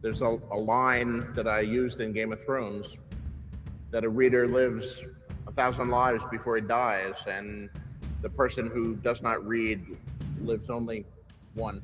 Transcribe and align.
there's 0.00 0.22
a, 0.22 0.38
a 0.50 0.56
line 0.56 1.32
that 1.34 1.48
I 1.48 1.60
used 1.60 2.00
in 2.00 2.12
Game 2.12 2.32
of 2.32 2.44
Thrones 2.44 2.96
that 3.90 4.04
a 4.04 4.08
reader 4.08 4.46
lives 4.46 5.02
a 5.46 5.52
thousand 5.52 5.88
lives 5.88 6.22
before 6.30 6.56
he 6.56 6.62
dies, 6.62 7.14
and 7.26 7.70
the 8.22 8.28
person 8.28 8.70
who 8.70 8.96
does 8.96 9.22
not 9.22 9.44
read 9.46 9.84
lives 10.40 10.70
only 10.70 11.04
one. 11.54 11.80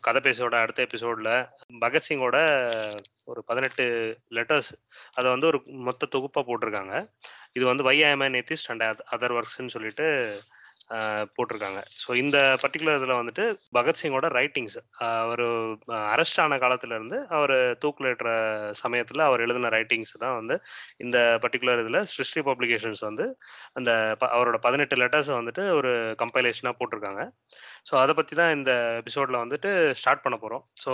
கதை 0.00 0.20
பேசோட 0.24 0.54
அடுத்த 0.54 0.80
எபிசோடில் 0.82 1.32
பகத்சிங்கோட 1.80 2.36
ஒரு 3.24 3.40
பதினெட்டு 3.44 3.84
letters 4.30 4.70
அதை 5.12 5.28
வந்து 5.30 5.46
ஒரு 5.46 5.58
மொத்த 5.86 6.06
தொகுப்பாக 6.06 6.44
போட்டிருக்காங்க. 6.46 6.94
இது 7.52 7.64
வந்து 7.64 7.82
why 7.82 7.96
I am 8.02 8.28
an atheist 8.36 8.70
and 8.72 8.84
other 9.16 9.36
ஒர்க்ஸ்ன்னு 9.36 9.74
சொல்லிட்டு 9.76 10.06
போட்டிருக்காங்க. 11.34 11.80
ஸோ 12.00 12.10
இந்த 12.16 12.36
பர்டிகுலர் 12.62 12.98
இதில் 12.98 13.18
வந்துட்டு 13.18 13.44
பகத்சிங்கோட 13.76 14.28
ரைட்டிங்ஸ் 14.36 14.76
அவர் 15.22 15.42
அரெஸ்ட் 16.10 16.40
ஆன 16.40 16.58
காலத்துலேருந்து 16.58 17.18
அவர் 17.30 17.54
தூக்குலேற்ற 17.82 18.30
சமயத்தில் 18.80 19.20
அவர் 19.20 19.40
எழுதின 19.40 19.70
ரைட்டிங்ஸ் 19.76 20.14
தான் 20.18 20.36
வந்து 20.36 20.56
இந்த 20.98 21.16
பர்டிகுலர் 21.44 21.82
இதில் 21.84 22.00
சிருஷ்டி 22.14 22.42
பப்ளிகேஷன்ஸ் 22.42 23.04
வந்து 23.08 23.26
அந்த 23.74 23.90
ப- 24.20 24.32
அவரோட 24.34 24.58
பதினெட்டு 24.60 24.96
லெட்டர்ஸை 24.96 25.34
வந்துட்டு 25.38 25.64
ஒரு 25.78 25.92
கம்பைலேஷனாக 26.22 26.78
போட்டிருக்காங்க. 26.80 27.22
ஸோ 27.88 27.94
அதை 28.02 28.14
பற்றி 28.14 28.36
தான் 28.36 28.54
இந்த 28.58 28.72
எபிசோடில் 29.00 29.42
வந்துட்டு 29.44 29.70
ஸ்டார்ட் 29.94 30.22
பண்ண 30.22 30.38
போகிறோம் 30.38 30.64
ஸோ 30.84 30.92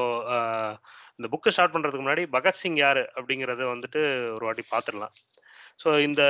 இந்த 1.18 1.28
புக்கை 1.32 1.50
ஸ்டார்ட் 1.50 1.74
பண்ணுறதுக்கு 1.74 2.04
முன்னாடி 2.04 2.24
பகத்சிங் 2.32 2.78
யார் 2.78 3.02
அப்படிங்கிறத 3.16 3.64
வந்துட்டு 3.70 4.00
ஒரு 4.36 4.44
வாட்டி 4.44 4.64
பார்த்துடலாம். 4.72 5.14
ஸோ 5.80 6.00
இந்த 6.00 6.22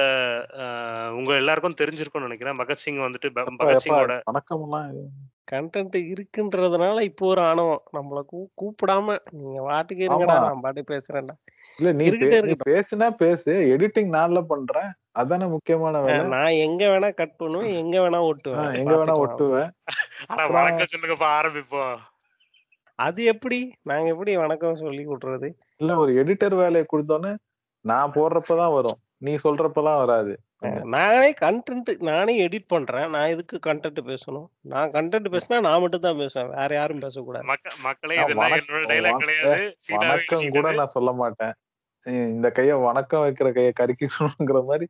உங்க 1.12 1.34
எல்லாருக்கும் 1.34 1.78
தெரிஞ்சிருக்கும்னு 1.80 2.28
நினைக்கிறேன். 2.28 2.58
பகத்சிங் 2.58 2.98
வந்துட்டு 3.02 3.28
பகத்சிங்கோட 3.60 4.14
வணக்கம்லாம் 4.30 4.86
இது- 4.92 5.10
கண்டென்ட் 5.52 5.96
இருக்குன்றதுனால 6.12 7.00
இப்போ 7.00 7.26
ஒரு 7.26 7.40
ஆணவம். 7.40 7.82
நம்மள 7.92 8.20
கூப்பிடாம 8.60 9.16
நீங்க 9.32 9.62
பாட்டுக்கு 9.62 10.02
இருங்கடா 10.08 10.36
ஆமா. 10.36 10.46
நான் 10.46 10.60
பாட்டு 10.60 10.82
பேசுறேன்டா. 10.88 11.34
இல்ல 11.78 11.92
நீ 11.92 12.04
பேசுனா 12.66 13.10
பேசு. 13.16 13.52
எடிட்டிங் 13.74 14.10
நான்ல 14.12 14.40
பண்றேன். 14.42 14.90
அதானே 15.12 15.46
முக்கியமான 15.46 16.00
வேலை. 16.00 16.24
நான் 16.26 16.60
எங்க 16.64 16.86
வேணா 16.86 17.14
கட் 17.14 17.36
பண்ணுவேன் 17.36 17.70
எங்க 17.82 17.98
வேணா 17.98 18.20
ஒட்டுவேன். 18.30 18.74
எங்க 18.74 18.94
வேணா 18.96 19.16
ஒட்டுவேன். 19.24 19.70
ஆனா 20.30 20.46
வணக்கம் 20.48 20.92
சொல்லுங்கப்பா 20.92 21.28
ஆரம்பிப்போம். 21.38 21.96
அது 22.98 23.24
எப்படி? 23.24 23.58
நாங்க 23.82 24.08
எப்படி 24.08 24.36
வணக்கம் 24.36 24.74
சொல்லி 24.74 25.06
விட்டுறது? 25.06 25.48
இல்ல 25.76 25.96
ஒரு 25.96 26.12
எடிட்டர் 26.14 26.54
வேலையை 26.54 26.86
கொடுத்தோன்னே 26.92 27.32
நான் 27.84 28.12
போடுறப்பதான் 28.12 28.72
வரும். 28.72 29.00
நீ 29.26 29.32
சொல்றப்பலாம் 29.44 30.00
வராது. 30.02 30.32
நானே 30.94 31.28
கண்டென்ட் 31.42 31.90
நானே 32.08 32.34
எடிட் 32.46 32.72
பண்றேன். 32.74 33.08
நான் 33.14 33.32
எதுக்கு 33.34 33.56
கண்டென்ட் 33.66 34.00
பேசணும்? 34.10 34.48
நான் 34.72 34.92
கண்டென்ட் 34.96 35.28
பேசினா 35.34 35.56
நான் 35.66 35.82
மட்டும் 35.84 36.04
தான் 36.06 36.20
பேசுவேன். 36.22 36.50
வேற 36.58 36.70
யாரும் 36.80 37.04
பேசக்கூடாது. 37.04 37.46
மக்களே 37.86 38.16
வணக்கம் 40.02 40.50
கூட 40.56 40.72
நான் 40.80 40.94
சொல்ல 40.96 41.12
மாட்டேன். 41.20 41.54
இந்த 42.34 42.48
கைய 42.56 42.72
வணக்கம் 42.88 43.24
வைக்கிற 43.26 43.48
கைய 43.56 43.70
கறிக்கணுங்கிற 43.80 44.60
மாதிரி 44.70 44.86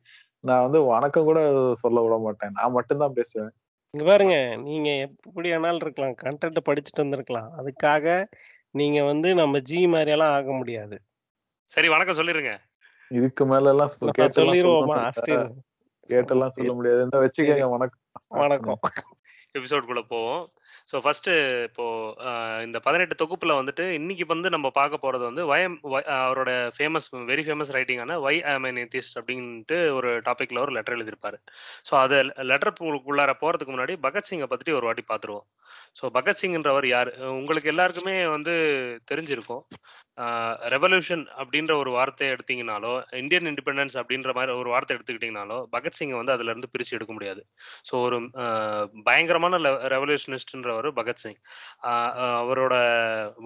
நான் 0.47 0.65
வந்து 0.65 0.81
வணக்கம் 0.93 1.27
கூட 1.29 1.39
சொல்ல 1.83 2.01
விட 2.05 2.17
மாட்டேன். 2.25 2.53
நான் 2.57 2.75
மட்டும்தான் 2.77 3.17
பேசுவேன். 3.19 3.53
இங்க 3.93 4.03
பாருங்க 4.09 4.35
நீங்க 4.67 4.89
எப்படி 5.07 5.47
வேணாலும் 5.53 5.83
இருக்கலாம். 5.85 6.15
கண்டென்ட் 6.23 6.67
படிச்சுட்டு 6.67 7.03
வந்திருக்கலாம். 7.03 7.49
அதுக்காக 7.59 8.25
நீங்க 8.79 8.99
வந்து 9.11 9.29
நம்ம 9.41 9.59
ஜி 9.69 9.79
மாதிரி 9.93 10.11
எல்லாம் 10.15 10.33
ஆக 10.37 10.49
முடியாது. 10.53 10.97
சரி 11.69 11.87
வணக்கம் 11.93 12.19
சொல்லிருங்க. 12.19 12.51
இதுக்கு 13.11 13.45
மேல 13.45 13.69
எல்லாம் 13.69 13.91
கேட்டெல்லாம் 16.09 16.55
சொல்ல 16.57 16.73
முடியாது. 16.73 16.99
இந்த 17.05 17.17
வச்சுக்கோங்க 17.23 17.69
வணக்கம். 17.69 18.03
வணக்கம். 18.43 18.79
பண்ணுங்க 18.83 19.15
எபிசோட்குள்ள 19.59 20.01
போவோம். 20.13 20.43
ஸோ 20.91 20.99
ஃபர்ஸ்ட் 21.03 21.29
இப்போ 21.67 21.85
இந்த 22.65 22.79
பதினெட்டு 22.79 23.15
தொகுப்புல 23.21 23.55
வந்துட்டு 23.59 23.89
இன்னைக்கு 23.89 24.25
வந்து 24.25 24.49
நம்ம 24.49 24.67
பார்க்க 24.69 24.99
போறது 25.05 25.23
வந்து 25.29 25.43
வயம் 25.45 25.75
அவரோட 26.17 26.51
ஃபேமஸ் 26.75 27.07
வெரி 27.31 27.43
ஃபேமஸ் 27.47 27.73
ரைட்டிங்கான 27.77 28.15
வை 28.25 28.43
ஆம் 28.51 28.63
an 28.63 28.77
atheist 28.83 29.11
அப்படின்ட்டு 29.19 29.89
ஒரு 29.89 30.11
டாபிக்ல 30.19 30.59
ஒரு 30.59 30.71
லெட்டர் 30.71 30.95
எழுதியிருப்பாரு. 30.97 31.37
ஸோ 31.89 31.95
அது 32.03 32.23
லெட்டர் 32.23 32.73
உள்ளார 33.09 33.33
போறதுக்கு 33.43 33.75
முன்னாடி 33.75 33.95
பகத்சிங்கை 34.07 34.49
பத்தி 34.53 34.71
ஒரு 34.71 34.85
வாட்டி 34.85 35.05
பார்த்துருவோம். 35.11 35.47
ஸோ 35.99 36.05
பகத்சிங்ன்றவர் 36.17 36.87
யார்? 36.87 37.11
உங்களுக்கு 37.39 37.69
எல்லாருக்குமே 37.69 38.27
வந்து 38.27 38.55
தெரிஞ்சிருக்கும். 39.11 39.63
ரெவல்யூஷன் 40.73 41.23
அப்படின்ற 41.41 41.73
ஒரு 41.81 41.91
வார்த்தையை 41.97 42.29
எடுத்தீங்கனாலோ 42.35 42.93
இந்தியன் 43.21 43.49
இண்டிபெண்டன்ஸ் 43.51 43.97
அப்படின்ற 44.01 44.31
மாதிரி 44.37 44.53
ஒரு 44.61 44.69
வார்த்தை 44.73 44.93
எடுத்துக்கிட்டீங்கனாலோ 44.97 45.57
பகத்சிங்கை 45.75 46.17
வந்து 46.19 46.35
அதுல 46.35 46.51
இருந்து 46.53 46.71
பிரிச்சு 46.73 46.95
எடுக்க 46.97 47.13
முடியாது. 47.17 47.41
ஸோ 47.89 47.93
ஒரு 48.07 48.19
பயங்கரமான 49.09 49.59
ரெவல்யூஷனிஸ்ட்ன்றவர் 49.95 50.89
பகத்சிங் 50.99 51.39
அவரோட 52.43 52.75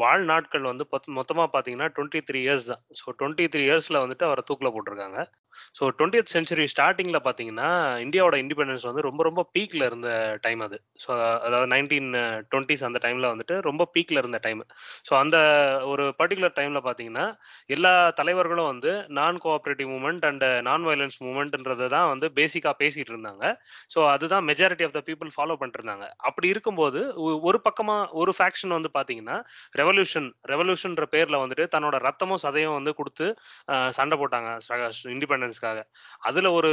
வாழ்நாட்கள் 0.03 0.69
வந்து 0.71 0.87
மொத்தமாக 0.93 1.19
மொத்தமா 1.21 1.43
பாத்தீங்கன்னா 1.55 1.89
டுவெண்ட்டி 1.97 2.19
த்ரீ 2.29 2.39
இயர்ஸ் 2.45 2.69
தான். 2.71 2.81
ஸோ 2.99 3.07
டுவெண்ட்டி 3.19 3.45
த்ரீ 3.53 3.63
இயர்ஸ்ல 3.69 3.99
வந்துட்டு 4.03 4.27
அவரை 4.29 4.43
தூக்கில் 4.49 4.73
போட்டிருக்காங்க. 4.75 5.19
ஸோ 5.77 5.83
டுவெண்ட்டியத் 5.97 6.33
செஞ்சுரி 6.33 6.65
ஸ்டார்டிங்ல 6.73 7.17
பாத்தீங்கன்னா 7.25 7.69
இந்தியாவோட 8.05 8.35
இண்டிபெண்டன்ஸ் 8.43 8.85
வந்து 8.89 9.01
ரொம்ப 9.07 9.21
ரொம்ப 9.27 9.41
பீக்ல 9.55 9.81
இருந்த 9.89 10.09
டைம் 10.45 10.61
அது. 10.67 10.77
ஸோ 11.03 11.09
அதாவது 11.45 11.67
நைன்டீன் 11.73 12.09
டுவெண்ட்டிஸ் 12.51 12.85
அந்த 12.89 12.99
டைம்ல 13.05 13.31
வந்துட்டு 13.33 13.57
ரொம்ப 13.69 13.89
பீக்ல 13.95 14.21
இருந்த 14.23 14.39
டைம் 14.47 14.61
ஸோ 15.09 15.13
அந்த 15.23 15.37
ஒரு 15.91 16.05
பர்டிகுலர் 16.21 16.57
டைம்ல 16.61 16.81
பாத்தீங்கன்னா 16.87 17.25
எல்லா 17.75 17.93
தலைவர்களும் 18.19 18.69
வந்து 18.71 18.91
non 19.19 19.37
cooperative 19.45 19.89
movement 19.93 20.25
and 20.29 20.45
non 20.69 20.85
violence 20.89 21.17
மூவ்மெண்ட்ன்றதை 21.25 21.87
தான் 21.95 22.09
வந்து 22.13 22.27
பேசிக்கா 22.39 22.73
பேசிட்டு 22.83 23.13
இருந்தாங்க. 23.13 23.43
ஸோ 23.93 23.99
அதுதான் 24.13 24.45
majority 24.49 24.85
of 24.87 24.95
the 24.97 25.01
people 25.09 25.31
follow 25.35 25.55
பண்ணிட்டு 25.59 25.79
இருந்தாங்க 25.81 26.07
அப்படி 26.29 26.47
இருக்கும்போது 26.53 27.01
ஒரு 27.49 27.59
பக்கமா 27.67 27.97
ஒரு 28.21 28.33
ஃபேக்ஷன் 28.37 28.75
வந்து 28.77 28.91
பாத்தீங்கன்னா 28.97 29.37
ரெவல்யூஷன் 29.81 30.29
ரெவல்யூஷன்ற 30.53 31.05
பேர்ல 31.15 31.39
வந்துட்டு 31.43 31.65
தன்னோட 31.75 31.95
ரத்தமும் 32.07 32.43
சதையும் 32.45 32.77
வந்து 32.77 32.93
கொடுத்து 32.99 33.27
சண்டை 33.99 34.17
போட்டாங்க 34.21 34.49
இண்டிபெண்டன்ஸ்க்காக 35.15 35.79
அதுல 36.29 36.51
ஒரு 36.59 36.71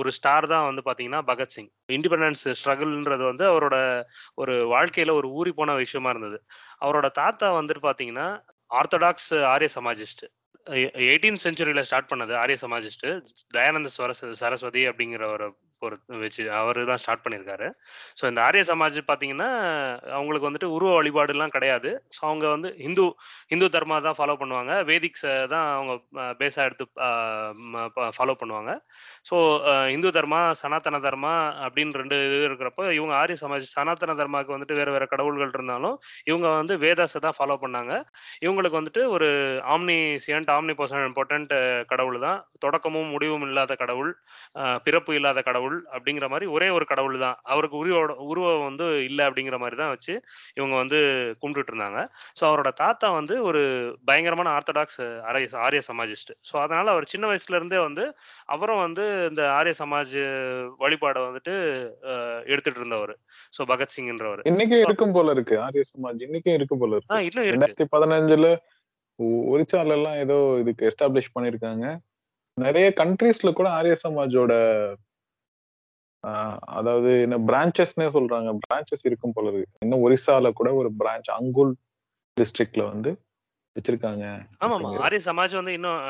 ஒரு 0.00 0.10
ஸ்டார் 0.18 0.46
தான் 0.54 0.66
வந்து 0.70 0.82
பாத்தீங்கன்னா 0.88 1.22
பகத்சிங் 1.30 1.70
இண்டிபெண்டன்ஸ் 1.96 2.44
ஸ்ட்ரகிள்ன்றது 2.60 3.24
வந்து 3.30 3.44
அவரோட 3.52 3.76
ஒரு 4.42 4.54
வாழ்க்கையில 4.74 5.14
ஒரு 5.20 5.28
ஊறி 5.38 5.52
போன 5.58 5.74
விஷயமா 5.82 6.10
இருந்தது. 6.14 6.38
அவரோட 6.84 7.06
தாத்தா 7.20 7.48
வந்துட்டு 7.58 7.82
பாத்தீங்கன்னா 7.88 8.28
ஆர்த்தடாக்ஸ் 8.70 9.44
ஆரிய 9.44 9.70
சமாஜிஸ்ட். 9.74 10.24
எயிட்டீன் 11.06 11.40
செஞ்சுரியில 11.44 11.80
ஸ்டார்ட் 11.80 12.10
பண்ணது 12.10 12.34
ஆரிய 12.34 12.56
சமாஜிஸ்ட் 12.60 13.06
தயானந்த 13.54 13.88
சரஸ் 13.98 14.32
சரஸ்வதி 14.32 14.88
அப்படிங்கிற 14.88 15.24
ஒரு 15.24 15.46
பொறுத்து 15.82 16.20
வச்சு 16.22 16.42
அவரு 16.60 16.80
தான் 16.90 17.00
ஸ்டார்ட் 17.02 17.22
பண்ணியிருக்காரு. 17.24 17.66
ஸோ 18.18 18.24
இந்த 18.30 18.40
ஆரிய 18.46 18.62
சமாஜ் 18.70 18.98
பார்த்தீங்கன்னா 19.10 19.48
அவங்களுக்கு 20.16 20.48
வந்துட்டு 20.48 20.70
உருவ 20.76 20.90
வழிபாடுலாம் 20.98 21.54
கிடையாது. 21.56 21.90
ஸோ 22.16 22.20
அவங்க 22.30 22.46
வந்து 22.54 22.70
இந்து 22.88 23.04
இந்து 23.54 23.68
தர்மா 23.76 23.98
தான் 24.06 24.18
ஃபாலோ 24.18 24.36
பண்ணுவாங்க. 24.42 24.72
வேதிக்ஸை 24.90 25.34
தான் 25.54 25.66
அவங்க 25.76 25.94
பேஸாக 26.40 26.68
எடுத்து 26.68 26.86
ஃபாலோ 28.16 28.36
பண்ணுவாங்க. 28.42 28.72
ஸோ 29.30 29.36
இந்து 29.96 30.10
தர்மா 30.18 30.40
சனாதன 30.62 31.00
தர்மா 31.08 31.34
அப்படின்னு 31.66 32.00
ரெண்டு 32.02 32.18
இது 32.28 32.38
இருக்கிறப்போ 32.48 32.84
இவங்க 32.98 33.14
ஆரிய 33.22 33.38
சமாஜ் 33.44 33.66
சனாதன 33.76 34.16
தர்மாவுக்கு 34.22 34.56
வந்துட்டு 34.56 34.78
வேறு 34.80 34.94
வேறு 34.96 35.12
கடவுள்கள் 35.14 35.54
இருந்தாலும் 35.56 35.96
இவங்க 36.30 36.46
வந்து 36.60 36.74
வேதாஸை 36.86 37.20
தான் 37.26 37.36
ஃபாலோ 37.38 37.56
பண்ணாங்க. 37.64 37.92
இவங்களுக்கு 38.44 38.80
வந்துட்டு 38.80 39.02
ஒரு 39.16 39.28
ஆம்னி 39.74 39.98
சியன்ட் 40.26 40.52
ஆம்னி 40.56 40.74
இம்பார்ட்டன்ட் 41.08 41.52
கடவுள் 41.92 42.18
தான். 42.26 42.38
தொடக்கமும் 42.64 43.10
முடிவும் 43.14 43.44
இல்லாத 43.48 43.72
கடவுள் 43.82 44.12
பிறப்பு 44.86 45.12
இல்லாத 45.18 45.40
கடவுள் 45.48 45.67
அப்படிங்கிற 45.94 46.26
மாதிரி 46.32 46.46
ஒரே 46.56 46.68
ஒரு 46.76 46.84
கடவுள் 46.90 47.16
தான் 47.24 47.36
அவருக்கு 47.52 47.76
உருவோட 47.80 48.14
உருவம் 48.30 48.66
வந்து 48.68 48.86
இல்லை 49.08 49.22
அப்படிங்கிற 49.28 49.56
மாதிரி 49.62 49.76
தான் 49.80 49.92
வச்சு 49.94 50.14
இவங்க 50.58 50.74
வந்து 50.82 50.98
கும்பிட்டுட்டு 51.42 51.72
இருந்தாங்க. 51.72 52.00
ஸோ 52.38 52.42
அவரோட 52.50 52.70
தாத்தா 52.82 53.08
வந்து 53.18 53.34
ஒரு 53.48 53.62
பயங்கரமான 54.10 54.52
ஆர்த்தடாக்ஸ் 54.56 55.00
ஆரிய 55.30 55.48
ஆரிய 55.66 55.82
சமாஜிஸ்ட் 55.90 56.32
ஸோ 56.48 56.54
அதனால 56.64 56.86
அவர் 56.94 57.10
சின்ன 57.12 57.26
வயசுல 57.30 57.58
இருந்தே 57.60 57.80
வந்து 57.86 58.06
அவரும் 58.56 58.82
வந்து 58.86 59.06
இந்த 59.30 59.44
ஆரிய 59.58 59.74
சமாஜ் 59.82 60.16
வழிபாடை 60.84 61.22
வந்துட்டு 61.28 61.54
எடுத்துட்டு 62.52 62.80
இருந்தவர். 62.82 63.14
ஸோ 63.56 63.60
பகத்சிங்ன்றவர் 63.72 64.42
இன்னைக்கும் 64.52 64.84
இருக்கும் 64.86 65.14
போல 65.18 65.30
இருக்கு. 65.36 65.56
ஆரிய 65.66 65.84
சமாஜ் 65.92 66.26
இன்னைக்கும் 66.26 66.58
இருக்கும் 66.58 66.82
போல 66.82 66.96
இருக்கு. 66.96 67.24
இன்னும் 67.28 67.48
ரெண்டாயிரத்தி 67.54 67.88
பதினஞ்சுல 67.94 68.48
ஒரிசால 69.52 69.94
எல்லாம் 69.98 70.18
ஏதோ 70.24 70.36
இதுக்கு 70.62 70.86
எஸ்டாப்ளிஷ் 70.88 71.34
பண்ணிருக்காங்க. 71.36 71.86
நிறைய 72.58 72.86
கண்ட்ரீஸ்ல 73.00 73.50
கூட 73.58 73.68
ஆரிய 73.78 73.94
சமாஜோட 74.02 74.52
அதாவது 76.70 77.10
என்ன 77.22 77.36
பிரான்ச்சஸ்னே 77.46 78.06
சொல்றாங்க. 78.16 78.50
பிரான்ச்சஸ் 78.64 79.04
இருக்கும் 79.04 79.34
போல 79.34 79.50
இருக்கு 79.50 79.78
இன்னும் 79.78 80.04
ஒரிசால 80.04 80.52
கூட 80.52 80.70
ஒரு 80.74 80.90
பிரான்ச் 80.98 81.30
அங்குல் 81.38 81.72
டிஸ்ட்ரிக்ட்ல 82.36 82.84
வந்து 82.90 83.12
வச்சிருக்காங்க. 83.78 84.24
ஆமாமா. 84.64 84.88
ஆரிய 85.06 85.20
சமாஜ் 85.26 85.54
வந்து 85.58 85.72
இன்னும் 85.78 86.00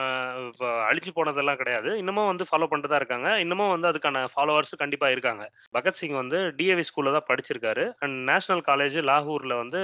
அழிஞ்சு 0.88 1.12
போனதெல்லாம் 1.18 1.60
கிடையாது. 1.60 1.90
இன்னமும் 2.02 2.30
வந்து 2.30 2.44
ஃபாலோ 2.48 2.68
பண்ணிட்டு 2.70 3.00
இருக்காங்க. 3.00 3.28
இன்னமும் 3.44 3.72
வந்து 3.74 3.88
அதுக்கான 3.90 4.24
ஃபாலோவர்ஸ் 4.34 4.74
கண்டிப்பா 4.82 5.08
இருக்காங்க. 5.14 5.44
பகத்சிங் 5.76 6.16
வந்து 6.20 6.40
டிஏவி 6.58 6.84
ஸ்கூல்ல 6.88 7.14
தான் 7.16 7.28
படிச்சிருக்காரு. 7.30 7.86
அண்ட் 8.02 8.16
நேஷனல் 8.30 8.62
காலேஜ் 8.70 8.98
லாகூர்ல 9.10 9.56
வந்து 9.62 9.80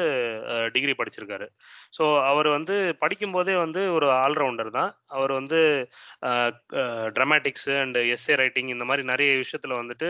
டிகிரி 0.77 0.95
படிச்சிருக்காரு. 1.01 1.49
ஸோ 1.99 2.07
அவர் 2.31 2.51
வந்து 2.57 2.77
படிக்கும் 3.03 3.35
போதே 3.37 3.57
வந்து 3.65 3.83
ஒரு 3.97 4.09
ஆல்ரவுண்டர் 4.25 4.71
தான். 4.79 4.93
அவர் 5.17 5.33
வந்து 5.41 5.59
ட்ராமாட்டிக்ஸ் 7.17 7.69
அண்ட் 7.83 7.99
எஸ்ஏ 8.15 8.37
ரைட்டிங் 8.43 8.71
இந்த 8.75 8.85
மாதிரி 8.91 9.05
நிறைய 9.13 9.33
விஷயத்துல 9.43 9.75
வந்துட்டு 9.81 10.09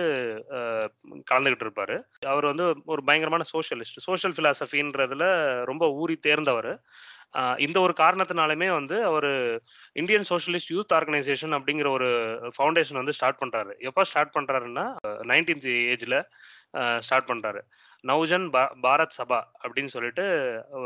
கலந்துகிட்டு 1.32 1.66
இருப்பாரு. 1.66 1.96
அவர் 2.32 2.50
வந்து 2.52 2.66
ஒரு 2.94 3.02
பயங்கரமான 3.08 3.46
சோஷியலிஸ்ட் 3.54 4.04
சோஷியல் 4.08 4.36
பிலாசபின்றதுல 4.38 5.26
ரொம்ப 5.70 5.84
ஊறி 6.02 6.16
தேர்ந்தவர். 6.28 6.72
இந்த 7.58 7.78
ஒரு 7.80 7.94
காரணத்தினாலுமே 8.00 8.68
வந்து 8.78 8.96
அவர் 9.04 9.30
இந்தியன் 10.00 10.28
சோஷியலிஸ்ட் 10.30 10.72
யூத் 10.74 10.94
ஆர்கனைசேஷன் 10.98 11.54
அப்படிங்கிற 11.58 11.88
ஒரு 11.90 12.08
ஃபவுண்டேஷன் 12.56 13.00
வந்து 13.00 13.16
ஸ்டார்ட் 13.18 13.40
பண்றாரு. 13.42 13.72
எப்போ 13.88 14.04
ஸ்டார்ட் 14.10 14.36
பண்றாருன்னா 14.36 14.84
நைன்டீன்த் 15.30 15.66
ஏஜ்ல 15.94 16.18
ஸ்டார்ட் 17.06 17.30
பண்றாரு. 17.30 17.60
நவ்ஜன் 18.04 18.46
பா 18.54 18.62
பாரத் 18.84 19.14
சபா 19.18 19.38
அப்படின்னு 19.62 19.92
சொல்லிட்டு 19.94 20.24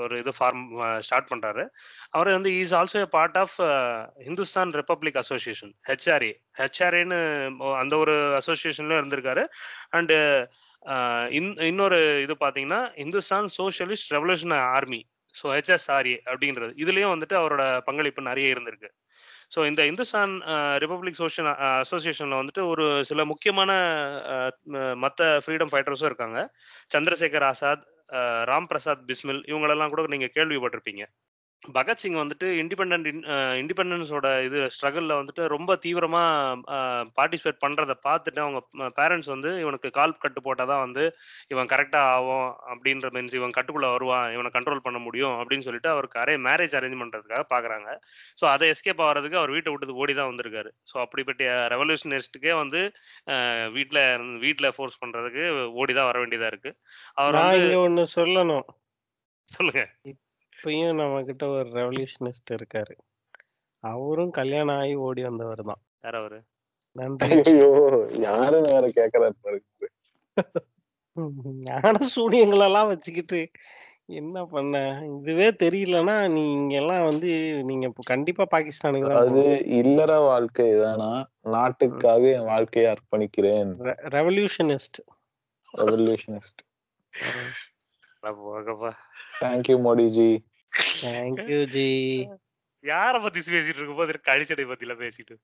ஒரு 0.01 0.15
இது 0.23 0.33
ஃபார்ம் 0.39 0.63
ஸ்டார்ட் 1.07 1.31
பண்றாரு. 1.33 1.65
அவர் 2.17 2.31
வந்து 2.37 2.51
is 2.59 2.75
also 2.81 2.99
a 3.01 3.07
part 3.17 3.39
of 3.43 3.57
Hindustan 4.27 4.73
republic 4.81 5.19
association 5.23 5.73
HRA 5.89 6.33
ஹெச்ஆர்ஏன்னு 6.61 7.21
அந்த 7.83 7.97
ஒரு 8.05 8.15
அசோசியேஷன்ல 8.41 9.01
இருந்திருக்காரு. 9.01 9.45
அண்டு 9.99 10.19
இன்னொரு 11.71 12.01
இது 12.25 12.37
பார்த்தீங்கன்னா 12.41 12.83
Hindustan 13.05 13.49
socialist 13.61 14.13
revolution 14.17 14.55
army 14.77 15.01
so 15.35 15.47
HSRA 15.55 16.17
அப்படின்றது. 16.29 16.73
இதுலயும் 16.79 17.15
வந்துட்டு 17.15 17.37
அவரோட 17.39 17.63
பங்களிப்பு 17.87 18.23
நிறைய 18.23 18.55
இருந்திருக்கு. 18.55 18.91
ஸோ 19.51 19.67
இந்த 19.69 19.83
இந்துஸ்தான் 19.87 20.33
ரிப்பப்ளிக் 20.83 21.21
சோஷியல் 21.21 21.49
அசோசியேஷன்ல 21.79 22.41
வந்துட்டு 22.41 22.63
ஒரு 22.69 22.87
சில 23.05 23.25
முக்கியமான 23.25 23.71
மற்ற 25.05 25.23
ஃப்ரீடம் 25.45 25.73
ஃபைட்டர்ஸும் 25.73 26.11
இருக்காங்க. 26.11 26.41
சந்திரசேகர் 26.95 27.49
ஆசாத் 27.49 27.85
அஹ், 28.11 28.45
ராம் 28.47 28.69
பிரசாத் 28.69 29.07
பிஸ்மில் 29.09 29.43
இவங்களெல்லாம் 29.49 29.93
கூட 29.93 30.05
நீங்க 30.13 30.29
கேள்விப்பட்டிருப்பீங்க. 30.35 31.03
பகத்சிங் 31.63 32.19
வந்துட்டு 32.19 32.47
இண்டிபெண்ட் 32.61 33.09
இண்டிபெண்டன்ஸோட 33.61 34.29
இது 34.45 34.59
ஸ்ட்ரகிளில் 34.75 35.17
வந்துட்டு 35.17 35.43
ரொம்ப 35.53 35.73
தீவிரமா 35.83 36.23
பார்ட்டிசிபேட் 37.17 37.61
பண்றத 37.65 37.95
பார்த்துட்டு 38.05 38.41
அவங்க 38.45 38.61
பேரண்ட்ஸ் 38.99 39.31
வந்து 39.33 39.51
இவனுக்கு 39.63 39.89
கால் 39.97 40.15
கட்டு 40.19 40.41
போட்டால் 40.47 40.71
தான் 40.73 40.83
வந்து 40.85 41.05
இவன் 41.51 41.71
கரெக்டா 41.73 42.03
ஆகும் 42.13 42.45
அப்படின்ற 42.73 43.11
மீன்ஸ் 43.17 43.37
இவன் 43.39 43.57
கட்டுக்குள்ள 43.57 43.89
வருவான் 43.95 44.29
இவனை 44.37 44.53
கண்ட்ரோல் 44.55 44.85
பண்ண 44.87 45.01
முடியும் 45.07 45.37
அப்படின்னு 45.41 45.67
சொல்லிட்டு 45.69 45.91
அவருக்கு 45.95 46.21
அரே 46.23 46.37
மேரேஜ் 46.47 46.77
அரேஞ்ச் 46.81 47.01
பண்றதுக்காக 47.03 47.45
பாக்குறாங்க. 47.53 47.89
ஸோ 48.41 48.47
அதை 48.55 48.69
எஸ்கேப் 48.75 49.05
ஆகிறதுக்கு 49.07 49.41
அவர் 49.41 49.55
வீட்டை 49.57 49.73
விட்டு 49.75 50.01
ஓடி 50.03 50.15
தான் 50.15 50.31
வந்திருக்காரு. 50.33 50.73
ஸோ 50.91 50.97
அப்படிப்பட்ட 51.05 51.43
ரெவல்யூஷனிஸ்ட்டுக்கே 51.75 52.55
வந்து 52.63 52.83
அஹ், 53.35 53.69
வீட்ல 53.77 53.99
வீட்ல 54.45 54.71
ஃபோர்ஸ் 54.77 55.03
பண்றதுக்கு 55.03 55.45
ஓடி 55.81 55.95
தான் 55.95 56.11
வர 56.11 56.19
வேண்டியதா 56.23 56.51
இருக்கு. 56.53 56.73
அவர் 57.19 57.39
ஒண்ணு 57.85 58.05
சொல்லணும். 58.17 58.67
சொல்லுங்க. 59.51 59.83
இப்பயும் 60.59 60.95
நம்ம 60.95 61.23
கிட்ட 61.23 61.47
ஒரு 61.49 61.69
ரெவல்யூஷனிஸ்ட் 61.71 62.51
இருக்காரு. 62.51 62.95
அவரும் 63.81 64.31
கல்யாணம் 64.31 64.77
ஆகி 64.77 64.95
ஓடி 64.95 65.23
வந்தவர் 65.23 65.61
தான். 65.63 65.81
யார் 66.05 66.15
அவரு? 66.15 66.39
நன்றி. 66.93 67.37
ஐயோ 67.51 67.69
யாருன்னு 68.21 68.71
வேற 68.73 68.87
கேக்குறாரு 68.99 69.37
பாருங்க. 69.43 69.65
ஞான 71.69 71.99
சூனியங்களெல்லாம் 72.17 72.87
வச்சுக்கிட்டு 72.87 73.51
என்ன 74.05 74.45
பண்ண? 74.45 74.75
இதுவே 75.19 75.49
தெரியலன்னா 75.49 76.31
நீங்க 76.31 76.75
எல்லாம் 76.77 77.05
வந்து 77.05 77.31
நீங்க 77.63 77.87
இப்ப 77.87 78.03
கண்டிப்பா 78.05 78.47
பாகிஸ்தானுக்கு 78.51 79.09
தான் 79.09 79.23
அது 79.23 79.65
இல்லற 79.67 80.19
வாழ்க்கை 80.19 80.81
தானா? 80.81 81.31
நாட்டுக்காக 81.41 82.23
என் 82.31 82.45
வாழ்க்கையை 82.45 82.95
அர்ப்பணிக்கிறேன். 82.95 83.73
Revolutionist. 84.19 85.01
Revolutionist. 85.75 86.63
Thank you 91.03 91.61
ji 91.75 91.89
யார 92.85 93.15
பத்தி 93.23 93.41
பேசிட்டு 93.55 93.79
இருக்கும் 93.79 94.01
போது 94.01 94.21
கழிச்சடை 94.29 94.65
பத்தில 94.73 94.95
பேசிட்டு 95.03 95.35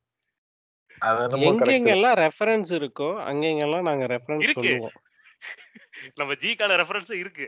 அது 1.03 1.23
என்னமோ 1.25 1.47
எங்க 1.47 1.61
correct. 1.61 1.77
எங்கெல்லாம் 1.79 2.19
ரெஃபரன்ஸ் 2.25 2.71
இருக்கோ 2.79 3.09
அங்க 3.29 3.45
எங்கெல்லாம் 3.53 3.87
நாங்க 3.89 4.05
ரெஃபரன்ஸ். 4.13 4.51
சொல்லுவோம் 4.57 4.97
நம்ம 6.19 6.33
ஜி 6.43 6.51
கால 6.61 6.77
ரெஃபரன்ஸ் 6.81 7.13
இருக்கு 7.23 7.47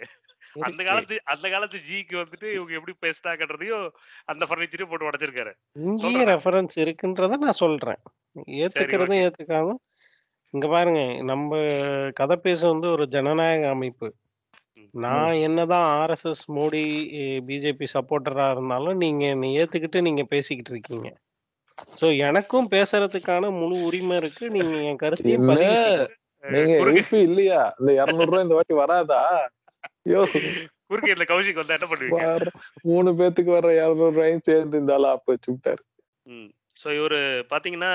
அந்த. 0.67 0.81
காலத்து 0.89 1.17
அந்த 1.33 1.47
காலத்து 1.55 1.79
ஜிக்கு 1.89 2.17
வந்துட்டு 2.21 2.47
இவங்க 2.57 2.73
எப்படி 2.79 2.95
பேசிட்டாங்கன்றதையும் 3.05 3.85
அந்த 4.33 4.43
ஃபர்னிச்சரையும் 4.49 4.91
போட்டு 4.93 5.09
உடைச்சிருக்காரு 5.11 5.53
இங்கேயும். 5.83 6.27
ரெஃபரன்ஸ் 6.33 6.77
இருக்குன்றத 6.85 7.39
நான் 7.45 7.61
சொல்றேன் 7.63 8.01
ஏத்துக்கிறதும் 8.63 9.23
ஏத்துக்காம 9.25 9.77
இங்க 10.55 10.67
பாருங்க 10.75 11.01
நம்ம 11.31 11.61
கதை 12.21 12.37
பேச 12.47 12.61
வந்து 12.73 12.89
ஒரு 12.95 13.07
ஜனநாயக 13.15 13.69
அமைப்பு. 13.69 14.09
நான் 15.05 15.33
என்னதான் 15.47 15.87
ஆர்எஸ்எஸ் 16.01 16.45
மோடி 16.57 16.83
பிஜேபி 17.49 17.87
சப்போர்ட்டரா 17.95 18.47
இருந்தாலும் 18.51 19.01
நீங்க 19.05 19.23
என்னை 19.27 19.49
ஏத்துக்கிட்டு 19.63 20.01
நீங்க 20.01 20.23
பேசிக்கிட்டு 20.23 20.73
இருக்கீங்க. 20.75 21.09
சோ 22.01 22.07
எனக்கும் 22.29 22.69
பேசுறதுக்கான 22.71 23.51
முழு 23.59 23.77
உரிமை 23.89 24.17
இருக்கு. 24.17 24.45
நீங்க 24.51 24.77
என் 24.91 25.03
கருத்தையும் 25.03 25.51
செய்யலாம். 25.51 26.15
நீங்க 26.45 27.19
இல்லையா? 27.29 27.61
இந்த 27.81 27.91
இருநூறு 27.93 28.29
ரூபாய் 28.31 28.47
இந்த 28.47 28.55
வாட்டி 28.55 28.75
வராதா? 28.75 29.21
ஐயோ. 30.07 30.23
குறுக்கேட்ல 30.91 31.25
கௌஷிக் 31.31 31.61
வந்தா 31.61 31.77
என்ன 31.79 31.87
பண்ணுவீங்க? 31.93 32.51
மூணு 32.83 33.11
பேத்துக்கு 33.21 33.53
வர 33.59 33.69
இருநூறு 33.81 34.15
ரூபாயும் 34.17 34.47
சேர்ந்து 34.49 34.77
இருந்தாலும் 34.79 35.15
அப்ப 35.15 35.33
வச்சு 35.33 35.51
விட்டாரு. 35.53 35.83
ஸோ 36.83 36.89
இவர் 36.99 37.19
பார்த்தீங்கன்னா 37.53 37.93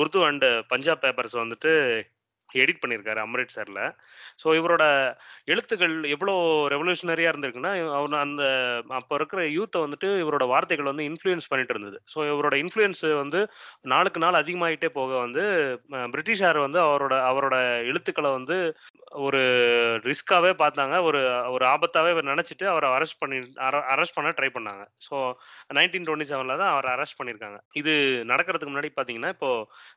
உருது 0.00 0.20
அண்ட் 0.28 0.46
பஞ்சாப் 0.68 1.02
பேப்பர்ஸ் 1.04 1.36
வந்துட்டு 1.42 1.72
எடிட் 2.62 2.82
பண்ணியிருக்காரு 2.82 3.20
அம்ரித்சரில் 3.26 3.82
ஸோ 4.42 4.48
இவரோட 4.58 4.84
எழுத்துக்கள் 5.52 5.94
எவ்வளோ 6.14 6.34
ரெவல்யூஷனரியா 6.74 7.30
இருந்திருக்குன்னா 7.32 7.72
அவர் 7.98 8.16
அந்த 8.24 8.44
அப்போ 9.00 9.14
இருக்கிற 9.20 9.40
யூத்தை 9.56 9.80
வந்துட்டு 9.84 10.08
இவரோட 10.24 10.44
வார்த்தைகள் 10.52 10.90
வந்து 10.92 11.06
இன்ஃப்ளூயன்ஸ் 11.10 11.50
பண்ணிட்டு 11.52 11.74
இருந்தது. 11.74 11.98
ஸோ 12.14 12.18
இவரோட 12.32 12.56
இன்ஃப்ளூயன்ஸ் 12.64 13.04
வந்து 13.22 13.40
நாளுக்கு 13.94 14.22
நாள் 14.24 14.40
அதிகமாயிட்டே 14.42 14.90
போக 14.98 15.12
வந்து 15.24 15.44
பிரிட்டிஷார் 16.14 16.60
வந்து 16.66 16.80
அவரோட 16.88 17.14
அவரோட 17.30 17.56
எழுத்துக்களை 17.90 18.32
வந்து 18.38 18.58
ஒரு 19.26 19.40
ரிஸ்காவே 20.10 20.52
பார்த்தாங்க. 20.62 20.94
ஒரு 21.08 21.20
ஒரு 21.54 21.64
ஆபத்தாவே 21.74 22.12
நினைச்சிட்டு 22.32 22.66
அவரை 22.72 22.88
அரெஸ்ட் 22.96 23.20
பண்ணி 23.22 23.38
அரெஸ்ட் 23.94 24.16
பண்ண 24.18 24.30
ட்ரை 24.38 24.50
பண்ணாங்க. 24.56 24.84
ஸோ 25.06 25.16
நைன்டீன் 25.78 26.06
டுவெண்ட்டி 26.08 26.30
செவன்ல 26.32 26.56
தான் 26.62 26.72
அவரை 26.74 26.90
அரெஸ்ட் 26.96 27.18
பண்ணியிருக்காங்க 27.20 27.58
இது 27.82 27.92
நடக்கிறதுக்கு 28.32 28.72
முன்னாடி 28.74 28.90
பார்த்தீங்கன்னா 28.98 29.32
இப்போ 29.36 29.50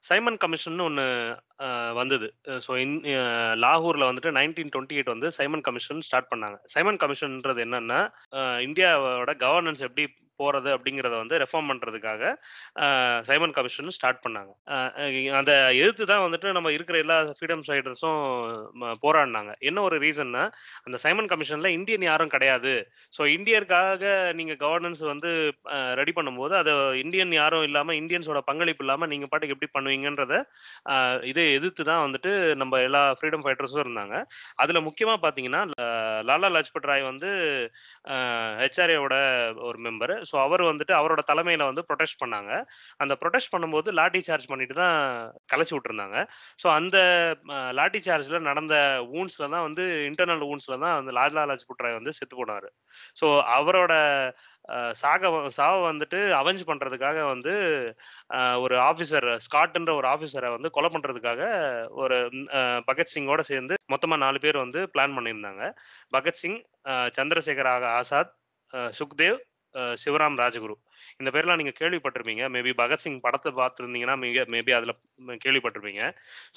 சைமன் 0.09 0.39
கமிஷன் 0.43 0.85
ஒன்று 0.87 1.05
வந்தது. 1.99 2.27
ஸோ 2.65 2.71
இன் 2.83 2.95
லாகூரில் 3.63 4.07
வந்துட்டு 4.09 4.31
நைன்டீன் 4.37 4.71
டுவெண்ட்டி 4.73 4.97
எயிட் 4.97 5.13
வந்து 5.13 5.29
சைமன் 5.37 5.63
கமிஷன் 5.67 6.05
ஸ்டார்ட் 6.07 6.31
பண்ணாங்க. 6.31 6.57
சைமன் 6.73 6.99
கமிஷன்ன்றது 7.03 7.61
என்னன்னா 7.65 7.99
இந்தியாவோட 8.67 9.33
கவர்னன்ஸ் 9.45 9.85
எப்படி 9.87 10.05
போகிறது 10.39 10.70
அப்படிங்கிறத 10.75 11.15
வந்து 11.22 11.36
ரெஃபார்ம் 11.44 11.70
பண்ணுறதுக்காக 11.72 12.24
சைமன் 13.29 13.56
கமிஷன் 13.58 13.96
ஸ்டார்ட் 13.98 14.22
பண்ணாங்க. 14.25 14.51
அந்த 15.39 15.51
எதிர்த்து 15.82 16.06
தான் 16.12 16.24
வந்துட்டு 16.25 16.48
நம்ம 16.58 16.72
இருக்கிற 16.77 16.98
எல்லா 17.03 17.17
ஃப்ரீடம் 17.38 17.63
ஃபைட்டர்ஸும் 17.67 18.22
போராடினாங்க. 19.06 19.51
என்ன 19.70 19.82
ஒரு 19.88 19.98
ரீசன்னா 20.06 20.44
அந்த 20.88 20.98
சைமன் 21.06 21.29
கமிஷனில் 21.32 21.75
இந்தியன் 21.77 22.08
யாரும் 22.10 22.34
கிடையாது. 22.36 22.74
ஸோ 23.17 23.22
இந்தியருக்காக 23.38 24.03
நீங்கள் 24.39 24.60
கவர்னன்ஸ் 24.65 25.03
வந்து 25.12 25.32
ரெடி 26.01 26.13
பண்ணும்போது 26.17 26.56
அதை 26.62 26.74
இந்தியன் 27.03 27.34
யாரும் 27.41 27.65
இல்லாமல் 27.70 28.00
இந்தியன்ஸோட 28.01 28.41
பங்களிப்பு 28.51 28.84
இல்லாமல் 28.86 29.12
நீங்கள் 29.13 29.32
பாட்டுக்கு 29.32 29.56
எப்படி 29.58 29.72
பண்ணுவீங்கன்றத 29.77 30.36
இதை 31.32 31.46
எதிர்த்து 31.58 31.84
தான் 31.91 32.03
வந்துட்டு 32.06 32.32
நம்ம 32.62 32.82
எல்லா 32.88 33.03
ஃப்ரீடம் 33.17 33.46
ஃபைட்டர்ஸும் 33.46 33.84
இருந்தாங்க. 33.86 34.15
அதில் 34.63 34.86
முக்கியமாக 34.88 35.20
பார்த்தீங்கன்னா 35.24 35.63
ல- 35.72 35.86
லாலா 36.29 36.48
லஜ்பத் 36.56 36.89
ராய் 36.89 37.03
வந்து 37.12 37.29
ஹெச்ஆர்ஏவோட 38.62 39.15
ஒரு 39.67 39.77
மெம்பர் 39.88 40.13
ஸோ 40.29 40.36
அவர் 40.46 40.63
வந்துட்டு 40.69 40.93
அவரோட 41.00 41.22
தலைமையில 41.31 41.67
வந்து 41.69 41.84
ப்ரொடெஸ்ட் 41.89 42.22
பண்ணாங்க. 42.24 42.51
அந்த 43.03 43.13
ப்ரொடெஸ்ட் 43.22 43.53
பண்ணும்போது 43.53 43.89
லாட்டி 44.00 44.22
சார்ஜ் 44.27 44.50
பண்ணிட்டு 44.51 44.75
தான் 44.81 44.98
கலைச்சி 45.53 45.74
விட்டுருந்தாங்க. 45.75 46.17
ஸோ 46.63 46.67
அந்த 46.77 46.98
லாட்டி 47.79 48.01
சார்ஜ்ல 48.07 48.39
நடந்த 48.50 48.75
ஊன்ஸ்ல 49.19 49.46
தான் 49.55 49.65
வந்து 49.67 49.86
இன்டர்னல் 50.10 50.46
ஊன்ஸ்ல 50.51 50.77
தான் 50.86 50.96
அந்த 51.00 51.13
லாஜ்லா 51.19 51.46
லாஜ்புட் 51.53 51.84
ராய் 51.86 52.00
வந்து 52.00 52.17
செத்து 52.19 52.36
போனாரு. 52.41 52.69
ஸோ 53.22 53.27
அவரோட 53.57 53.93
சாக 55.01 55.29
சாவை 55.57 55.81
வந்துட்டு 55.89 56.19
அவெஞ்ச் 56.39 56.63
பண்றதுக்காக 56.69 57.19
வந்து 57.34 57.53
ஒரு 58.63 58.75
ஆஃபீஸர் 58.88 59.27
ஸ்காட்ன்ற 59.46 59.91
ஒரு 60.00 60.07
ஆஃபீஸரை 60.13 60.50
வந்து 60.55 60.69
கொலை 60.75 60.89
பண்றதுக்காக 60.96 61.41
ஒரு 62.01 62.17
பகத்சிங்கோட 62.89 63.43
சேர்ந்து 63.51 63.75
மொத்தமா 63.93 64.15
நாலு 64.25 64.39
பேர் 64.46 64.63
வந்து 64.63 64.79
பிளான் 64.93 65.15
பண்ணியிருந்தாங்க. 65.17 65.63
பகத்சிங் 66.15 66.57
சந்திரசேகர் 67.17 67.69
ஆசாத் 68.00 68.34
சுக்தேவ் 69.00 69.38
சிவராம் 70.03 70.38
ராஜகுரு. 70.43 70.75
இந்த 71.19 71.29
பேர்லாம் 71.36 71.60
நீங்க 71.62 71.74
கேள்விப்பட்டிருப்பீங்க. 71.81 72.43
மேபி 72.55 72.72
பகத்சிங் 72.81 73.17
படத்தை 73.25 73.51
பார்த்துருந்தீங்கன்னா 73.62 74.15
மிக 74.25 74.46
மேபி 74.55 74.74
அதுல 74.79 74.93
கேள்விப்பட்டிருப்பீங்க. 75.46 76.03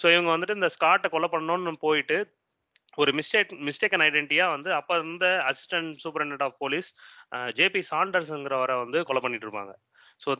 ஸோ 0.03 0.07
இவங்க 0.15 0.31
வந்துட்டு 0.35 0.59
இந்த 0.61 0.71
ஸ்காட்டை 0.77 1.11
கொலை 1.17 1.31
பண்ணணும்னு 1.35 1.83
போயிட்டு 1.87 2.19
ஒரு 3.03 3.11
மிஸ்டேக் 3.19 3.53
மிஸ்டேக்கன் 3.67 4.05
ஐடென்டிட்டியா 4.07 4.47
வந்து 4.55 4.71
அப்ப 4.79 4.97
இருந்த 4.99 5.27
assistant 5.51 5.93
superintendent 6.05 6.43
of 6.47 6.57
police 6.63 6.89
JP 7.59 7.83
சாண்டர்ஸ்ங்கிறவரை 7.91 8.77
வந்து 8.85 8.99
கொலை 9.09 9.21
பண்ணிட்டு 9.25 9.47
இருப்பாங்க. 9.47 9.73
ஸோ 10.25 10.31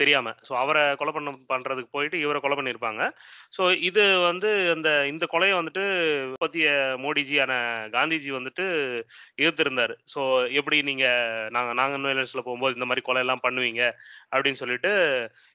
தெரியாம. 0.00 0.28
ஸோ 0.48 0.52
அவரை 0.62 0.82
கொலை 1.00 1.12
பண்ண 1.16 1.32
பண்றதுக்கு 1.52 1.94
போயிட்டு 1.96 2.16
இவரை 2.24 2.38
கொலை 2.40 2.56
பண்ணியிருப்பாங்க. 2.58 3.02
ஸோ 3.56 3.62
இது 3.88 4.04
வந்து 4.28 4.50
அந்த 4.74 4.88
இந்த 5.12 5.24
கொலையை 5.34 5.54
வந்துட்டு 5.60 5.84
பத்திய 6.44 6.68
மோடிஜியான 7.04 7.52
காந்திஜி 7.96 8.30
வந்துட்டு 8.38 8.66
எதிர்த்திருந்தாரு. 9.42 9.96
ஸோ 10.14 10.20
எப்படி 10.60 10.78
நீங்க 10.90 11.06
நாங்க 11.56 11.72
நாங்க 11.80 11.96
இன்வெலன்ஸ்ல 12.00 12.44
போகும்போது 12.46 12.76
இந்த 12.78 12.88
மாதிரி 12.90 13.04
கொலை 13.08 13.22
எல்லாம் 13.24 13.44
பண்ணுவீங்க 13.46 13.82
அப்படின்னு 14.34 14.62
சொல்லிட்டு 14.62 14.92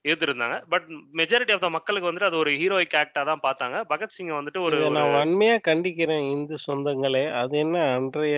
எதிர்த்திருந்தாங்க. 0.05 0.57
பட் 0.73 0.85
மெஜாரிட்டி 1.21 1.53
ஆஃப் 1.55 1.65
த 1.65 1.69
மக்களுக்கு 1.77 2.09
வந்துட்டு 2.09 2.29
அது 2.29 2.41
ஒரு 2.43 2.51
ஹீரோயிக் 2.61 2.97
ஆக்டா 3.01 3.23
தான் 3.31 3.43
பார்த்தாங்க. 3.47 3.77
பகத்சிங்கை 3.93 4.35
வந்துட்டு 4.39 4.61
ஒரு 4.67 4.77
நான் 4.97 5.15
வன்மையா 5.17 5.57
கண்டிக்கிறேன் 5.69 6.25
இந்து 6.35 6.57
சொந்தங்களே. 6.67 7.25
அது 7.41 7.57
என்ன 7.65 7.83
அன்றைய 7.97 8.37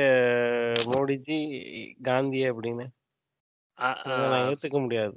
மோடிஜி 0.94 1.40
காந்தி 2.10 2.42
அப்படின்னு? 2.51 2.88
நான் 3.82 4.46
ஏத்துக்க 4.48 4.78
முடியாது. 4.82 5.16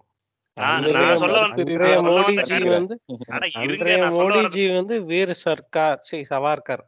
மோடிஜி 4.17 4.65
வந்து 4.73 4.95
வீர் 5.09 5.33
சர்க்கார் 5.43 6.03
சரி 6.09 6.25
சவார்கர். 6.31 6.85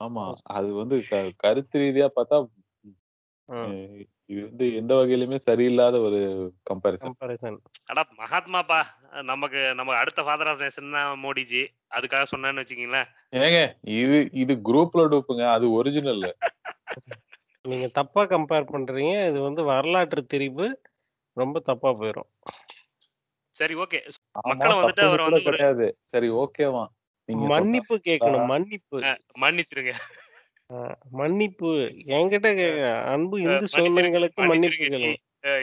ஆமா. 0.00 0.24
அது 0.56 0.68
வந்து 0.80 0.96
கருத்து 1.42 1.82
ரீதியா 1.82 2.08
பார்த்தா 2.16 2.38
இது 4.30 4.40
வந்து 4.46 4.64
எந்த 4.78 4.92
வகையிலுமே 4.98 5.36
சரியில்லாத 5.44 5.96
ஒரு 6.06 6.20
கம்பாரிசன் 6.68 7.10
கம்பேரிசன் 7.10 7.58
அடா 7.90 8.02
மகாத்மாப்பா 8.20 8.78
நமக்கு 9.24 9.60
நம்ம 9.78 9.94
அடுத்த 10.00 10.20
ஃபாதர் 10.26 10.50
ஆஃப் 10.52 10.62
நேஷன் 10.64 10.96
தான் 10.96 11.20
மோடிஜி. 11.24 11.62
அதுக்காக 11.96 12.24
சொன்னேன்னு 12.32 12.62
வச்சுக்கீங்களேன். 12.62 13.08
ஏங்க 13.40 13.60
இது 13.96 14.18
இது 14.42 14.54
குரூப்ல 14.68 15.04
டூப்புங்க 15.12 15.44
அது 15.52 15.68
ஒரிஜினல் 15.78 16.24
நீங்க 17.66 17.86
தப்பா 17.98 18.22
கம்பேர் 18.24 18.70
பண்றீங்க. 18.72 19.14
இது 19.30 19.38
வந்து 19.40 19.62
வரலாற்று 19.64 20.22
திரிவு 20.32 20.66
ரொம்ப 21.36 21.60
தப்பா 21.68 21.90
போயிடும் 22.00 22.30
சரி 23.54 23.74
ஓகே 23.82 23.98
மக்களை 24.48 24.74
வந்துட்டு 24.78 25.04
அவர் 25.08 25.26
வந்து 25.26 25.42
கிடையாது. 25.48 25.86
சரி 26.10 26.28
ஓகேவா 26.42 26.84
மன்னிப்பு 27.52 27.94
கேட்கணும் 28.08 28.50
மன்னிப்பு. 28.52 28.98
மன்னிச்சிருங்க. 29.44 29.92
மன்னிப்பு. 31.18 31.70
என்கிட்ட 32.16 32.48
கேக்க 32.58 32.84
அன்பு 33.14 33.36
இந்து 33.46 33.66
சொந்தங்களுக்கு 33.74 34.40
மன்னிப்பு 34.50 34.86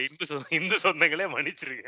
இந்து 0.05 0.25
இந்து 0.57 0.75
சொந்தங்களே 0.85 1.25
மன்னிச்சிருங்க. 1.35 1.87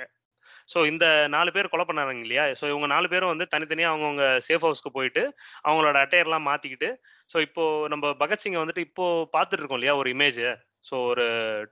ஸோ 0.69 0.77
இந்த 0.86 1.05
நாலு 1.36 1.50
பேர் 1.55 1.72
கொலை 1.72 1.86
பண்ணாங்க 1.88 2.24
இல்லையா? 2.25 2.45
ஸோ 2.60 2.65
இவங்க 2.72 2.88
நாலு 2.93 3.07
பேரும் 3.10 3.34
வந்து 3.34 3.45
தனித்தனியாக 3.48 3.91
அவங்கவுங்க 3.93 4.27
சேஃப் 4.48 4.65
ஹவுஸ்க்கு 4.67 4.95
போயிட்டு 4.98 5.24
அவங்களோட 5.67 5.98
அட்டையர்லாம் 6.03 6.48
மாற்றிக்கிட்டு 6.50 6.89
ஸோ 7.29 7.38
இப்போ 7.48 7.63
நம்ம 7.88 8.13
பகத்சிங்கை 8.19 8.62
வந்துட்டு 8.62 8.86
இப்போ 8.88 9.05
பார்த்துட்டு 9.36 9.62
இருக்கோம் 9.62 9.79
இல்லையா? 9.79 9.95
ஒரு 10.01 10.10
இமேஜ் 10.15 10.41
ஸோ 10.86 10.95
ஒரு 11.12 11.24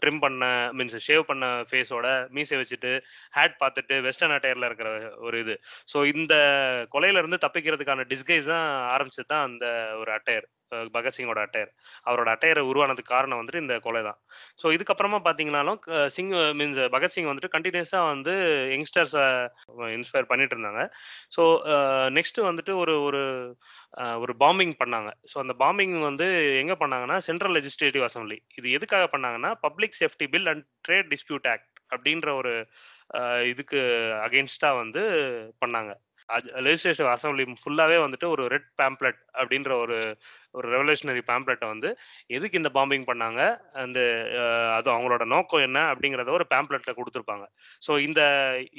ட்ரிம் 0.02 0.20
பண்ண 0.20 0.44
மீன்ஸ் 0.78 0.98
ஷேவ் 1.08 1.24
பண்ண 1.24 1.46
ஃபேஸோட 1.70 2.08
மீசை 2.30 2.58
வச்சுட்டு 2.62 2.92
ஹேட் 3.38 3.56
பார்த்துட்டு 3.60 3.96
வெஸ்டர்ன் 4.02 4.36
அட்டையரில் 4.38 4.68
இருக்கிற 4.70 4.90
ஒரு 5.20 5.38
இது. 5.44 5.56
ஸோ 5.94 5.98
இந்த 6.14 6.34
கொலையிலேருந்து 6.96 7.44
தப்பிக்கிறதுக்கான 7.46 8.06
டிஸ்கைஸ் 8.14 8.50
தான் 8.54 8.68
ஆரம்பிச்சது 8.94 9.32
தான் 9.34 9.46
அந்த 9.50 9.66
ஒரு 10.02 10.12
அட்டையர் 10.18 10.48
பகத்சிங்கோட 10.94 11.40
அட்டையர் 11.46 11.72
அவரோட 12.06 12.30
அட்டையரை 12.36 12.64
உருவானதுக்கு 12.72 13.14
காரணம் 13.16 13.40
வந்துட்டு 13.40 13.62
இந்த 13.64 13.80
கொலை 13.80 14.02
தான். 14.02 14.20
ஸோ 14.62 14.66
இதுக்கப்புறமா 14.78 15.20
பார்த்தீங்கன்னாலும் 15.28 15.80
க- 15.80 16.10
சிங் 16.10 16.32
மீன்ஸ் 16.32 16.82
பகத்சிங் 16.96 17.30
வந்துட்டு 17.32 17.52
கண்டினியூஸாக 17.58 18.10
வந்து 18.12 18.34
யங்ஸ்டர்ஸை 18.74 19.26
இன்ஸ்பயர் 19.98 20.30
பண்ணிட்டு 20.34 20.58
இருந்தாங்க. 20.58 20.84
ஸோ 21.38 21.44
நெக்ஸ்ட் 22.20 22.42
வந்துட்டு 22.42 22.76
ஒரு 22.76 23.02
ஒரு 23.02 23.24
ஒரு 24.20 24.34
பாம்பிங் 24.40 24.74
பண்ணாங்க. 24.84 25.10
ஸோ 25.32 25.38
அந்த 25.46 25.56
பாம்பிங் 25.60 26.02
வந்து 26.02 26.28
எங்கே 26.60 26.76
பண்ணாங்கன்னா 26.80 27.18
சென்ட்ரல் 27.18 27.56
லெஜிஸ்லேட்டிவ் 27.58 28.06
அசம்பிளி 28.10 28.38
இது 28.56 28.72
எதுக்காக 28.72 29.18
பண்ணாங்கன்னா 29.18 29.54
public 29.62 29.98
safety 30.00 30.28
bill 30.28 30.48
and 30.48 30.66
trade 30.88 31.12
dispute 31.14 31.48
act 31.50 31.72
அப்படின்ற 31.96 32.36
ஒரு 32.36 32.54
இதுக்கு 33.46 33.78
அகெயின்ஸ்டாக 34.26 34.76
வந்து 34.76 35.02
பண்ணாங்க. 35.66 35.92
லெஜிஸ்லேட்டிவ் 36.66 37.10
அசம்பிளி 37.16 37.46
ஃபுல்லாகவே 37.62 37.98
வந்துட்டு 38.06 38.28
ஒரு 38.36 38.44
ரெட் 38.54 38.70
பேம்ப்ளெட் 38.82 39.20
அப்படின்ற 39.40 39.72
ஒரு 39.84 39.98
ஒரு 40.58 40.68
ரெவல்யூஷனரி 40.74 41.22
பேம்ப்ளெட்டை 41.30 41.68
வந்து 41.74 41.90
எதுக்கு 42.36 42.60
இந்த 42.62 42.70
பாம்பிங் 42.78 43.06
பண்ணாங்க? 43.10 43.42
அந்த 43.84 44.00
அது 44.78 44.88
அவங்களோட 44.94 45.24
நோக்கம் 45.36 45.64
என்ன? 45.68 45.80
அப்படிங்கிறத 45.92 46.32
ஒரு 46.40 46.46
பேம்ப்ளெட்டில் 46.54 46.98
கொடுத்துருப்பாங்க. 47.00 47.46
ஸோ 47.86 47.92
இந்த 48.08 48.22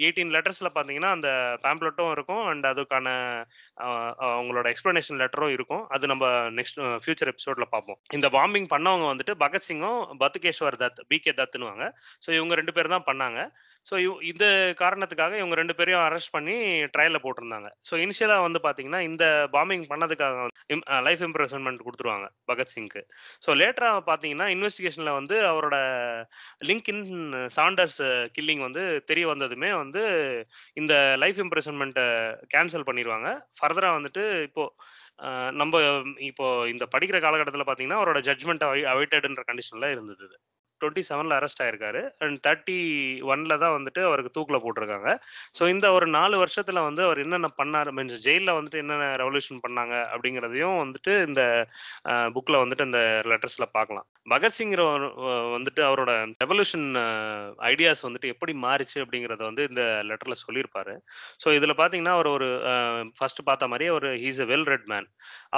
எயிட்டீன் 0.05 0.33
லெட்டர்ஸில் 0.37 0.73
பார்த்தீங்கன்னா 0.77 1.11
அந்த 1.17 1.31
பேம்ப்ளெட்டும் 1.67 2.13
இருக்கும். 2.17 2.45
அண்ட் 2.53 2.67
அதுக்கான 2.73 3.09
அவங்களோட 4.29 4.67
எக்ஸ்பிளனேஷன் 4.75 5.21
லெட்டரும் 5.23 5.55
இருக்கும். 5.57 5.85
அது 5.97 6.13
நம்ம 6.13 6.27
நெக்ஸ்ட் 6.59 6.81
ஃபியூச்சர் 7.05 7.33
எபிசோடில் 7.35 7.73
பார்ப்போம். 7.75 8.01
இந்த 8.19 8.29
பாம்பிங் 8.39 8.71
பண்ணவங்க 8.75 9.07
வந்துட்டு 9.13 9.37
பகத்சிங்கும் 9.45 10.01
பத்துகேஸ்வர் 10.25 10.81
தத் 10.85 11.03
பிகே 11.13 11.35
தத்துனுவாங்க 11.43 11.85
ஸோ 12.27 12.31
இவங்க 12.39 12.55
ரெண்டு 12.61 12.75
பேர் 12.79 12.95
தான் 12.95 13.09
பண்ணாங்க. 13.11 13.41
ஸோ 13.87 13.95
இந்த 14.31 14.45
காரணத்துக்காக 14.83 15.35
இவங்க 15.41 15.55
ரெண்டு 15.55 15.75
பேரையும் 15.79 16.05
அரெஸ்ட் 16.05 16.33
பண்ணி 16.33 16.55
ட்ரையலில் 16.95 17.23
போட்டிருந்தாங்க. 17.25 17.69
ஸோ 17.89 17.95
இனிஷியலாக 18.05 18.45
வந்து 18.47 18.61
பார்த்தீங்கன்னா 18.67 19.01
இந்த 19.09 19.25
பாம்பிங் 19.53 19.85
பண்ணதுக்காக 19.91 20.47
லைஃப் 21.09 21.23
இம்ப்ரெசன்மெண்ட் 21.23 21.85
கொடுத்துருவாங்க 21.87 22.27
பகத்சிங்க்கு 22.47 23.03
ஸோ 23.47 23.51
லேட்டராக 23.61 24.01
பார்த்தீங்கன்னா 24.09 24.49
இன்வெஸ்டிகேஷனில் 24.55 25.17
வந்து 25.19 25.37
அவரோட 25.51 25.77
லிங்க் 26.65 26.91
இன் 26.95 27.05
சாண்டர்ஸ் 27.59 28.01
கில்லிங் 28.33 28.65
வந்து 28.69 28.85
தெரிய 29.07 29.27
வந்ததுமே 29.27 29.73
வந்து 29.75 30.03
இந்த 30.75 30.95
லைஃப் 31.17 31.41
இம்ப்ரெசன்மெண்ட்டை 31.45 32.07
கேன்சல் 32.49 32.89
பண்ணிடுவாங்க 32.91 33.29
ஃபர்தராக 33.61 33.99
வந்துட்டு 33.99 34.25
இப்போது 34.49 34.73
நம்ம 35.53 35.81
இப்போ 36.23 36.47
இந்த 36.67 36.85
படிக்கிற 36.95 37.19
காலகட்டத்தில் 37.21 37.65
பார்த்தீங்கன்னா 37.65 38.01
அவரோட 38.01 38.21
ஜட்மெண்ட் 38.29 38.65
அவைட்டட்ன்ற 38.93 39.43
கண்டிஷனில் 39.43 39.93
இருந்தது 39.93 40.27
டுவெண்ட்டி 40.81 41.03
செவனில் 41.11 41.37
அரெஸ்ட் 41.39 41.63
ஆயிருக்காரு. 41.65 42.01
அண்ட் 42.25 42.39
தேர்ட்டி 42.47 42.77
ஒன்ல 43.33 43.59
தான் 43.65 43.75
வந்துட்டு 43.77 44.03
அவருக்கு 44.09 44.35
தூக்கில் 44.37 44.63
போட்டிருக்காங்க. 44.65 45.11
ஸோ 45.59 45.63
இந்த 45.75 45.87
ஒரு 45.97 46.07
நாலு 46.19 46.37
வருஷத்தில் 46.43 46.87
வந்து 46.89 47.03
அவர் 47.09 47.23
என்னென்ன 47.25 47.51
பண்ணார்? 47.61 47.91
மீன்ஸ் 47.99 48.25
ஜெயிலில் 48.27 48.57
வந்துட்டு 48.59 48.83
என்னென்ன 48.85 49.09
ரெவல்யூஷன் 49.23 49.63
பண்ணாங்க? 49.67 49.95
அப்படிங்கிறதையும் 50.15 50.79
வந்துட்டு 50.85 51.15
இந்த 51.29 51.43
புக்கில் 52.37 52.63
வந்துட்டு 52.63 52.89
இந்த 52.89 53.01
லெட்டர்ஸில் 53.33 53.75
பார்க்கலாம். 53.79 54.07
பகத்சிங்கிற 54.33 54.83
ஒரு, 54.95 55.07
வந்துட்டு 55.57 55.81
அவரோட 55.89 56.13
ரெவல்யூஷன் 56.43 56.87
ஐடியாஸ் 57.73 58.05
வந்துட்டு 58.07 58.31
எப்படி 58.35 58.53
மாறிச்சு 58.67 58.99
அப்படிங்கிறத 59.05 59.43
வந்து 59.51 59.63
இந்த 59.71 59.83
லெட்டரில் 60.11 60.43
சொல்லியிருப்பாரு. 60.45 60.95
ஸோ 61.43 61.49
இதில் 61.59 61.79
பார்த்தீங்கன்னா 61.81 62.15
அவர் 62.19 62.31
ஒரு 62.37 62.49
ஃபர்ஸ்ட் 63.19 63.43
பார்த்த 63.49 63.69
மாதிரியே 63.73 63.91
ஒரு 63.99 64.11
he's 64.23 64.41
a 64.45 64.49
well 64.53 64.69
read 64.73 64.89
man 64.93 65.09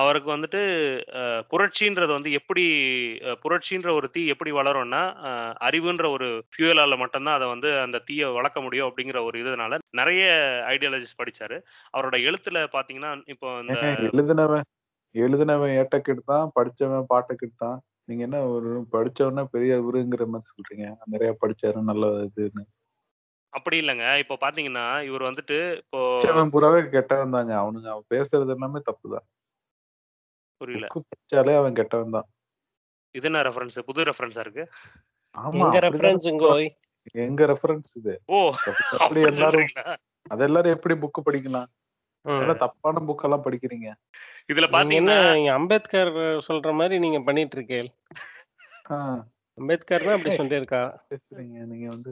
அவருக்கு 0.00 0.28
வந்துட்டு 0.34 0.60
புரட்சின்றது 1.52 2.12
வந்து 2.18 2.30
எப்படி 2.40 2.64
புரட்சின்ற 3.44 3.88
ஒரு 3.98 4.08
தீ 4.16 4.22
எப்படி 4.34 4.52
வளரும்னா 4.60 5.02
அறிவுன்ற 5.68 6.04
ஒரு 6.10 6.28
ஃபியூயலால 6.52 6.96
மட்டும்தான் 6.98 7.38
அதை 7.38 7.48
வந்து 7.48 7.68
அந்த 7.80 7.98
தீயை 7.98 8.28
வளர்க்க 8.30 8.60
முடியும் 8.60 8.88
அப்படிங்கிற 8.90 9.20
ஒரு 9.24 9.36
இதனால 9.42 9.78
நிறைய 9.90 10.24
ஐடியாலஜிஸ் 10.68 11.18
படிச்சாரு. 11.20 11.58
அவரோட 11.96 12.16
எழுத்துல 12.28 12.64
பாத்தீங்கன்னா 12.76 13.12
இப்போ 13.26 13.50
இந்த 13.60 13.76
எழுதுனவன் 14.10 14.66
எழுதுனவன் 15.14 15.74
ஏட்டக்கிட்டு 15.80 16.24
தான் 16.24 16.50
படிச்சவன் 16.56 17.10
பாட்டக்கிட்டு 17.12 17.56
தான் 17.56 17.78
நீங்க 18.04 18.22
என்ன 18.22 18.40
ஒரு 18.46 18.70
படிச்சவனா 18.92 19.44
பெரிய 19.54 19.78
இவருங்கிற 19.82 20.24
மாதிரி 20.32 20.50
சொல்றீங்க? 20.50 20.86
நிறைய 21.06 21.30
படிச்சாரு 21.42 21.78
நல்ல 21.90 22.06
இதுன்னு. 22.26 22.64
அப்படி 23.52 23.76
இல்லைங்க. 23.82 24.06
இப்போ 24.22 24.34
பாத்தீங்கன்னா 24.42 24.84
இவர் 25.08 25.22
வந்துட்டு 25.22 25.58
இப்போ 25.82 26.00
புறாவே 26.54 26.80
கெட்டவன் 26.94 27.34
தாங்க 27.36 27.52
அவனுங்க 27.62 27.88
அவன் 27.94 28.10
பேசுறது 28.14 28.54
எல்லாமே 28.56 28.80
தப்புதான். 28.88 29.26
புரியல. 30.60 30.86
படிச்சாலே 30.96 31.54
அவன் 31.60 31.78
கெட்டவன் 31.80 32.16
தான் 32.16 32.28
இது 33.16 33.26
என்ன 33.30 33.42
ரெஃபரன்ஸ் 33.42 33.78
புது 33.88 34.08
ரெஃபரன்ஸா 34.08 34.42
இருக்கு? 34.46 34.64
எங்க 35.58 35.78
சொல்றான். 36.26 36.66
எங்க 37.24 37.46
ரெஃபரன்ஸ் 37.46 37.90
இது? 38.00 38.14
ஓ 38.28 38.38
அப்படி 39.00 39.20
எல்லாரும் 39.30 39.68
அது 40.30 40.42
எல்லாரும் 40.48 40.74
எப்படி 40.76 40.94
புக் 41.02 41.26
படிக்கலாம்? 41.26 41.68
தப்பான 42.62 43.02
புக் 43.08 43.24
எல்லாம் 43.26 43.44
படிக்கிறீங்க? 43.44 43.88
இதுல 44.50 44.64
நீங்க 44.64 44.74
பாத்தீங்கன்னா 44.76 45.16
இங்க 45.40 45.52
அம்பேத்கர் 45.58 46.12
சொல்ற 46.48 46.72
மாதிரி 46.80 46.96
நீங்க 47.04 47.18
பண்ணிட்டு 47.28 47.56
இருக்கேன் 47.58 47.88
ஆஹ் 48.90 49.20
அம்பேத்கர் 49.58 50.06
தான் 50.06 50.16
அப்படி 50.16 50.34
சொல்லியிருக்கா. 50.40 50.82
பேசுறீங்க 51.10 51.56
நீங்க 51.72 51.86
வந்து 51.88 52.10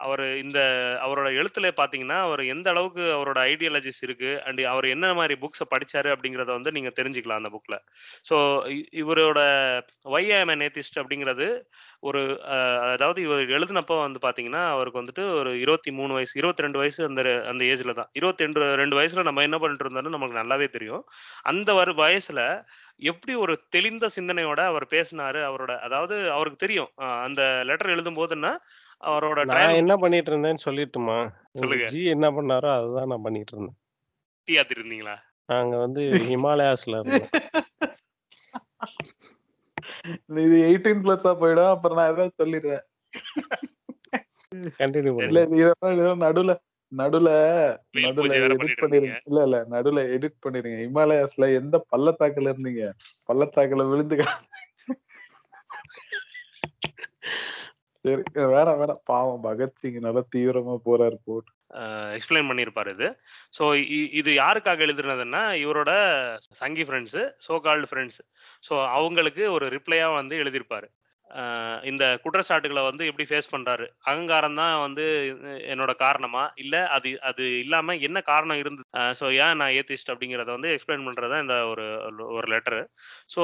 அவர் 0.00 0.22
இந்த 0.36 0.58
அவரோட 1.00 1.28
எழுத்துல 1.36 1.66
பாத்தீங்கன்னா 1.78 2.18
அவர் 2.20 2.42
எந்த 2.46 2.66
அளவுக்கு 2.70 3.04
அவரோட 3.12 3.38
ஐடியாலஜிஸ் 3.52 4.00
இருக்கு 4.02 4.30
அண்ட் 4.44 4.60
அவர் 4.64 4.86
என்ன 4.86 5.12
மாதிரி 5.14 5.34
புக்ஸை 5.42 5.66
படிச்சாரு 5.70 6.08
அப்படிங்கிறத 6.14 6.50
வந்து 6.52 6.72
நீங்க 6.72 6.90
தெரிஞ்சுக்கலாம் 6.90 7.40
அந்த 7.40 7.50
புக்ல 7.54 7.76
ஸோ 8.24 8.36
இவரோட 9.02 9.40
ஒய் 10.14 10.32
ஆம் 10.38 10.54
நேத்திஸ்ட் 10.62 11.00
அப்படிங்கிறது 11.00 11.48
ஒரு 12.02 12.22
அதாவது 12.92 13.20
இவர் 13.22 13.52
எழுதினப்போ 13.56 13.96
வந்து 14.00 14.20
பாத்தீங்கன்னா 14.26 14.62
அவருக்கு 14.74 15.00
வந்துட்டு 15.02 15.24
ஒரு 15.38 15.52
இருபத்தி 15.64 15.90
மூணு 15.90 16.12
வயசு 16.14 16.34
இருபத்தி 16.34 16.64
ரெண்டு 16.66 16.78
வயசு 16.78 17.00
அந்த 17.08 17.22
அந்த 17.50 17.62
ஏஜ்ல 17.72 17.92
தான். 17.92 18.10
இருபத்தி 18.14 18.44
ரெண்டு 18.44 18.60
ரெண்டு 18.82 18.98
வயசுல 18.98 19.24
நம்ம 19.28 19.42
என்ன 19.42 19.58
பண்ணிட்டு 19.58 19.86
இருந்தோம்னு 19.86 20.16
நமக்கு 20.16 20.40
நல்லாவே 20.40 20.68
தெரியும். 20.76 21.04
அந்த 21.44 21.70
வரு 21.80 21.94
வயசுல 22.02 22.40
எப்படி 23.02 23.32
ஒரு 23.44 23.54
தெளிந்த 23.70 24.06
சிந்தனையோட 24.16 24.60
அவர் 24.70 24.86
பேசினாரு 24.92 25.40
அவரோட 25.48 25.72
அதாவது 25.86 26.16
அவருக்கு 26.36 26.64
தெரியும் 26.64 26.90
அந்த 27.26 27.42
லெட்டர் 27.70 27.94
எழுதும் 27.96 28.18
போதுன்னா 28.20 28.52
அவரோட 29.02 29.40
நான் 29.50 29.78
என்ன 29.80 29.94
பண்ணிட்டு 29.96 30.30
இருந்தேன்னு 30.32 30.64
சொல்லட்டுமா? 30.64 31.16
சொல்லுங்க. 31.60 31.86
ஜி 31.92 32.00
என்ன 32.14 32.26
பண்ணாரோ 32.36 32.70
அதுதான் 32.76 33.10
நான் 33.12 33.24
பண்ணிட்டு 33.26 33.52
இருந்தேன் 33.54 33.76
டீ 34.48 34.54
ஆத்திட்டு 34.60 34.82
இருந்தீங்களா 34.82 35.16
நாங்க 35.48 35.74
வந்து 35.84 36.02
ஹிமாலயாஸ்ல 36.28 36.98
இருந்தோம். 37.00 37.32
இது 40.44 40.56
எயிட்டீன் 40.66 41.02
பிளஸ்ஸா 41.04 41.32
போயிடும். 41.40 41.72
அப்புறம் 41.74 41.98
நான் 41.98 42.10
ஏதாவது 42.12 42.40
சொல்லிடுவேன். 42.40 42.84
கண்டினியூ 44.80 45.12
இல்ல 45.26 45.40
இதெல்லாம் 45.60 46.22
நடுவுல 46.26 46.52
நடுவுல 46.92 47.30
வெயில் 47.94 48.04
நடுவுல 48.06 48.18
பூஜை 48.18 48.38
வேற 48.42 48.48
எடிட் 48.48 48.60
பண்ணிட்டு 48.60 48.82
பண்ணிருங்க. 48.82 49.16
இல்ல 49.28 49.40
இல்ல 49.46 49.58
நடுவுல 49.72 50.02
எடிட் 50.16 50.42
பண்ணிருங்க. 50.44 50.78
ஹிமாலயாஸ்ல 50.84 51.48
எந்த 51.60 51.76
பள்ளத்தாக்குல 51.92 52.52
இருந்தீங்க? 52.52 52.84
பள்ளத்தாக்குல 53.28 53.86
விழுந்து 53.92 54.16
சரி 58.06 58.22
வேணாம் 58.54 58.80
வேணாம். 58.80 59.00
பாவம் 59.10 59.44
பகத்சிங் 59.44 59.98
நல்லா 60.06 60.22
தீவிரமா 60.34 60.74
போறாரு 60.88 61.16
போட்டு. 61.24 61.50
எக்ஸ்பிளைன் 62.16 62.48
பண்ணியிருப்பார் 62.50 62.90
இது. 62.92 63.06
ஸோ 63.58 63.64
இது 64.20 64.30
யாருக்காக 64.34 64.84
எழுதுனதுன்னா 64.86 65.42
இவரோட 65.64 65.92
சங்கி 66.60 66.84
friends 66.88 67.22
so 67.46 67.54
called 67.66 67.88
friends 67.90 68.20
so 68.68 68.74
அவங்களுக்கு 68.96 69.44
ஒரு 69.56 69.68
ரிப்ளையாக 69.68 70.18
வந்து 70.20 70.36
எழுதியிருப்பாரு 70.42 70.88
இந்த 71.90 72.04
குற்றச்சாட்டுகளை 72.24 72.82
வந்து 72.86 73.04
எப்படி 73.10 73.24
ஃபேஸ் 73.28 73.50
பண்றாரு? 73.54 73.86
அகங்காரம் 74.10 74.58
தான் 74.60 74.74
வந்து 74.84 75.04
என்னோட 75.72 75.92
காரணமா? 76.02 76.42
இல்ல 76.62 76.74
அது 76.96 77.10
அது 77.30 77.44
இல்லாம 77.62 77.96
என்ன 78.08 78.18
காரணம் 78.30 78.60
இருந்து 78.62 78.82
ஸோ 79.20 79.26
ஏன் 79.40 79.58
நான் 79.60 79.74
ஏத்திஸ்ட் 79.78 80.12
அப்படிங்கிறத 80.12 80.50
வந்து 80.56 80.72
எக்ஸ்பிளைன் 80.74 81.06
பண்றதா 81.08 81.38
இந்த 81.44 81.56
ஒரு 81.72 81.86
ஒரு 82.36 82.46
லெட்டரு 82.54 82.82
ஸோ 83.34 83.42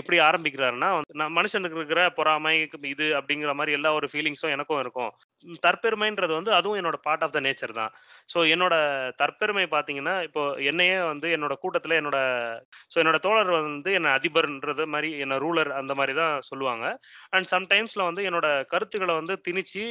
எப்படி 0.00 0.18
ஆரம்பிக்கிறாருன்னா 0.28 0.90
வந்து 0.98 1.18
நான் 1.22 1.36
மனுஷனுக்கு 1.38 1.80
இருக்கிற 1.80 2.02
பொறாமை 2.18 2.54
இது 2.94 3.06
அப்படிங்கிற 3.20 3.54
மாதிரி 3.60 3.76
எல்லா 3.78 3.92
ஒரு 3.98 4.08
ஃபீலிங்ஸும் 4.12 4.54
எனக்கும் 4.56 4.82
இருக்கும். 4.84 5.12
தற்பெருமைன்றது 5.64 6.32
வந்து 6.38 6.52
அதுவும் 6.58 6.78
என்னோட 6.80 6.98
பார்ட் 7.06 7.24
ஆஃப் 7.24 7.34
த 7.34 7.40
நேச்சர் 7.46 7.74
தான். 7.78 7.92
ஸோ 8.28 8.38
என்னோட 8.54 8.74
தற்பெருமை 9.20 9.64
பார்த்தீங்கன்னா 9.74 10.14
இப்போ 10.28 10.42
என்னையே 10.70 10.98
வந்து 11.10 11.28
என்னோட 11.36 11.54
கூட்டத்தில் 11.64 11.98
என்னோட 12.00 12.18
ஸோ 12.92 12.98
என்னோட 13.02 13.18
தோழர் 13.26 13.50
வந்து 13.58 13.90
என்னை 13.98 14.10
அதிபர்ன்றது 14.18 14.84
மாதிரி 14.94 15.10
என்ன 15.24 15.38
ரூலர் 15.44 15.70
அந்த 15.80 15.92
மாதிரி 16.00 16.14
தான் 16.22 16.34
சொல்லுவாங்க. 16.50 16.84
அண்ட் 17.30 17.48
சம்டைம்ஸில் 17.50 18.04
வந்து 18.04 18.22
என்னோட 18.22 18.64
கருத்துக்களை 18.66 19.14
வந்து 19.14 19.34
திணிச்சு 19.48 19.84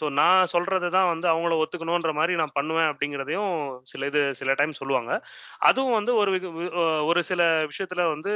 ஸோ 0.00 0.08
நான் 0.12 0.46
சொல்கிறது 0.46 0.90
தான் 0.90 1.08
வந்து 1.08 1.26
அவங்கள 1.28 1.54
ஒத்துக்கணுன்ற 1.56 2.12
மாதிரி 2.12 2.34
நான் 2.34 2.54
பண்ணுவேன் 2.54 2.88
அப்படிங்கிறதையும் 2.90 3.52
சில 3.82 4.06
இது 4.06 4.34
சில 4.34 4.54
டைம் 4.54 4.72
சொல்லுவாங்க. 4.72 5.12
அதுவும் 5.58 5.92
வந்து 5.92 6.14
ஒரு 6.14 6.32
வி- 6.36 6.72
ஒரு 7.04 7.22
சில 7.22 7.42
விஷயத்துல 7.66 8.08
வந்து 8.08 8.32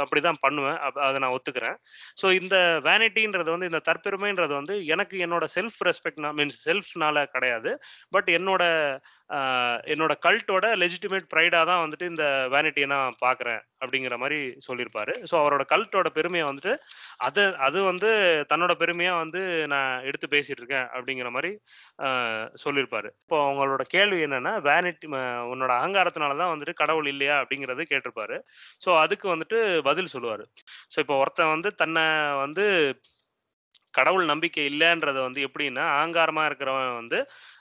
அப்படி 0.00 0.20
அப்படிதான் 0.20 0.40
பண்ணுவேன். 0.40 0.78
அதை 1.00 1.18
நான் 1.18 1.32
ஒத்துக்கிறேன். 1.32 1.76
ஸோ 2.22 2.32
இந்த 2.32 2.56
வேனிட்டின்றது 2.84 3.50
வந்து 3.50 3.66
இந்த 3.66 3.80
தற்பெருமைன்றது 3.88 4.54
வந்து 4.54 4.86
எனக்கு 4.86 5.16
என்னோட 5.26 5.44
செல்ஃப் 5.54 5.80
ரெஸ்பெக்ட் 5.84 6.20
மீன்ஸ் 6.32 6.58
செல்ஃப்னால 6.64 7.24
கிடையாது. 7.26 7.70
பட் 8.10 8.28
என்னோட 8.30 8.62
என்னோட 9.92 10.12
கல்ட்டோட 10.24 10.66
லெஜிட்டிமேட் 10.82 11.26
ப்ரைடாக 11.32 11.64
தான் 11.70 11.82
வந்துட்டு 11.82 12.06
இந்த 12.12 12.24
வேனிட்டியை 12.54 12.86
நான் 12.92 13.16
பார்க்குறேன் 13.24 13.60
அப்படிங்கிற 13.82 14.14
மாதிரி 14.22 14.38
சொல்லியிருப்பாரு. 14.66 15.12
ஸோ 15.30 15.34
அவரோட 15.42 15.64
கல்ட்டோட 15.72 16.08
பெருமையை 16.18 16.46
வந்துட்டு 16.48 16.72
அது 17.26 17.42
அது 17.66 17.78
வந்து 17.90 18.08
தன்னோட 18.52 18.72
பெருமையாக 18.82 19.20
வந்து 19.22 19.42
நான் 19.74 19.92
எடுத்து 20.08 20.28
பேசிட்டு 20.34 20.60
இருக்கேன் 20.62 20.88
அப்படிங்கிற 20.96 21.30
மாதிரி 21.36 21.52
சொல்லியிருப்பாரு. 22.64 23.08
இப்போ 23.24 23.38
அவங்களோட 23.46 23.84
கேள்வி 23.94 24.20
என்னன்னா 24.28 24.54
வேனிட்டி 24.70 25.08
உன்னோட 25.52 25.72
அகங்காரத்தினால 25.78 26.38
தான் 26.42 26.52
வந்துட்டு 26.54 26.74
கடவுள் 26.82 27.08
இல்லையா 27.14 27.36
அப்படிங்கிறது 27.42 27.84
கேட்டிருப்பாரு. 27.92 28.38
ஸோ 28.84 28.90
அதுக்கு 29.04 29.28
வந்துட்டு 29.34 29.60
பதில் 29.90 30.12
சொல்லுவார். 30.16 30.44
ஸோ 30.94 30.98
இப்போ 31.04 31.16
ஒருத்தன் 31.24 31.54
வந்து 31.56 31.72
தன்னை 31.84 32.06
வந்து 32.44 32.66
கடவுள் 33.98 34.24
நம்பிக்கை 34.32 34.64
இல்லைன்றத 34.70 35.18
வந்து 35.26 35.40
எப்படின்னா 35.46 35.84
அகங்காரமா 35.94 36.42
இருக்கிறவன் 36.48 36.98
வந்து 37.00 37.18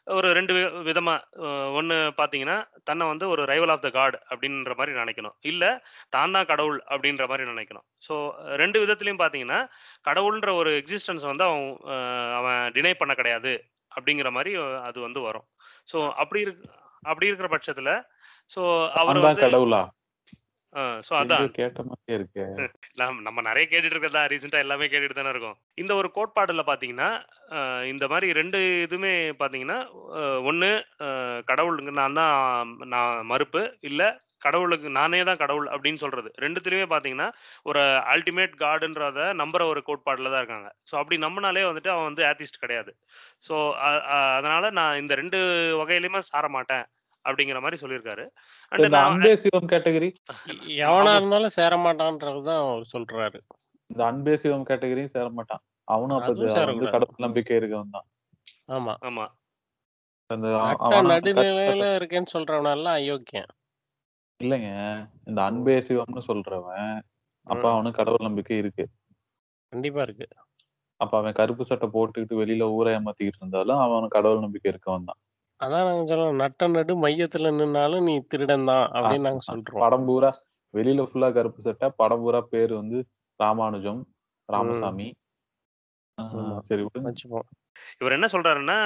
ஒரு 0.10 0.30
ரெண்டு 0.38 0.54
வி- 0.56 0.84
விதமா 0.88 1.14
அஹ் 1.46 1.70
ஒண்ணு 1.80 1.98
பாத்தீங்கன்னா 2.20 2.58
தன்னை 2.84 3.06
வந்து 3.10 3.26
ஒரு 3.34 3.44
ரைவல் 3.52 3.74
ஆஃப் 3.74 3.84
த 3.84 3.92
காட் 3.92 4.18
அப்படின்ற 4.30 4.74
மாதிரி 4.80 4.94
நினைக்கணும். 5.00 5.36
இல்ல 5.52 5.64
தான் 6.16 6.36
தான் 6.36 6.50
கடவுள் 6.52 6.80
அப்படின்ற 6.94 7.26
மாதிரி 7.32 7.46
நினைக்கணும். 7.52 7.86
ஸோ 8.08 8.16
ரெண்டு 8.62 8.80
விதத்துலயும் 8.84 9.22
பாத்தீங்கன்னா 9.24 9.60
கடவுள்ன்ற 10.10 10.52
ஒரு 10.62 10.72
எக்ஸிஸ்டன்ஸ் 10.82 11.26
வந்து 11.32 11.46
அவன் 11.50 11.66
அவன் 12.40 12.62
டினை 12.76 12.94
பண்ண 13.02 13.16
கிடையாது 13.22 13.54
அப்படிங்கிற 13.92 14.30
மாதிரி 14.38 14.54
அது 14.90 15.00
வந்து 15.08 15.22
வரும். 15.28 15.48
ஸோ 15.88 16.00
அப்படி 16.24 16.42
இருக்கு 16.46 16.66
அப்படி 17.06 17.30
இருக்கிற 17.30 17.50
பட்சத்துல 17.54 17.92
ஸோ 18.52 18.62
அவர் 19.00 19.16
நான் 19.16 19.24
தான் 19.24 19.32
வந்து 19.32 19.46
கடவுளா? 19.48 19.82
ஸோ 21.08 21.14
அதான். 21.20 21.46
கேட்ட 21.56 21.82
மாதிரியே 21.84 22.16
இருக்கு. 22.18 22.44
நாம் 23.00 23.22
நம்ம 23.22 23.40
நிறைய 23.42 23.66
கேட்டுட்டு 23.68 23.96
இருக்கதா 23.96 24.22
ரீசெண்டா 24.32 24.60
எல்லாமே 24.64 24.88
கேட்டுட்டு 24.88 25.18
தானே 25.20 25.32
இருக்கோம். 25.34 25.58
இந்த 25.78 25.92
ஒரு 25.96 26.10
கோட்பாடுல 26.16 26.64
பாத்தீங்கன்னா 26.68 27.10
இந்த 27.88 28.06
மாதிரி 28.08 28.28
ரெண்டு 28.40 28.58
இதுவுமே 28.86 29.14
பாத்தீங்கன்னா 29.40 29.78
ஒண்ணு 30.50 30.70
அஹ் 31.06 31.42
கடவுளுங்க 31.50 31.94
நான் 32.00 32.18
தான் 32.20 32.36
நான் 32.94 33.26
மறுப்பு. 33.26 33.62
இல்ல 33.90 34.02
கடவுளுக்கு 34.42 34.90
நானே 34.98 35.22
தான் 35.24 35.42
கடவுள் 35.42 35.68
அப்படின்னு 35.72 36.02
சொல்றது. 36.04 36.30
ரெண்டுத்துலயுமே 36.44 36.88
பாத்தீங்கன்னா 36.94 37.28
ஒரு 37.66 37.82
அல்டிமேட் 38.14 38.54
காடுன்றத 38.62 39.26
நம்புற 39.42 39.62
ஒரு 39.72 39.82
கோட்பாடுல 39.90 40.32
தான் 40.34 40.42
இருக்காங்க. 40.44 40.70
ஸோ 40.90 40.96
அப்படி 41.02 41.18
நம்பினாலே 41.26 41.66
வந்துட்டு 41.70 41.92
அவன் 41.96 42.10
வந்து 42.10 42.24
ஆத்திஸ்ட் 42.30 42.64
கிடையாது. 42.64 42.92
ஸோ 43.44 43.56
அதனால 44.38 44.72
நான் 44.80 45.00
இந்த 45.02 45.16
ரெண்டு 45.22 45.40
வகையிலுமே 45.82 46.22
சார 46.32 46.48
மாட்டேன். 46.50 46.86
அப்படிங்கிற 47.26 47.60
மாதிரி 47.62 47.82
சொல்லியிருக்காரு. 47.82 48.26
அண்ட் 48.72 48.98
அன்பே 49.00 49.34
சிவம் 49.42 49.72
கேட்டகரி. 49.72 50.10
எவனா. 50.84 51.14
இருந்தாலும் 51.18 51.56
சேர 51.58 51.74
மாட்டான்றதுதான் 51.84 52.62
அவர் 52.66 52.92
சொல்றாரு. 52.94 53.40
இந்த 53.90 54.02
அன்பே 54.08 54.34
சிவம் 54.42 54.68
கேட்டகரியும் 54.68 55.14
சேர 55.14 55.28
மாட்டான் 55.32 55.64
அவனும் 55.88 56.20
அப்ப. 56.20 56.86
கடவுள் 56.88 57.26
நம்பிக்கை 57.26 57.56
இருக்கவன் 57.60 57.96
தான். 57.96 58.08
ஆமா. 58.70 58.94
ஆமா. 59.08 59.26
நடுநிலையில 61.10 61.84
இருக்கேன்னு 61.98 62.34
சொல்றவனெல்லாம் 62.34 62.98
அயோக்கியம் 63.00 63.52
இல்லைங்க. 64.40 64.70
இந்த 65.28 65.40
அன்பே 65.48 65.76
சிவம்னு 65.88 66.22
சொல்றவன் 66.28 66.92
அப்ப. 67.48 67.64
அவனுக்கு 67.74 68.00
கடவுள் 68.00 68.28
நம்பிக்கை 68.28 68.58
இருக்கு. 68.60 68.86
கண்டிப்பா 69.74 70.02
இருக்கு. 70.08 70.28
அப்ப 71.00 71.14
அவன் 71.20 71.38
கருப்பு 71.38 71.64
சட்டை 71.68 71.88
போட்டுக்கிட்டு 71.92 72.40
வெளியில 72.40 72.64
ஊரை 72.74 72.92
ஏமாத்திக்கிட்டு 72.96 73.42
இருந்தாலும் 73.42 73.82
அவனுக்கு 73.86 74.18
கடவுள் 74.18 74.46
நம்பிக்கை 74.46 74.70
இருக்கவன் 74.72 75.10
தான். 75.10 75.20
அதான் 75.62 75.88
நாங்க 75.88 76.04
சொல்றோம். 76.10 76.36
நட்ட 76.36 76.68
நடு 76.68 76.94
மையத்துல 77.04 77.50
நின்னாலும் 77.56 78.04
நீ 78.04 78.14
திருடன் 78.32 78.66
தான் 78.66 78.86
அப்படின்னு 78.92 79.28
நாங்க 79.28 79.44
சொல்றோம். 79.48 79.82
படம் 79.84 80.06
பூரா 80.06 80.32
வெளியில 80.74 81.06
ஃபுல்லா 81.10 81.30
கருப்பு 81.34 81.62
சட்டை 81.62 81.88
படம் 81.96 82.22
பூரா 82.22 82.42
பேர் 82.52 82.74
வந்து 82.74 83.00
ராமானுஜம் 83.40 84.02
ராமசாமி. 84.50 85.08
சரி. 86.62 86.84
வச்சுப்போம். 87.08 87.48
இவர் 88.00 88.16
என்ன 88.16 88.28
சொல்றாருன்னா 88.32 88.78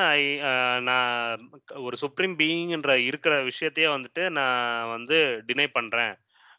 நான் 0.81 1.43
ஒரு 1.83 1.95
சுப்ரீம் 1.97 2.35
பீயிங்ன்ற 2.37 2.93
இருக்கிற 3.09 3.35
விஷயத்தையே 3.43 3.87
வந்துட்டு 3.95 4.23
நான் 4.29 4.89
வந்து 4.89 5.17
டினை 5.47 5.67
பண்றேன். 5.71 6.13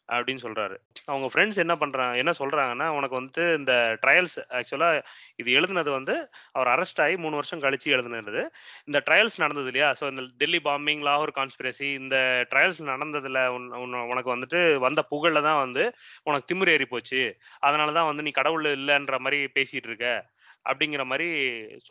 அப்படின்னு 0.07 0.37
சொல்றாரு. 0.41 0.77
அவங்க 1.05 1.27
ஃப்ரெண்ட்ஸ் 1.33 1.55
என்ன 1.55 1.75
பண்றாங்க 1.75 2.17
என்ன 2.17 2.31
சொல்றாங்கன்னா 2.39 2.87
உனக்கு 2.87 3.21
வந்துட்டு 3.21 3.57
இந்த 3.57 3.97
ட்ரையல்ஸ் 4.05 4.37
ஆக்சுவலா 4.49 5.03
இது 5.35 5.53
எழுதுனது 5.53 5.91
வந்து 5.91 6.29
அவர் 6.51 6.67
அரெஸ்ட் 6.67 7.01
ஆகி 7.01 7.17
மூணு 7.17 7.35
வருஷம் 7.35 7.59
கழிச்சு 7.59 7.93
எழுதுனது. 7.93 8.47
இந்த 8.85 9.03
ட்ரையல்ஸ் 9.09 9.37
நடந்தது 9.37 9.65
இல்லையா? 9.65 9.93
ஸோ 9.99 10.09
இந்த 10.09 10.23
டெல்லி 10.37 10.59
பாம்பிங் 10.63 11.03
லாகூர் 11.03 11.35
கான்ஸ்பிரசி 11.35 11.93
இந்த 11.93 12.45
ட்ரையல்ஸ் 12.49 12.81
நடந்ததுல 12.81 13.39
உன்- 13.57 14.07
உனக்கு 14.07 14.35
வந்துட்டு 14.35 14.77
வந்த 14.77 15.05
புகழ்ல 15.11 15.41
தான் 15.41 15.71
வந்து 15.71 15.93
உனக்கு 16.23 16.55
திமிர் 16.55 16.69
ஏறி 16.69 16.85
போச்சு. 16.85 17.37
அதனால 17.59 17.91
தான் 17.91 18.05
வந்து 18.05 18.23
நீ 18.23 18.29
கடவுள் 18.29 18.63
இல்லைன்ற 18.63 19.17
மாதிரி 19.19 19.43
பேசிட்டு 19.43 19.85
இருக்க 19.85 20.29
அப்படிங்கிற 20.69 21.05
மாதிரி 21.05 21.29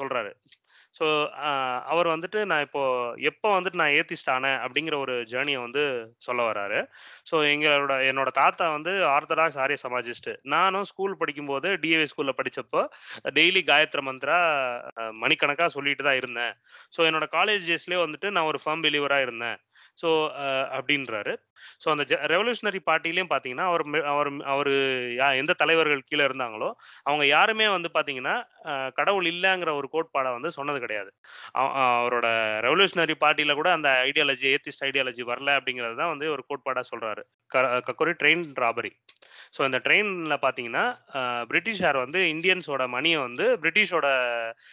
சொல்றாரு. 0.02 0.32
ஸோ 0.94 1.06
அவர் 1.92 2.08
வந்துட்டு 2.12 2.40
நான் 2.44 2.64
இப்போ 2.66 2.82
எப்போ 3.30 3.48
வந்துட்டு 3.56 3.80
நான் 3.82 3.94
ஏத்திஸ்ட் 3.98 4.30
ஆனேன் 4.30 4.58
அப்படிங்கிற 4.64 4.96
ஒரு 4.96 5.14
ஜேர்னியை 5.32 5.60
வந்து 5.60 5.84
சொல்ல 6.18 6.42
வராரு 6.42 6.80
ஸோ 7.30 7.36
எங்களோட 7.52 7.94
என்னோட 8.10 8.30
தாத்தா 8.40 8.66
வந்து 8.70 8.92
ஆர்த்தடாக்ஸ் 9.14 9.60
ஆரிய 9.64 9.78
சமாஜிஸ்ட் 9.84 10.30
நானும் 10.54 10.84
ஸ்கூல் 10.84 11.18
படிக்கும்போது 11.18 11.70
டிஏவி 11.84 12.06
ஸ்கூல்ல 12.12 12.34
படிச்சப்போ 12.40 12.82
டெய்லி 13.38 13.62
காயத்ரி 13.70 14.04
மந்த்ரா 14.08 14.38
மணிக்கணக்காக 15.22 15.70
சொல்லிட்டு 15.76 16.04
தான் 16.04 16.20
இருந்தேன். 16.20 16.54
ஸோ 16.96 17.00
என்னோட 17.08 17.26
காலேஜ் 17.36 17.68
டேஸ்லேயே 17.70 18.00
வந்துட்டு 18.04 18.30
நான் 18.30 18.50
ஒரு 18.52 18.58
ஃபர்ம் 18.64 18.84
பிலீவராக 18.86 19.26
இருந்தேன். 19.26 19.58
ஸோ 19.98 20.08
அப்படின்றாரு. 20.76 21.32
ஸோ 21.82 21.88
அந்த 21.90 22.04
ரெவல்யூஷனரி 22.32 22.80
பார்ட்டிலையும் 22.88 23.30
பார்த்தீங்கன்னா 23.30 23.66
அவர் 23.70 23.82
அவர் 24.12 24.30
அவர் 24.52 24.70
யா- 25.20 25.36
எந்த 25.36 25.52
தலைவர்கள் 25.54 26.02
கீழே 26.02 26.24
இருந்தாங்களோ 26.24 26.68
அவங்க 27.06 27.24
யாருமே 27.26 27.66
வந்து 27.68 27.90
பார்த்தீங்கன்னா 27.94 28.34
கடவுள் 28.98 29.26
இல்லைங்கிற 29.26 29.70
ஒரு 29.74 29.88
கோட்பாடை 29.92 30.30
வந்து 30.32 30.50
சொன்னது 30.50 30.80
கிடையாது. 30.80 31.10
அவரோட 31.96 32.26
ரெவல்யூஷனரி 32.66 33.16
பார்ட்டியில 33.20 33.54
கூட 33.54 33.70
அந்த 33.72 33.88
ஐடியாலஜி 34.08 34.46
ஏத்திஸ்ட் 34.54 34.86
ஐடியாலஜி 34.88 35.24
வரல 35.30 35.56
அப்படிங்கிறது 35.58 35.96
தான் 35.96 36.12
வந்து 36.14 36.28
ஒரு 36.30 36.44
கோட்பாடா 36.50 36.84
சொல்றாரு. 36.92 37.24
க- 37.50 37.82
கக்கோரி 37.88 38.14
ட்ரெயின் 38.22 38.44
ராபரி. 38.62 38.92
ஸோ 39.56 39.62
இந்த 39.64 39.78
ட்ரெயினில் 39.84 40.42
பார்த்தீங்கன்னா 40.42 40.84
பிரிட்டிஷார் 41.50 41.96
வந்து 41.96 42.20
இந்தியன்ஸோட 42.32 42.84
மணியை 42.88 43.18
வந்து 43.20 43.44
பிரிட்டிஷோட 43.62 44.06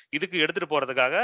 இதுக்கு 0.10 0.38
எடுத்துகிட்டு 0.44 0.74
போகிறதுக்காக 0.74 1.16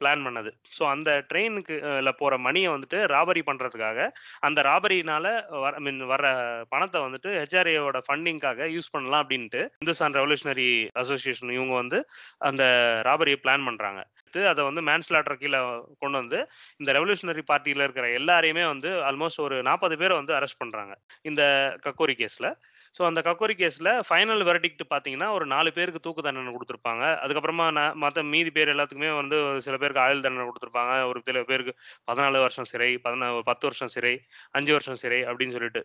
பிளான் 0.00 0.24
பண்ணது. 0.26 0.50
ஸோ 0.76 0.84
அந்த 0.94 1.10
ட்ரெயினுக்கு 1.30 1.74
போகிற 2.20 2.38
மணியை 2.40 2.70
வந்துட்டு 2.70 3.00
ராபரி 3.14 3.35
பண்ணுறதுக்காக 3.42 4.08
அந்த 4.40 4.62
ராபரினால 4.62 5.26
வர 5.50 5.78
மீன் 5.78 6.06
வர 6.06 6.24
பணத்தை 6.68 7.00
வந்துட்டு 7.00 7.30
ஹெச்ஆர்ஏவோட 7.38 8.00
ஃபண்டிங்காக 8.08 8.68
யூஸ் 8.68 8.92
பண்ணலாம் 8.92 9.22
அப்படின்ட்டு 9.22 9.62
இந்துஸ்தான் 9.78 10.14
ரெவல்யூஷனரி 10.14 10.90
அசோசியேஷன் 10.94 11.50
இவங்க 11.50 11.74
வந்து 11.74 12.00
அந்த 12.38 12.64
ராபரியை 13.02 13.40
பிளான் 13.42 13.66
பண்ணுறாங்க 13.66 14.02
அதை 14.34 14.64
வந்து 14.64 14.82
மேன்ஸ்லாட்டர் 14.82 15.38
கீழே 15.38 15.58
கொண்டு 15.98 16.16
வந்து 16.18 16.48
இந்த 16.76 16.92
ரெவல்யூஷனரி 16.92 17.42
பார்ட்டியில் 17.50 17.80
இருக்கிற 17.80 18.08
எல்லாரையுமே 18.10 18.64
வந்து 18.66 18.90
ஆல்மோஸ்ட் 19.02 19.40
ஒரு 19.40 19.62
நாற்பது 19.62 19.96
பேரை 19.96 20.16
வந்து 20.16 20.34
அரெஸ்ட் 20.34 20.62
பண்ணுறாங்க 20.64 20.94
இந்த 21.22 21.42
கக்கோரி 21.82 22.14
கேஸில் 22.14 22.50
ஸோ 22.96 23.02
அந்த 23.08 23.20
கக்கோரி 23.26 23.54
கேஸில் 23.60 23.90
ஃபைனல் 24.08 24.42
வெர்டிக்ட் 24.48 24.82
பார்த்தீங்கன்னா 24.92 25.28
ஒரு 25.36 25.46
நாலு 25.54 25.70
பேருக்கு 25.78 26.00
தூக்கு 26.06 26.22
தண்டனை 26.26 26.52
கொடுத்துருப்பாங்க. 26.54 27.04
அதுக்கப்புறமா 27.24 27.66
நான் 27.78 27.96
மற்ற 28.04 28.22
மீதி 28.34 28.50
பேர் 28.56 28.72
எல்லாத்துக்குமே 28.74 29.10
வந்து 29.20 29.36
ஒரு 29.48 29.58
சில 29.66 29.74
பேருக்கு 29.82 30.02
ஆயுள் 30.04 30.22
தண்டனை 30.26 30.46
கொடுத்துருப்பாங்க. 30.50 30.92
ஒரு 31.10 31.20
சில 31.26 31.42
பேருக்கு 31.50 31.74
பதினாலு 32.10 32.40
வருஷம் 32.44 32.68
சிறை 32.72 32.90
பதினா 33.06 33.28
பத்து 33.50 33.66
வருஷம் 33.68 33.92
சிறை 33.96 34.14
அஞ்சு 34.58 34.72
வருஷம் 34.76 35.00
சிறை 35.02 35.20
அப்படின்னு 35.30 35.56
சொல்லிட்டு 35.56 35.82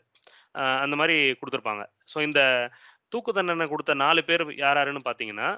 அந்த 0.84 0.96
மாதிரி 1.02 1.18
கொடுத்துருப்பாங்க. 1.42 1.84
ஸோ 2.14 2.18
இந்த 2.28 2.42
தூக்கு 3.14 3.32
தண்டனை 3.40 3.68
கொடுத்த 3.74 3.94
நாலு 4.06 4.22
பேர் 4.30 4.44
யார் 4.64 4.80
யாருன்னு 4.82 5.04
பார்த்தீங்கன்னா 5.10 5.50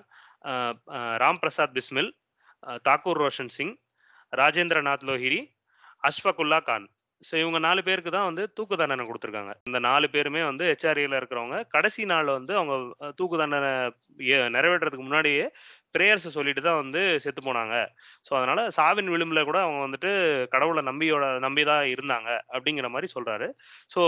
ராம் 1.23 1.41
பிரசாத் 1.43 1.75
பிஸ்மில் 1.77 2.11
தாக்கூர் 2.87 3.21
ரோஷன் 3.23 3.53
சிங் 3.57 3.75
ராஜேந்திரநாத் 4.41 5.07
லோஹிரி 5.09 5.41
அஷ்ஃபகுல்லா 6.09 6.59
கான். 6.69 6.85
ஸோ 7.27 7.33
இவங்க 7.41 7.59
நாலு 7.65 7.81
பேருக்கு 7.87 8.11
தான் 8.15 8.27
வந்து 8.29 8.43
தூக்கு 8.57 8.75
தண்டனை 8.81 9.03
கொடுத்துருக்காங்க. 9.09 9.53
இந்த 9.67 9.79
நாலு 9.87 10.07
பேருமே 10.15 10.41
வந்து 10.49 10.65
ஹெச்ஆர்ஏல 10.71 11.19
இருக்கிறவங்க. 11.21 11.57
கடைசி 11.75 12.03
நாள் 12.11 12.29
வந்து 12.37 12.53
அவங்க 12.59 12.75
தூக்கு 13.19 13.37
தண்டனை 13.41 13.71
நிறைவேற்றுறதுக்கு 14.57 15.07
முன்னாடியே 15.07 15.45
ப்ரேயர்ஸை 15.95 16.31
சொல்லிட்டு 16.37 16.61
தான் 16.67 16.79
வந்து 16.83 17.01
செத்து 17.23 17.41
போனாங்க. 17.47 17.75
ஸோ 18.27 18.31
அதனால 18.39 18.59
சாவின் 18.77 19.11
விளிம்புல 19.15 19.43
கூட 19.49 19.59
அவங்க 19.65 19.81
வந்துட்டு 19.87 20.11
கடவுளை 20.55 20.83
நம்பியோட 20.91 21.25
நம்பி 21.47 21.65
தான் 21.71 21.83
இருந்தாங்க 21.95 22.29
அப்படிங்கிற 22.55 22.89
மாதிரி 22.95 23.09
சொல்றாரு. 23.15 23.49
ஸோ 23.95 24.01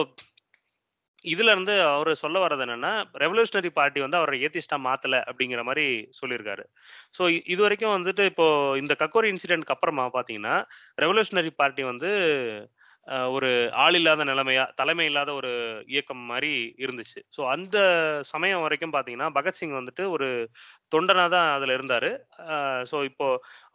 இதுல 1.34 1.54
இருந்து 1.56 1.76
அவர் 1.94 2.10
சொல்ல 2.24 2.38
வர்றது 2.44 2.64
என்னன்னா 2.66 2.92
ரெவல்யூஷனரி 3.22 3.70
பார்ட்டி 3.78 4.00
வந்து 4.04 4.18
அவரை 4.20 4.38
ஏத்திஸ்டா 4.46 4.78
மாத்தல 4.88 5.16
அப்படிங்கிற 5.30 5.62
மாதிரி 5.70 5.86
சொல்லியிருக்காரு. 6.20 6.64
ஸோ 7.18 7.24
இது 7.54 7.62
வரைக்கும் 7.66 7.96
வந்துட்டு 7.96 8.24
இப்போ 8.32 8.48
இந்த 8.82 8.94
கக்கோரி 9.02 9.30
இன்சிடென்ட்க்கு 9.34 9.76
அப்புறமா 9.76 10.06
பாத்தீங்கன்னா 10.18 10.56
ரெவல்யூஷனரி 11.04 11.52
பார்ட்டி 11.62 11.86
வந்து 11.92 12.12
ஒரு 13.08 13.50
ஆள் 13.84 13.96
இல்லாத 14.00 14.22
நிலைமையா 14.24 14.64
தலைமை 14.76 15.06
இல்லாத 15.10 15.30
ஒரு 15.34 15.52
இயக்கம் 15.88 16.24
மாதிரி 16.32 16.52
இருந்துச்சு. 16.84 17.20
ஸோ 17.36 17.42
அந்த 17.46 17.78
சமயம் 18.32 18.64
வரைக்கும் 18.66 18.94
பார்த்தீங்கன்னா 18.96 19.30
பகத்சிங் 19.38 19.76
வந்துட்டு 19.80 20.04
ஒரு 20.16 20.28
தொண்டனாக 20.96 21.30
தான் 21.36 21.50
அதில் 21.58 21.76
இருந்தார். 21.78 22.10
ஸோ 22.92 23.00
இப்போ 23.10 23.28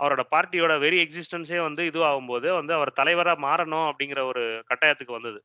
அவரோட 0.03 0.25
பார்ட்டியோட 0.35 0.75
வெரி 0.87 1.01
எக்ஸிஸ்டன்ஸே 1.05 1.61
வந்து 1.69 1.85
இதுவாகும்போது 1.91 2.49
வந்து 2.61 2.75
அவர் 2.79 2.93
தலைவராக 2.93 3.45
மாறணும் 3.49 3.89
அப்படிங்கிற 3.91 4.23
ஒரு 4.33 4.45
கட்டாயத்துக்கு 4.73 5.19
வந்தது. 5.19 5.41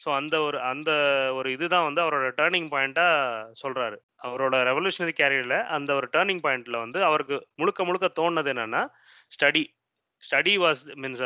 ஸோ 0.00 0.08
அந்த 0.18 0.34
ஒரு 0.40 0.58
அந்த 0.72 0.90
ஒரு 1.38 1.48
இதுதான் 1.56 1.86
வந்து 1.88 2.02
அவரோட 2.04 2.28
டேர்னிங் 2.38 2.70
பாயிண்ட்டாக 2.74 3.50
சொல்கிறாரு 3.62 3.96
அவரோட 4.26 4.56
ரெவல்யூஷனரி 4.70 5.14
கேரியரில் 5.20 5.58
அந்த 5.76 5.90
ஒரு 5.98 6.06
டேர்னிங் 6.14 6.42
பாயிண்ட்ல 6.46 6.78
வந்து 6.84 7.00
அவருக்கு 7.08 7.36
முழுக்க 7.54 7.84
முழுக்க 7.84 8.08
தோணுனது 8.20 8.50
என்னன்னா 8.54 8.82
ஸ்டடி 9.32 9.62
ஸ்டடி 10.26 10.54
வாஸ் 10.64 10.82
மீன்ஸ் 11.02 11.22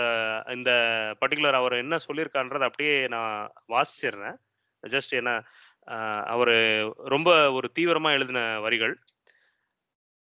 இந்த 0.57 0.73
பர்டிகுலர் 1.23 1.59
அவர் 1.61 1.75
என்ன 1.85 1.97
சொல்லியிருக்கான்றதை 2.07 2.67
அப்படியே 2.71 2.95
நான் 3.15 3.35
வாசிச்சிடுறேன் 3.75 4.37
ஜஸ்ட் 4.83 5.15
என்ன 5.21 5.33
அவர் 6.35 6.55
ரொம்ப 7.15 7.31
ஒரு 7.59 7.69
தீவிரமா 7.79 8.11
எழுதின 8.19 8.43
வரிகள் 8.67 8.95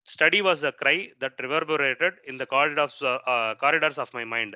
study 0.06 0.40
was 0.48 0.64
a 0.70 0.74
cry 0.82 0.98
that 1.22 1.34
reverberated 1.46 2.14
in 2.30 2.36
the 2.42 2.48
corridors, 2.54 2.94
uh, 3.04 3.52
corridors 3.64 3.98
of 4.04 4.10
my 4.18 4.24
mind. 4.34 4.54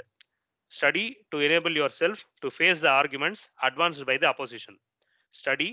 Study 0.72 1.06
to 1.32 1.38
enable 1.48 1.74
yourself 1.82 2.18
to 2.44 2.50
face 2.50 2.80
the 2.86 2.92
arguments 3.02 3.42
advanced 3.62 4.06
by 4.10 4.16
the 4.22 4.28
opposition. 4.34 4.76
Study 5.34 5.72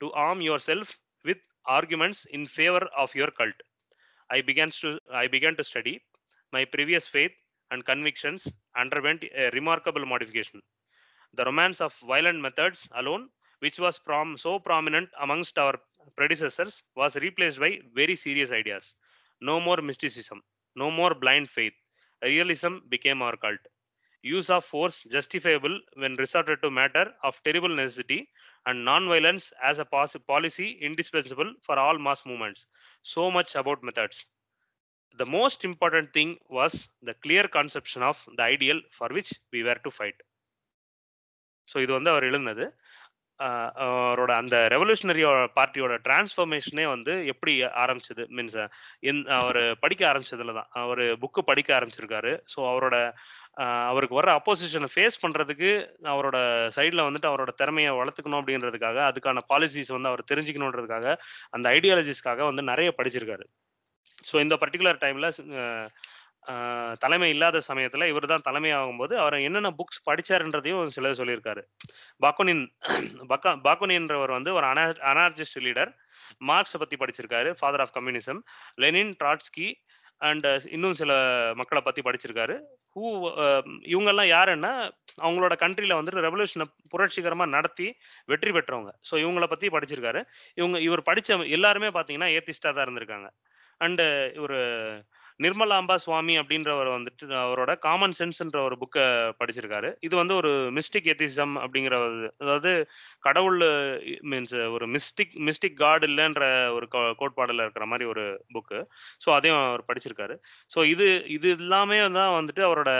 to 0.00 0.12
arm 0.26 0.40
yourself 0.40 0.88
with 1.24 1.40
arguments 1.78 2.20
in 2.36 2.46
favor 2.58 2.84
of 2.96 3.14
your 3.20 3.30
cult. 3.40 3.58
I 4.30 4.40
began 4.50 4.70
to 4.82 4.90
I 5.22 5.26
began 5.26 5.56
to 5.56 5.64
study. 5.64 5.94
My 6.52 6.64
previous 6.74 7.06
faith 7.08 7.34
and 7.70 7.84
convictions 7.84 8.52
underwent 8.76 9.24
a 9.34 9.50
remarkable 9.50 10.04
modification. 10.06 10.62
The 11.34 11.44
romance 11.44 11.80
of 11.80 11.94
violent 11.98 12.40
methods 12.40 12.88
alone, 12.92 13.30
which 13.60 13.78
was 13.78 13.98
prom- 13.98 14.38
so 14.38 14.58
prominent 14.58 15.10
amongst 15.20 15.58
our 15.58 15.78
predecessors, 16.16 16.82
was 16.94 17.16
replaced 17.16 17.60
by 17.60 17.80
very 17.94 18.16
serious 18.16 18.50
ideas. 18.52 18.94
No 19.40 19.60
more 19.60 19.76
mysticism, 19.78 20.42
no 20.74 20.90
more 20.90 21.14
blind 21.14 21.50
faith. 21.50 21.74
Realism 22.22 22.78
became 22.88 23.22
our 23.22 23.36
cult. 23.36 23.60
Use 24.22 24.50
of 24.50 24.64
force 24.64 25.04
justifiable 25.04 25.80
when 25.94 26.14
resorted 26.16 26.60
to 26.62 26.70
matter 26.70 27.14
of 27.22 27.42
terrible 27.42 27.68
necessity, 27.68 28.28
and 28.66 28.84
non-violence 28.84 29.52
as 29.62 29.78
a 29.78 29.84
policy 29.84 30.72
indispensable 30.80 31.54
for 31.62 31.78
all 31.78 31.98
mass 31.98 32.26
movements. 32.26 32.66
So 33.02 33.30
much 33.30 33.54
about 33.54 33.82
methods. 33.82 34.26
The 35.20 35.26
most 35.38 35.60
important 35.68 36.08
thing 36.16 36.30
was 36.56 36.72
the 37.08 37.14
clear 37.24 37.44
conception 37.58 38.02
of 38.02 38.16
the 38.38 38.44
ideal 38.54 38.78
for 38.96 39.08
which 39.16 39.30
we 39.52 39.62
were 39.66 39.78
to 39.86 39.90
fight. 39.98 40.18
So 41.70 41.76
இது 41.84 41.92
வந்து 41.96 42.10
அவர் 42.12 42.26
எழுந்தது 42.30 42.64
அவரோட 43.84 44.32
அந்த 44.42 44.56
ரெவல்யூஷனரியோட 44.74 45.38
பார்ட்டியோட 45.56 45.94
டிரான்ஸ்ஃபர்மேஷனே 46.04 46.84
வந்து 46.92 47.12
எப்படி 47.32 47.52
ஆரம்பிச்சது 47.84 48.24
means 48.36 48.60
என் 49.10 49.22
அவர் 49.38 49.60
படிக்க 49.82 50.02
ஆரம்பிச்சதுல 50.10 50.54
தான். 50.58 50.70
அவர் 50.82 51.02
புக்கு 51.22 51.42
படிக்க 51.50 51.70
ஆரம்பிச்சிருக்காரு. 51.78 52.32
ஸோ 52.52 52.58
அவரோட 52.72 52.96
அவருக்கு 53.90 54.18
வர 54.20 54.30
அப்போசிஷனை 54.38 54.88
ஃபேஸ் 54.94 55.22
பண்ணுறதுக்கு 55.24 55.70
அவரோட 56.14 56.38
சைடில் 56.76 57.06
வந்துட்டு 57.08 57.30
அவரோட 57.32 57.52
திறமையை 57.60 57.92
வளர்த்துக்கணும் 58.00 58.40
அப்படின்றதுக்காக 58.40 58.98
அதுக்கான 59.10 59.42
பாலிசிஸ் 59.52 59.94
வந்து 59.96 60.10
அவர் 60.12 60.30
தெரிஞ்சுக்கணுன்றதுக்காக 60.32 61.14
அந்த 61.56 61.66
ஐடியாலஜிஸ்க்காக 61.78 62.44
வந்து 62.50 62.64
நிறைய 62.72 62.90
படிச்சிருக்காரு. 62.98 63.46
ஸோ 64.28 64.34
இந்த 64.44 64.54
பர்டிகுலர் 64.62 65.02
டைம்ல 65.04 65.28
தலைமை 67.02 67.28
இல்லாத 67.34 67.60
சமயத்துல 67.68 68.06
இவர் 68.10 68.28
தான் 68.32 68.44
தலைமை 68.48 68.70
ஆகும்போது 68.78 69.14
அவர் 69.22 69.36
என்னென்ன 69.46 69.70
புக்ஸ் 69.78 70.04
படிச்சாருன்றதையும் 70.08 70.92
சிலர் 70.96 71.18
சொல்லியிருக்காரு. 71.20 71.62
பாக்கோனின் 72.24 72.62
பக்கா 73.32 73.52
பாக்குனின்றவர் 73.64 74.32
வந்து 74.36 74.50
ஒரு 74.58 74.66
அனா 74.72 74.84
அனார்ஜிஸ்ட் 75.12 75.58
லீடர் 75.66 75.90
மார்க்ஸை 76.50 76.78
பத்தி 76.82 76.96
படிச்சிருக்காரு 77.02 77.50
father 77.58 77.82
of 77.84 77.94
communism 77.96 78.40
Lenin 78.84 79.12
Trotsky 79.22 79.68
and 80.20 80.46
இன்னும் 80.74 80.96
சில 81.00 81.12
மக்களை 81.60 81.80
பத்தி 81.86 82.02
படிச்சிருக்காரு. 82.06 82.54
ஹூ 82.96 83.02
இவங்கெல்லாம் 83.94 84.30
யாருன்னா 84.34 84.70
அவங்களோட 85.24 85.54
கண்ட்ரில 85.64 85.98
வந்துட்டு 85.98 86.24
ரெவல்யூஷனை 86.26 86.66
புரட்சிகரமா 86.92 87.46
நடத்தி 87.56 87.88
வெற்றி 88.32 88.52
பெற்றவங்க. 88.56 88.92
ஸோ 89.08 89.14
இவங்கள 89.24 89.46
பத்தி 89.54 89.68
படிச்சிருக்காரு. 89.76 90.22
இவங்க 90.60 90.78
இவர் 90.86 91.08
படித்த 91.10 91.38
எல்லாருமே 91.58 91.90
பாத்தீங்கன்னா 91.98 92.30
ஏத்திஸ்டா 92.36 92.72
தான் 92.72 92.86
இருந்திருக்காங்க. 92.88 93.28
அண்டு 93.80 94.04
ஒரு 94.40 94.58
நிர்மலாம்பா 95.42 95.94
சுவாமி 95.94 96.38
அப்படின்றவர் 96.38 97.06
வந்துட்டு 97.06 97.24
அவரோட 97.24 97.78
காமன் 97.78 98.12
சென்ஸ்ன்ற 98.18 98.62
ஒரு 98.62 98.78
புக்கை 98.78 99.32
படிச்சிருக்காரு. 99.38 99.94
இது 100.00 100.16
வந்து 100.16 100.34
ஒரு 100.34 100.48
மிஸ்டிக் 100.48 101.02
எத்திசம் 101.02 101.54
அப்படிங்கிற 101.56 101.96
ஒரு- 101.96 102.30
அதாவது 102.38 102.86
கடவுள் 103.18 103.58
மீன்ஸ் 104.22 104.70
ஒரு 104.70 104.86
மிஸ்டிக் 104.86 105.38
மிஸ்டிக் 105.38 105.74
காட் 105.74 106.04
இல்லைன்ற 106.04 106.72
ஒரு 106.72 106.88
கோ- 106.92 107.14
இருக்கிற 107.54 107.86
மாதிரி 107.86 108.08
ஒரு 108.08 108.44
புக்கு 108.54 108.84
ஸோ 109.26 109.34
அதையும் 109.34 109.58
அவர் 109.58 109.84
படிச்சிருக்காரு. 109.88 110.36
ஸோ 110.76 110.84
இது 110.84 111.24
இது 111.28 111.50
எல்லாமே 111.50 112.10
தான் 112.10 112.44
வந்துட்டு 112.44 112.58
அவரோட 112.58 112.90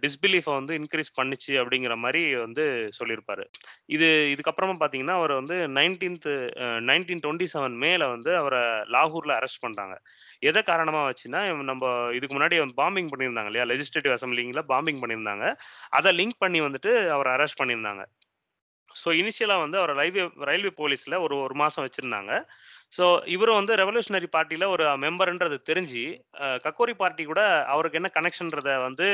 டிஸ்பிலீஃபை 0.00 0.54
வந்து 0.54 0.78
இன்க்ரீஸ் 0.78 1.22
பண்ணிச்சு 1.22 1.52
அப்படிங்கிற 1.52 1.96
மாதிரி 1.96 2.36
வந்து 2.36 2.88
சொல்லியிருப்பாரு. 2.98 3.44
இது 3.86 4.34
இதுக்கப்புறமா 4.36 4.74
பார்த்தீங்கன்னா 4.80 5.10
அவர் 5.10 5.32
வந்து 5.32 5.54
நைன்டீன்த் 5.54 6.26
நைன்டீன் 6.88 7.20
டுவெண்ட்டி 7.26 7.46
செவன் 7.54 7.76
மேல 7.76 8.08
வந்து 8.08 8.36
அவரை 8.36 8.58
லாகூர்ல 8.60 9.36
அரெஸ்ட் 9.38 9.60
பண்றாங்க 9.60 10.00
எதை 10.42 10.60
காரணமா 10.70 11.00
வச்சுன்னா 11.08 11.40
நம்ம 11.70 11.84
இதுக்கு 12.18 12.36
முன்னாடி 12.36 12.56
பாம்பிங் 12.80 13.10
பண்ணியிருந்தாங்க 13.12 13.50
இல்லையா? 13.52 13.66
லெஜிஸ்லேட்டிவ் 13.72 14.16
அசம்பிளிங்ல 14.16 14.62
பாம்பிங் 14.72 15.02
பண்ணியிருந்தாங்க. 15.02 15.46
அதை 15.98 16.12
லிங்க் 16.20 16.42
பண்ணி 16.44 16.60
வந்துட்டு 16.66 16.92
அவரை 17.16 17.32
அரெஸ்ட் 17.36 17.60
பண்ணியிருந்தாங்க. 17.62 18.04
ஸோ 18.90 19.08
இனிஷியலாக 19.20 19.64
வந்து 19.64 19.78
அவர் 19.80 19.92
ரயில்வே 20.00 20.22
ரயில்வே 20.50 20.72
போலீஸில் 20.80 21.22
ஒரு 21.26 21.34
ஒரு 21.46 21.54
மாதம் 21.62 21.84
வச்சுருந்தாங்க. 21.86 22.32
ஸோ 22.96 23.04
இவரும் 23.34 23.58
வந்து 23.60 23.72
ரெவல்யூஷனரி 23.80 24.28
பார்ட்டியில் 24.34 24.72
ஒரு 24.74 24.84
மெம்பர்ன்றது 25.04 25.56
தெரிஞ்சு 25.70 26.04
கக்கோரி 26.66 26.94
பார்ட்டி 27.02 27.24
கூட 27.30 27.42
அவருக்கு 27.72 27.98
என்ன 28.00 28.10
கனெக்ஷன்றத 28.16 28.76
வந்து 28.86 29.06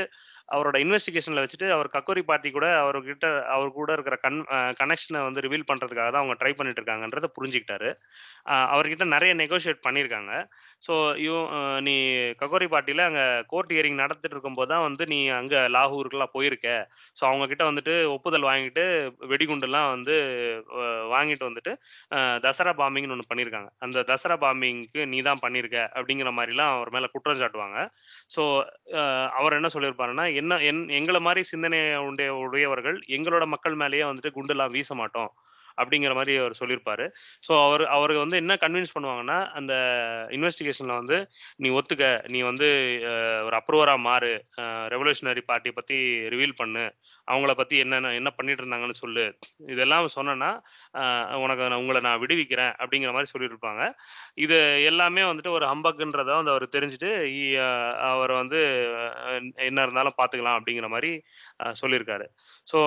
அவரோட 0.54 0.76
இன்வெஸ்டிகேஷனில் 0.84 1.42
வச்சுட்டு 1.42 1.68
அவர் 1.76 1.88
கக்கோரி 1.94 2.22
பார்ட்டி 2.30 2.48
கூட 2.56 2.66
அவர்கிட்ட 2.82 3.26
அவர் 3.54 3.70
கூட 3.78 3.90
இருக்கிற 3.96 4.16
கன் 4.24 4.38
கனெக்ஷனை 4.80 5.20
வந்து 5.26 5.44
ரிவீல் 5.46 5.68
பண்ணுறதுக்காக 5.70 6.08
தான் 6.10 6.22
அவங்க 6.22 6.37
ட்ரை 6.42 6.52
பண்ணிட்டு 6.58 6.80
இருக்காங்கன்றத 6.82 7.30
புரிஞ்சுக்கிட்டாரு. 7.38 7.90
அவர்கிட்ட 8.74 9.06
நிறைய 9.16 9.34
நெகோஷியேட் 9.42 9.84
பண்ணியிருக்காங்க. 9.87 10.32
ஸோ 10.86 10.94
இவ 11.24 11.34
நீ 11.86 11.94
ககோரி 12.40 12.66
பாட்டியில் 12.72 13.02
அங்கே 13.06 13.24
கோர்ட் 13.52 13.72
ஹியரிங் 13.74 14.00
நடத்திட்டு 14.02 14.34
இருக்கும்போது 14.36 14.70
தான் 14.72 14.84
வந்து 14.86 15.04
நீ 15.12 15.18
அங்கே 15.38 15.60
லாகூருக்குலாம் 15.76 16.32
போயிருக்க. 16.36 16.68
ஸோ 17.18 17.22
அவங்கக்கிட்ட 17.30 17.64
வந்துட்டு 17.70 17.94
ஒப்புதல் 18.16 18.48
வாங்கிட்டு 18.50 18.84
வெடிகுண்டுலாம் 19.32 19.88
வந்து 19.94 20.16
வாங்கிட்டு 21.14 21.48
வந்துட்டு 21.48 21.72
தசரா 22.46 22.74
பாம்பிங்னு 22.82 23.16
ஒன்று 23.16 23.30
பண்ணியிருக்காங்க 23.30 23.70
அந்த 23.86 24.04
தசரா 24.12 24.36
பாம்பிங்க்கு 24.44 25.02
நீ 25.14 25.20
தான் 25.28 25.42
பண்ணியிருக்க 25.44 25.78
அப்படிங்கிற 25.98 26.32
மாதிரிலாம் 26.38 26.74
அவர் 26.76 26.92
மேலே 26.96 27.10
குற்றம் 27.14 27.40
சாட்டுவாங்க. 27.42 27.78
ஸோ 28.36 28.42
அவர் 29.40 29.58
என்ன 29.60 29.70
சொல்லியிருப்பாருன்னா 29.76 30.26
என்ன 30.42 30.60
என் 30.70 30.84
எங்களை 31.00 31.22
மாதிரி 31.28 31.42
சிந்தனை 31.52 31.80
உடைய 32.10 32.30
உடையவர்கள் 32.44 32.98
எங்களோட 33.18 33.44
மக்கள் 33.54 33.80
மேலேயே 33.84 34.06
வந்துட்டு 34.10 34.36
குண்டுலாம் 34.38 34.74
வீச 34.76 34.90
மாட்டோம். 35.02 35.32
அப்படிங்கிற 35.78 36.14
மாதிரி 36.14 36.34
அவர் 36.37 36.58
சொல்லியிருப்பாரு. 36.60 37.06
ஸோ 37.48 37.52
அவர் 37.66 37.84
அவருக்கு 37.96 38.24
வந்து 38.24 38.37
என்ன 38.37 38.56
கன்வின்ஸ் 38.64 38.94
பண்ணுவாங்கன்னா 38.96 39.38
அந்த 39.52 39.74
இன்வெஸ்டிகேஷனில் 40.30 40.98
வந்து 41.00 41.18
நீ 41.56 41.70
ஒத்துக்க 41.78 42.04
நீ 42.28 42.40
வந்து 42.42 42.68
ஒரு 43.46 43.56
அப்ரூவராக 43.60 44.04
மாறு 44.08 44.32
ரெவல்யூஷனரி 44.94 45.44
பார்ட்டியை 45.46 45.74
பற்றி 45.74 45.98
ரிவீல் 46.34 46.56
பண்ணு 46.56 46.84
அவங்கள 47.28 47.52
பற்றி 47.58 47.74
என்னென்ன 47.84 48.12
என்ன 48.20 48.30
பண்ணிட்டு 48.38 48.62
இருந்தாங்கன்னு 48.62 49.00
சொல்லு. 49.02 49.24
இதெல்லாம் 49.74 50.08
சொன்னேன்னா 50.16 50.50
உனக்கு 51.44 51.62
நான் 51.64 51.80
உங்களை 51.82 52.00
நான் 52.08 52.20
விடுவிக்கிறேன் 52.22 52.72
அப்படிங்கிற 52.82 53.12
மாதிரி 53.16 53.32
சொல்லியிருப்பாங்க 53.34 53.82
இது 54.44 54.56
எல்லாமே 54.90 55.22
வந்துட்டு 55.30 55.54
ஒரு 55.58 55.66
ஹம்பக்குன்றத 55.72 56.30
வந்து 56.38 56.52
அவர் 56.54 56.66
தெரிஞ்சுட்டு 56.76 57.10
அவரை 58.10 58.24
அவர் 58.24 58.32
வந்து 58.42 58.60
என்ன 59.68 59.82
இருந்தாலும் 59.87 60.18
பார்த்துக்கலாம் 60.20 60.58
அப்படிங்கிற 60.58 60.88
மாதிரி 60.94 61.10
சொல்லியிருக்காரு. 61.82 62.26
So 62.68 62.78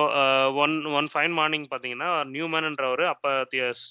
one 0.62 0.74
one 0.98 1.08
fine 1.12 1.34
morning 1.38 1.66
பார்த்தீங்கன்னா 1.72 2.10
நியூமேன்ன்றவர் 2.34 3.04
அப்போ 3.12 3.30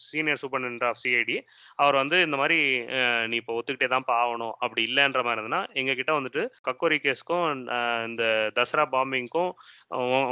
சீனியர் 0.10 0.42
சூப்பர்டென்ட் 0.44 0.84
ஆஃப் 0.90 1.02
சிஐடி 1.04 1.38
அவர் 1.82 2.00
வந்து 2.02 2.18
இந்த 2.28 2.38
மாதிரி 2.42 2.60
நீ 3.32 3.38
இப்போ 3.42 3.56
ஒத்துக்கிட்டே 3.60 3.90
தான் 3.94 4.08
ஆகணும் 4.22 4.56
அப்படி 4.66 4.82
இல்லைன்ற 4.90 5.22
மாதிரி 5.24 5.38
இருந்ததுன்னா 5.38 5.62
எங்ககிட்ட 5.82 6.14
வந்துட்டு 6.20 6.44
கக்கோரி 6.68 6.98
கேஸ்க்கும் 7.06 7.48
இந்த 8.10 8.24
தசரா 8.60 8.86
பாம்பிங்க்கும் 8.96 9.52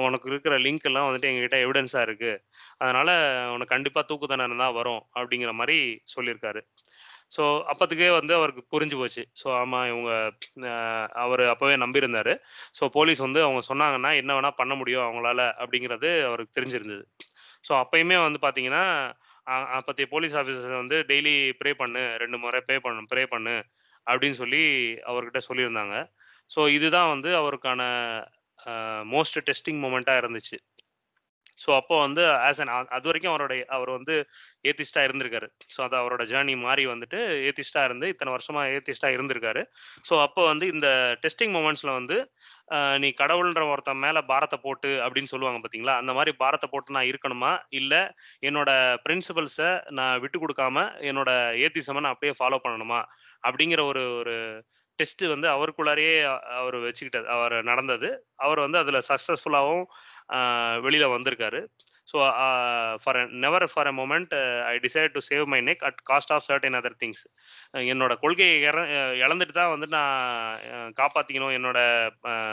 உனக்கு 0.08 0.28
இருக்கிற 0.32 0.56
லிங்க் 0.66 0.88
எல்லாம் 0.90 1.08
வந்துட்டு 1.08 1.30
எங்ககிட்ட 1.32 1.58
எவிடன்ஸாக 1.66 2.08
இருக்கு. 2.08 2.32
அதனால 2.84 3.10
உனக்கு 3.56 3.74
கண்டிப்பாக 3.76 4.08
தூக்கு 4.10 4.30
தண்டனை 4.32 4.58
தான் 4.64 4.78
வரும் 4.80 5.02
அப்படிங்கிற 5.20 5.54
மாதிரி 5.62 5.78
சொல்லியிருக்காரு. 6.16 6.62
ஸோ 7.36 7.44
அப்பத்துக்கே 7.72 8.10
வந்து 8.18 8.34
அவருக்கு 8.40 8.64
புரிஞ்சு 8.74 8.96
போச்சு. 9.02 9.24
ஸோ 9.42 9.48
ஆமாம் 9.62 9.88
இவங்க 9.92 10.12
அவர் 11.24 11.44
அப்போவே 11.54 11.76
நம்பியிருந்தாரு. 11.84 12.34
ஸோ 12.80 12.84
போலீஸ் 12.98 13.22
வந்து 13.28 13.40
அவங்க 13.48 13.62
சொன்னாங்கன்னா 13.72 14.12
என்ன 14.22 14.34
வேணால் 14.38 14.60
பண்ண 14.62 14.74
முடியும் 14.82 15.06
அவங்களால 15.06 15.42
அப்படிங்கிறது 15.64 16.12
அவருக்கு 16.30 16.58
தெரிஞ்சிருந்தது. 16.60 17.04
ஸோ 17.68 17.74
அப்பயுமே 17.84 18.18
வந்து 18.28 18.40
பார்த்தீங்கன்னா 18.46 18.84
அப்போத்தைய 19.78 20.08
போலீஸ் 20.14 20.36
ஆஃபீஸர் 20.42 20.82
வந்து 20.82 20.98
டெய்லி 21.12 21.34
ப்ரே 21.60 21.72
பண்ணு 21.82 22.04
ரெண்டு 22.24 22.38
முறை 22.44 22.60
ப்ரே 22.68 22.78
பண்ணு 22.86 23.02
ப்ரே 23.12 23.24
பண்ணு 23.34 23.56
அப்படின்னு 24.08 24.38
சொல்லி 24.44 24.64
அவர்கிட்ட 25.12 25.40
சொல்லியிருந்தாங்க. 25.50 25.96
ஸோ 26.52 26.62
இதுதான் 26.78 27.12
வந்து 27.14 27.30
அவருக்கான 27.42 27.82
மோஸ்ட் 29.14 29.40
டெஸ்டிங் 29.50 29.82
மூமெண்ட்டாக 29.86 30.22
இருந்துச்சு. 30.24 30.58
ஸோ 31.64 31.70
அப்போ 31.80 31.96
வந்து 32.06 32.24
ஆஸ் 32.48 32.60
அன் 32.62 32.72
அது 32.96 33.06
வரைக்கும் 33.10 33.32
அவருடைய 33.34 33.62
அவர் 33.76 33.90
வந்து 33.98 34.16
ஏத்திஸ்டா 34.70 35.02
இருந்திருக்காரு. 35.08 35.48
ஸோ 35.74 35.80
அது 35.86 35.96
அவரோட 36.00 36.24
ஜேர்னி 36.32 36.56
மாறி 36.64 36.84
வந்துட்டு 36.92 37.20
ஏத்திஸ்டா 37.50 37.82
இருந்து 37.88 38.08
இத்தனை 38.14 38.32
வருஷமா 38.36 38.62
ஏத்திஸ்டா 38.76 39.10
இருந்திருக்காரு. 39.16 39.62
ஸோ 40.10 40.14
அப்போ 40.26 40.42
வந்து 40.52 40.68
இந்த 40.76 40.90
டெஸ்டிங் 41.24 41.54
மூமெண்ட்ஸ்ல 41.58 41.94
வந்து 42.00 42.18
நீ 43.02 43.10
கடவுள்ன்ற 43.22 43.64
ஒருத்தன் 43.72 44.04
மேல 44.04 44.22
பாரத்தை 44.30 44.58
போட்டு 44.64 44.92
அப்படின்னு 45.06 45.32
சொல்லுவாங்க 45.34 45.60
பாத்தீங்களா? 45.64 45.96
அந்த 46.02 46.12
மாதிரி 46.18 46.32
பாரத்தை 46.44 46.68
போட்டு 46.70 46.96
நான் 46.98 47.10
இருக்கணுமா? 47.12 47.52
இல்ல 47.80 47.94
என்னோட 48.48 48.70
பிரின்சிபல்ஸை 49.06 49.70
நான் 50.00 50.22
விட்டு 50.24 50.40
கொடுக்காம 50.44 50.88
என்னோட 51.10 51.32
ஏத்திசமை 51.66 52.02
நான் 52.04 52.16
அப்படியே 52.16 52.36
ஃபாலோ 52.40 52.60
பண்ணணுமா? 52.66 53.02
அப்படிங்கிற 53.48 53.82
ஒரு 53.92 54.04
ஒரு 54.22 54.36
டெஸ்ட் 54.96 55.24
வந்து 55.34 55.48
அவருக்குள்ளாரையே 55.48 56.16
அவர் 56.56 56.76
வச்சுக்கிட்டது 56.76 57.28
அவர் 57.38 57.56
நடந்தது. 57.64 58.10
அவர் 58.36 58.60
வந்து 58.60 58.78
அதில் 58.78 59.06
சக்ஸஸ்ஃபுல்லாகவும் 59.10 59.86
வெளியில் 60.82 61.08
வந்திருக்காரு. 61.08 61.62
So 62.08 62.18
for 63.04 63.20
never 63.44 63.66
for 63.74 63.88
a 63.88 63.94
moment 63.94 64.34
I 64.66 64.76
decide 64.78 65.14
to 65.16 65.22
save 65.30 65.46
my 65.54 65.60
neck 65.62 65.84
at 65.90 66.02
cost 66.10 66.34
of 66.36 66.46
certain 66.48 66.78
other 66.80 66.98
things 67.04 67.24
என்னோட 67.92 68.14
கொள்கையை 68.20 68.56
இற 68.62 68.78
இழந்துட்டு 69.24 69.54
தான் 69.54 69.72
வந்து 69.74 69.88
நான் 69.88 70.12
காப்பாத்திக்கணும். 71.00 71.56
என்னோட 71.58 71.80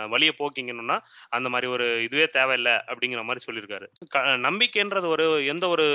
வழியை 0.08 0.34
போக்கிங்கணும்னா 0.38 0.96
அந்த 1.30 1.48
மாதிரி 1.48 1.68
ஒரு 1.72 1.86
இதுவே 2.02 2.26
தேவையில்லை 2.36 2.74
அப்படிங்கிற 2.90 3.22
மாதிரி 3.24 3.44
சொல்லியிருக்காரு. 3.46 3.86
க- 4.14 4.24
நம்பிக்கைன்றது 4.46 5.08
ஒரு 5.14 5.26
எந்த 5.46 5.64
ஒரு 5.74 5.86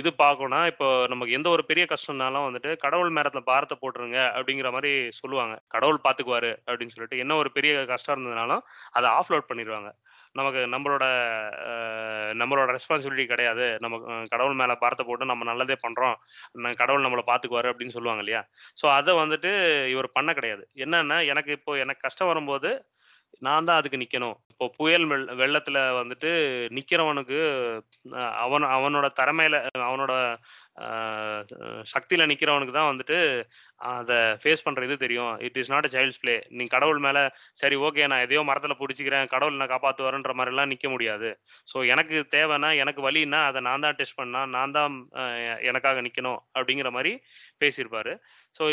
இது 0.00 0.10
பார்க்கணும்னா 0.18 0.62
இப்போ 0.66 0.88
நமக்கு 1.08 1.36
எந்த 1.38 1.48
ஒரு 1.50 1.64
பெரிய 1.64 1.86
கஷ்டம்னாலும் 1.92 2.46
வந்துட்டு 2.48 2.72
கடவுள் 2.84 3.12
மேரத்துல 3.12 3.42
பாரத்தை 3.50 3.78
போட்டுருங்க 3.82 4.18
அப்படிங்கிற 4.38 4.70
மாதிரி 4.76 4.92
சொல்லுவாங்க. 5.20 5.54
கடவுள் 5.68 6.04
பார்த்துக்குவாரு 6.06 6.52
அப்படின்னு 6.68 6.94
சொல்லிட்டு 6.96 7.22
என்ன 7.24 7.36
ஒரு 7.42 7.50
பெரிய 7.52 7.72
கஷ்டம் 7.92 8.16
இருந்ததுனாலும் 8.16 8.62
அதை 8.92 9.08
ஆஃப்லோட் 9.18 9.50
பண்ணிடுவாங்க. 9.50 9.90
நமக்கு 10.40 10.60
நம்மளோட 10.74 11.04
நம்மளோட 12.40 12.68
ரெஸ்பான்சிபிலிட்டி 12.76 13.26
கிடையாது. 13.32 13.66
நம்ம 13.84 13.96
கடவுள் 14.32 14.58
மேல 14.60 14.74
பாரத்தை 14.82 15.04
போட்டு 15.08 15.30
நம்ம 15.32 15.46
நல்லதே 15.50 15.76
பண்றோம். 15.84 16.16
கடவுள் 16.82 17.06
நம்மளை 17.06 17.24
பார்த்துக்குவாரு 17.30 17.70
அப்படின்னு 17.72 17.96
சொல்லுவாங்க 17.96 18.24
இல்லையா? 18.24 18.42
ஸோ 18.80 18.86
அதை 18.98 19.14
வந்துட்டு 19.22 19.52
இவர் 19.94 20.16
பண்ண 20.18 20.32
கிடையாது. 20.38 20.64
என்னன்னா 20.86 21.18
எனக்கு 21.32 21.52
இப்போ 21.58 21.74
எனக்கு 21.84 22.06
கஷ்டம் 22.06 22.32
வரும்போது 22.32 22.70
நான் 23.46 23.66
தான் 23.68 23.78
அதுக்கு 23.80 24.00
நிக்கணும். 24.02 24.36
இப்போ 24.52 24.66
புயல் 24.78 25.04
வெள் 25.10 25.24
வெள்ளத்துல 25.40 25.78
வந்துட்டு 25.98 26.30
நிக்கிறவனுக்கு 26.76 27.38
அவன் 28.44 28.66
அவனோட 28.76 29.06
திறமையில 29.20 29.56
அவனோட 29.88 30.12
சக்தியில் 31.92 32.28
நிற்கிறவனுக்கு 32.30 32.74
தான் 32.78 32.90
வந்துட்டு 32.90 33.18
அதை 33.92 34.16
ஃபேஸ் 34.42 34.64
பண்ணுற 34.66 34.86
இது 34.88 34.96
தெரியும். 35.04 35.32
It 35.46 35.58
is 35.60 35.70
not 35.72 35.86
a 35.88 35.90
child's 35.94 36.20
play 36.22 36.34
நீ 36.58 36.64
கடவுள் 36.74 37.00
மேலே 37.06 37.22
சரி 37.62 37.76
ஓகே 37.86 38.06
நான் 38.12 38.24
எதையோ 38.26 38.42
மரத்தில் 38.50 38.78
பிடிச்சிக்கிறேன் 38.80 39.30
கடவுள் 39.34 39.58
நான் 39.60 39.72
காப்பாற்றுவாருன்ற 39.74 40.32
மாதிரிலாம் 40.38 40.72
நிற்க 40.72 40.88
முடியாது. 40.94 41.30
ஸோ 41.72 41.76
எனக்கு 41.94 42.18
தேவைன்னா 42.36 42.70
எனக்கு 42.84 43.02
வழின்னா 43.08 43.40
அதை 43.50 43.62
நான் 43.68 43.84
தான் 43.86 43.98
டெஸ்ட் 44.00 44.18
பண்ணா 44.20 44.42
நான் 44.56 44.74
தான் 44.78 44.96
எனக்காக 45.70 46.02
நிற்கணும் 46.08 46.40
அப்படிங்கிற 46.58 46.90
மாதிரி 46.96 47.12
பேசியிருப்பாரு. 47.62 48.14
ஸோ 48.56 48.64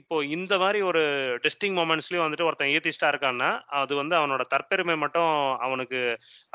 இப்போ 0.00 0.16
இந்த 0.36 0.54
மாதிரி 0.62 0.80
ஒரு 0.90 1.02
டெஸ்டிங் 1.44 1.76
மூமெண்ட்ஸ்லயும் 1.80 2.24
வந்துட்டு 2.26 2.48
ஒருத்தன் 2.48 2.74
ஏத்திஸ்டா 2.76 3.08
இருக்கான்னா 3.12 3.50
அது 3.80 3.92
வந்து 4.00 4.14
அவனோட 4.20 4.42
தற்பெருமை 4.54 4.96
மட்டும் 5.04 5.32
அவனுக்கு 5.66 6.00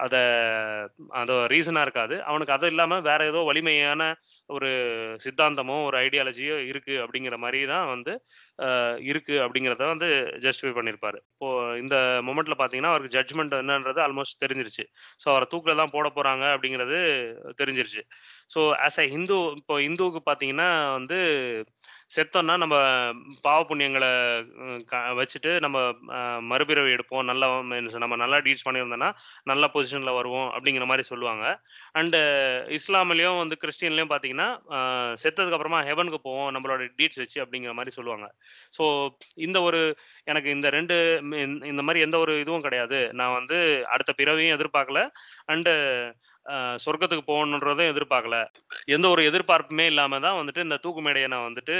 அதை 0.05 0.21
அது 1.21 1.33
ரீசனாக 1.55 1.85
இருக்காது. 1.87 2.15
அவனுக்கு 2.29 2.55
அது 2.57 2.67
இல்லாமல் 2.73 3.05
வேற 3.09 3.27
ஏதோ 3.31 3.41
வலிமையான 3.51 4.01
ஒரு 4.49 4.69
சித்தாந்தமோ 5.23 5.75
ஒரு 5.87 5.97
ஐடியாலஜியோ 6.01 6.55
இருக்கு 6.69 6.93
அப்படிங்கிற 7.03 7.35
மாதிரி 7.37 7.59
தான் 7.71 7.85
வந்து 7.93 8.13
இருக்கு 9.09 9.35
அப்படிங்கிறத 9.43 9.83
வந்து 9.91 10.07
ஜஸ்டிஃபை 10.45 10.73
பண்ணியிருப்பாரு 10.77 11.19
இப்போ 11.29 11.49
இந்த 11.81 11.95
மொமெண்ட்ல 12.27 12.57
பாத்தீங்கன்னா 12.61 12.91
அவருக்கு 12.93 13.15
ஜட்மெண்ட் 13.17 13.55
என்னன்றது 13.61 14.01
ஆல்மோஸ்ட் 14.05 14.41
தெரிஞ்சிருச்சு. 14.43 14.85
ஸோ 15.21 15.27
அவரை 15.33 15.47
தூக்கில 15.53 15.75
தான் 15.81 15.93
போட 15.95 16.07
போறாங்க 16.17 16.45
அப்படிங்கிறது 16.55 16.99
தெரிஞ்சிருச்சு. 17.61 18.03
ஸோ 18.49 18.59
ஆஸ் 18.85 18.99
அ 19.01 19.07
ஹிந்து 19.13 19.37
இப்போ 19.59 19.75
இந்துவுக்கு 19.87 20.21
பாத்தீங்கன்னா 20.29 20.69
வந்து 20.97 21.19
செத்தோம்னா 22.11 22.57
நம்ம 22.57 22.75
பாவ 23.41 23.59
புண்ணியங்களை 23.63 24.09
க- 24.83 24.97
வச்சுட்டு 25.17 25.59
நம்ம 25.59 25.77
அஹ், 26.11 26.41
மறுபிறவி 26.41 26.91
எடுப்போம். 26.91 27.23
நல்லா 27.23 27.47
மீன்ஸ் 27.69 27.97
நம்ம 27.97 28.15
நல்லா 28.15 28.37
டீட்ஸ் 28.37 28.65
பண்ணியிருந்தோம்னா 28.65 29.09
நல்ல 29.43 29.69
பொசிஷனில் 29.73 30.13
வருவோம் 30.13 30.49
அப்படிங்கிற 30.49 30.85
மாதிரி 30.85 31.03
சொல்லுவாங்க. 31.03 31.45
அண்டு 31.93 32.19
இஸ்லாமிலையும் 32.77 33.37
வந்து 33.37 33.57
கிறிஸ்டின்லேயும் 33.61 34.11
பார்த்தீங்கன்னா 34.11 34.47
செத்ததுக்கு 35.23 35.51
அப்புறமா 35.51 35.81
ஹெவனுக்கு 35.83 36.21
போவோம் 36.21 36.55
நம்மளோட 36.55 36.87
டீட்ஸ் 36.97 37.17
வச்சு 37.17 37.45
அப்படிங்கிற 37.45 37.73
மாதிரி 37.73 37.91
சொல்லுவாங்க. 37.91 38.27
ஸோ 38.77 38.85
இந்த 39.37 39.61
ஒரு 39.61 39.81
எனக்கு 40.23 40.49
இந்த 40.49 40.69
ரெண்டு 40.69 40.95
இந்த 41.65 41.81
மாதிரி 41.81 41.99
எந்த 42.01 42.17
ஒரு 42.17 42.39
இதுவும் 42.39 42.61
கிடையாது. 42.61 43.13
நான் 43.13 43.33
வந்து 43.33 43.59
அடுத்த 43.87 44.13
பிறவையும் 44.13 44.57
எதிர்பார்க்கல. 44.57 44.99
அண்டு 45.47 45.73
சொர்க்கத்துக்கு 46.83 47.23
போகணுன்றதும் 47.31 47.91
எதிர்பார்க்கல. 47.93 48.37
எந்த 48.95 49.05
ஒரு 49.13 49.21
எதிர்பார்ப்புமே 49.29 49.85
இல்லாம 49.93 50.19
தான் 50.25 50.39
வந்துட்டு 50.39 50.65
இந்த 50.67 50.77
தூக்கு 50.85 51.01
மேடையை 51.07 51.27
நான் 51.33 51.47
வந்துட்டு 51.49 51.75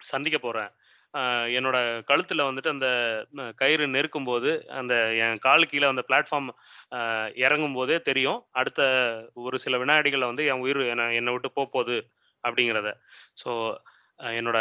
சந்திக்க 0.00 0.38
போறேன். 0.40 0.70
என்னோட 1.58 1.78
கழுத்துல 2.10 2.44
வந்துட்டு 2.48 2.70
அந்த 2.74 2.88
கயிறு 3.60 3.84
நெருக்கும் 3.94 4.28
போது 4.30 4.50
அந்த 4.80 4.94
என் 5.24 5.42
கால் 5.46 5.70
கீழே 5.70 5.86
அந்த 5.92 6.02
பிளாட்ஃபார்ம் 6.08 6.50
இறங்கும் 7.44 7.76
போதே 7.78 7.96
தெரியும். 8.08 8.40
அடுத்த 8.60 8.80
ஒரு 9.46 9.58
சில 9.64 9.78
வினாடிகளில் 9.82 10.30
வந்து 10.30 10.46
என் 10.52 10.62
உயிர் 10.64 10.80
என்னை 10.92 11.06
என்னை 11.20 11.34
விட்டு 11.34 11.50
போக 11.58 11.68
போகுது 11.76 11.98
அப்படிங்கிறத. 12.44 12.90
ஸோ 13.42 13.50
என்னோட 14.38 14.58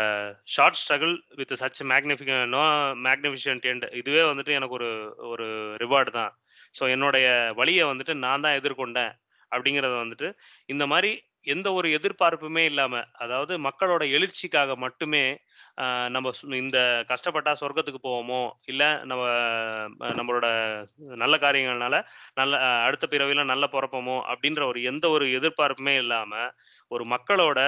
short 0.55 0.79
struggle 0.79 1.13
with 1.39 1.53
such 1.61 1.81
magnific 1.91 2.31
no 2.55 2.63
magnificent 3.07 3.67
end 3.71 3.85
இதுவே 3.99 4.23
வந்துட்டு 4.31 4.55
எனக்கு 4.59 4.77
ஒரு 4.79 4.89
ஒரு 5.33 5.45
ரிவார்டு 5.83 6.11
தான். 6.19 6.33
ஸோ 6.75 6.83
என்னுடைய 6.89 7.27
வழியை 7.55 7.85
வந்துட்டு 7.87 8.15
நான் 8.17 8.43
தான் 8.45 8.57
எதிர்கொண்டேன் 8.59 9.13
அப்படிங்கிறத 9.51 9.95
வந்துட்டு 9.97 10.29
இந்த 10.65 10.83
மாதிரி 10.85 11.11
எந்த 11.47 11.67
ஒரு 11.73 11.87
எதிர்பார்ப்புமே 11.89 12.63
இல்லாமல் 12.65 13.07
அதாவது 13.17 13.53
மக்களோட 13.59 14.03
எழுச்சிக்காக 14.09 14.75
மட்டுமே 14.75 15.23
நம்ம 16.09 16.31
இந்த 16.57 16.77
கஷ்டப்பட்டா 17.09 17.51
சொர்க்கத்துக்கு 17.53 17.99
போவோமோ 17.99 18.41
இல்லை 18.65 18.87
நம்ம 19.05 19.23
நம்மளோட 20.15 20.47
நல்ல 21.15 21.35
காரியங்கள்னால 21.37 21.95
நல்ல 22.33 22.61
அடுத்த 22.83 23.07
பிறவியில் 23.07 23.49
நல்ல 23.49 23.67
பிறப்போமோ 23.67 24.17
அப்படின்ற 24.31 24.63
ஒரு 24.65 24.81
எந்த 24.83 25.05
ஒரு 25.09 25.27
எதிர்பார்ப்புமே 25.31 25.95
இல்லாமல் 25.95 26.53
ஒரு 26.91 27.05
மக்களோட 27.05 27.59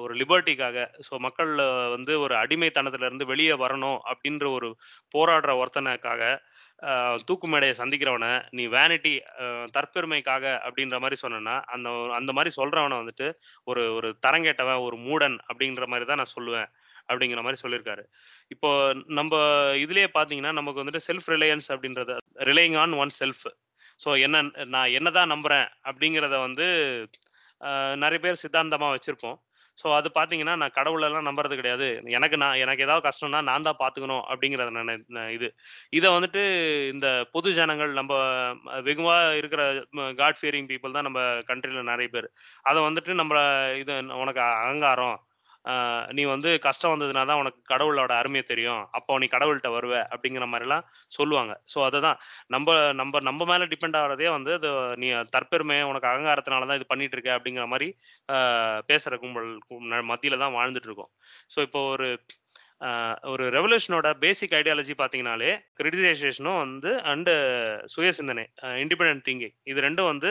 ஒரு 0.00 0.14
லிபர்ட்டிக்காக 0.14 0.78
ஸோ 1.06 1.14
மக்கள் 1.18 1.52
வந்து 1.88 2.12
ஒரு 2.20 2.34
அடிமைத்தனத்துலேருந்து 2.34 3.26
வெளியே 3.26 3.54
வரணும் 3.56 3.98
அப்படின்ற 4.10 4.46
ஒரு 4.50 4.68
போராடுற 5.14 5.52
ஒருத்தனுக்காக 5.54 6.24
தூக்கு 7.28 7.46
மேடையை 7.52 7.74
சந்திக்கிறவனை 7.80 8.30
நீ 8.58 8.64
வேனிட்டி 8.76 9.12
தற்பெருமைக்காக 9.76 10.44
அப்படின்ற 10.66 10.96
மாதிரி 11.04 11.16
சொன்னேன்னா 11.24 11.56
அந்த 11.74 11.88
அந்த 12.18 12.30
மாதிரி 12.38 12.52
சொல்றவனை 12.58 12.96
வந்துட்டு 13.02 13.28
ஒரு 13.70 13.82
ஒரு 13.98 14.08
தரங்கேட்டவன் 14.26 14.84
ஒரு 14.86 14.96
மூடன் 15.06 15.36
அப்படின்ற 15.50 15.86
மாதிரி 15.92 16.06
தான் 16.10 16.20
நான் 16.22 16.34
சொல்லுவேன் 16.36 16.68
அப்படிங்கிற 17.10 17.40
மாதிரி 17.44 17.60
சொல்லியிருக்காரு. 17.62 18.02
இப்போ 18.54 18.70
நம்ம 19.18 19.32
இதுலயே 19.84 20.08
பாத்தீங்கன்னா 20.18 20.52
நமக்கு 20.60 20.82
வந்துட்டு 20.82 21.06
செல்ஃப் 21.08 21.30
ரிலையன்ஸ் 21.34 21.68
அப்படின்றது 21.74 22.16
relying 22.50 22.76
on 22.82 22.94
one 23.02 23.12
self 23.20 23.46
so 24.00 24.10
என்ன 24.26 24.36
நான் 24.74 24.92
என்னதான் 24.98 25.32
நம்புறேன் 25.34 25.66
அப்படிங்கிறத 25.88 26.36
வந்து 26.46 26.66
நிறைய 28.02 28.18
பேர் 28.24 28.42
சித்தாந்தமா 28.42 28.88
வச்சிருப்போம். 28.94 29.38
ஸோ 29.78 29.86
அது 29.98 30.08
பார்த்தீங்கன்னா 30.16 30.54
நான் 30.62 30.74
கடவுளெல்லாம் 30.78 31.26
நம்புறது 31.28 31.54
கிடையாது. 31.60 31.86
எனக்கு 32.16 32.36
நான் 32.42 32.58
எனக்கு 32.64 32.84
ஏதாவது 32.86 33.04
கஷ்டம்னா 33.08 33.40
நான் 33.48 33.66
தான் 33.68 33.78
பார்த்துக்கணும் 33.82 34.24
அப்படிங்கிறத 34.32 34.72
நான் 34.76 35.32
இது. 35.36 35.48
இதை 35.98 36.08
வந்துட்டு 36.16 36.42
இந்த 36.94 37.08
பொது 37.36 37.50
ஜனங்கள் 37.58 37.92
நம்ம 38.00 38.12
வெகுவா 38.88 39.16
இருக்கிற 39.40 39.62
காட் 40.20 40.40
ஃபியரிங் 40.40 40.68
பீப்புள் 40.72 40.96
தான் 40.98 41.08
நம்ம 41.08 41.20
கண்ட்ரியில் 41.50 41.90
நிறைய 41.92 42.08
பேர். 42.16 42.28
அதை 42.70 42.80
வந்துட்டு 42.88 43.14
நம்ம 43.22 43.34
இது 43.82 43.94
உனக்கு 44.22 44.42
அகங்காரம் 44.62 45.18
நீ 46.08 46.22
வந்து 46.24 46.50
கஷ்டம் 46.58 46.92
வந்ததுனா 46.94 47.22
தான் 47.26 47.40
உனக்கு 47.42 47.60
கடவுளோட 47.72 48.12
அருமையை 48.20 48.44
தெரியும். 48.44 48.82
அப்போ 48.90 49.18
நீ 49.22 49.26
கடவுள்கிட்ட 49.26 49.70
வருவ 49.74 49.94
அப்படிங்கிற 50.14 50.46
மாதிரிலாம் 50.52 50.86
சொல்லுவாங்க. 51.12 51.52
ஸோ 51.74 51.78
அதுதான். 51.88 52.18
நம்ம 52.48 52.76
நம்ம 52.92 53.20
நம்ம 53.20 53.44
மேலே 53.44 53.66
டிபெண்ட் 53.74 53.98
ஆகிறதே 54.00 54.30
வந்து 54.30 54.52
அது 54.58 54.70
நீ 55.02 55.08
தற்பெருமை 55.36 55.78
உனக்கு 55.90 56.10
அகங்காரத்தினால 56.12 56.68
தான் 56.70 56.80
இது 56.80 56.86
பண்ணிட்டு 56.86 57.16
இருக்க 57.18 57.30
அப்படிங்கிற 57.38 57.66
மாதிரி 57.66 57.88
பேசுகிற 58.88 59.12
பேசுற 59.12 59.16
கும்பல் 59.22 59.48
மத்தியில் 59.72 60.10
மத்தியில 60.12 60.38
தான் 60.38 60.56
வாழ்ந்துட்டு 60.56 60.88
இருக்கோம். 60.90 61.12
ஸோ 61.54 61.58
இப்போ 61.66 61.80
ஒரு 61.94 62.08
ஒரு 63.32 63.44
ரெவல்யூஷனோட 63.56 64.08
பேசிக் 64.22 64.54
ஐடியாலஜி 64.58 64.94
பார்த்தீங்கனாலே 65.00 65.50
கிரிட்டிசைசேஷனும் 65.78 66.58
வந்து 66.62 66.90
அண்டு 67.12 67.32
சுய 67.94 68.08
சிந்தனை 68.18 68.44
இண்டிபெண்ட் 68.82 69.22
திங்கிங் 69.28 69.54
இது 69.70 69.84
ரெண்டும் 69.86 70.10
வந்து 70.12 70.30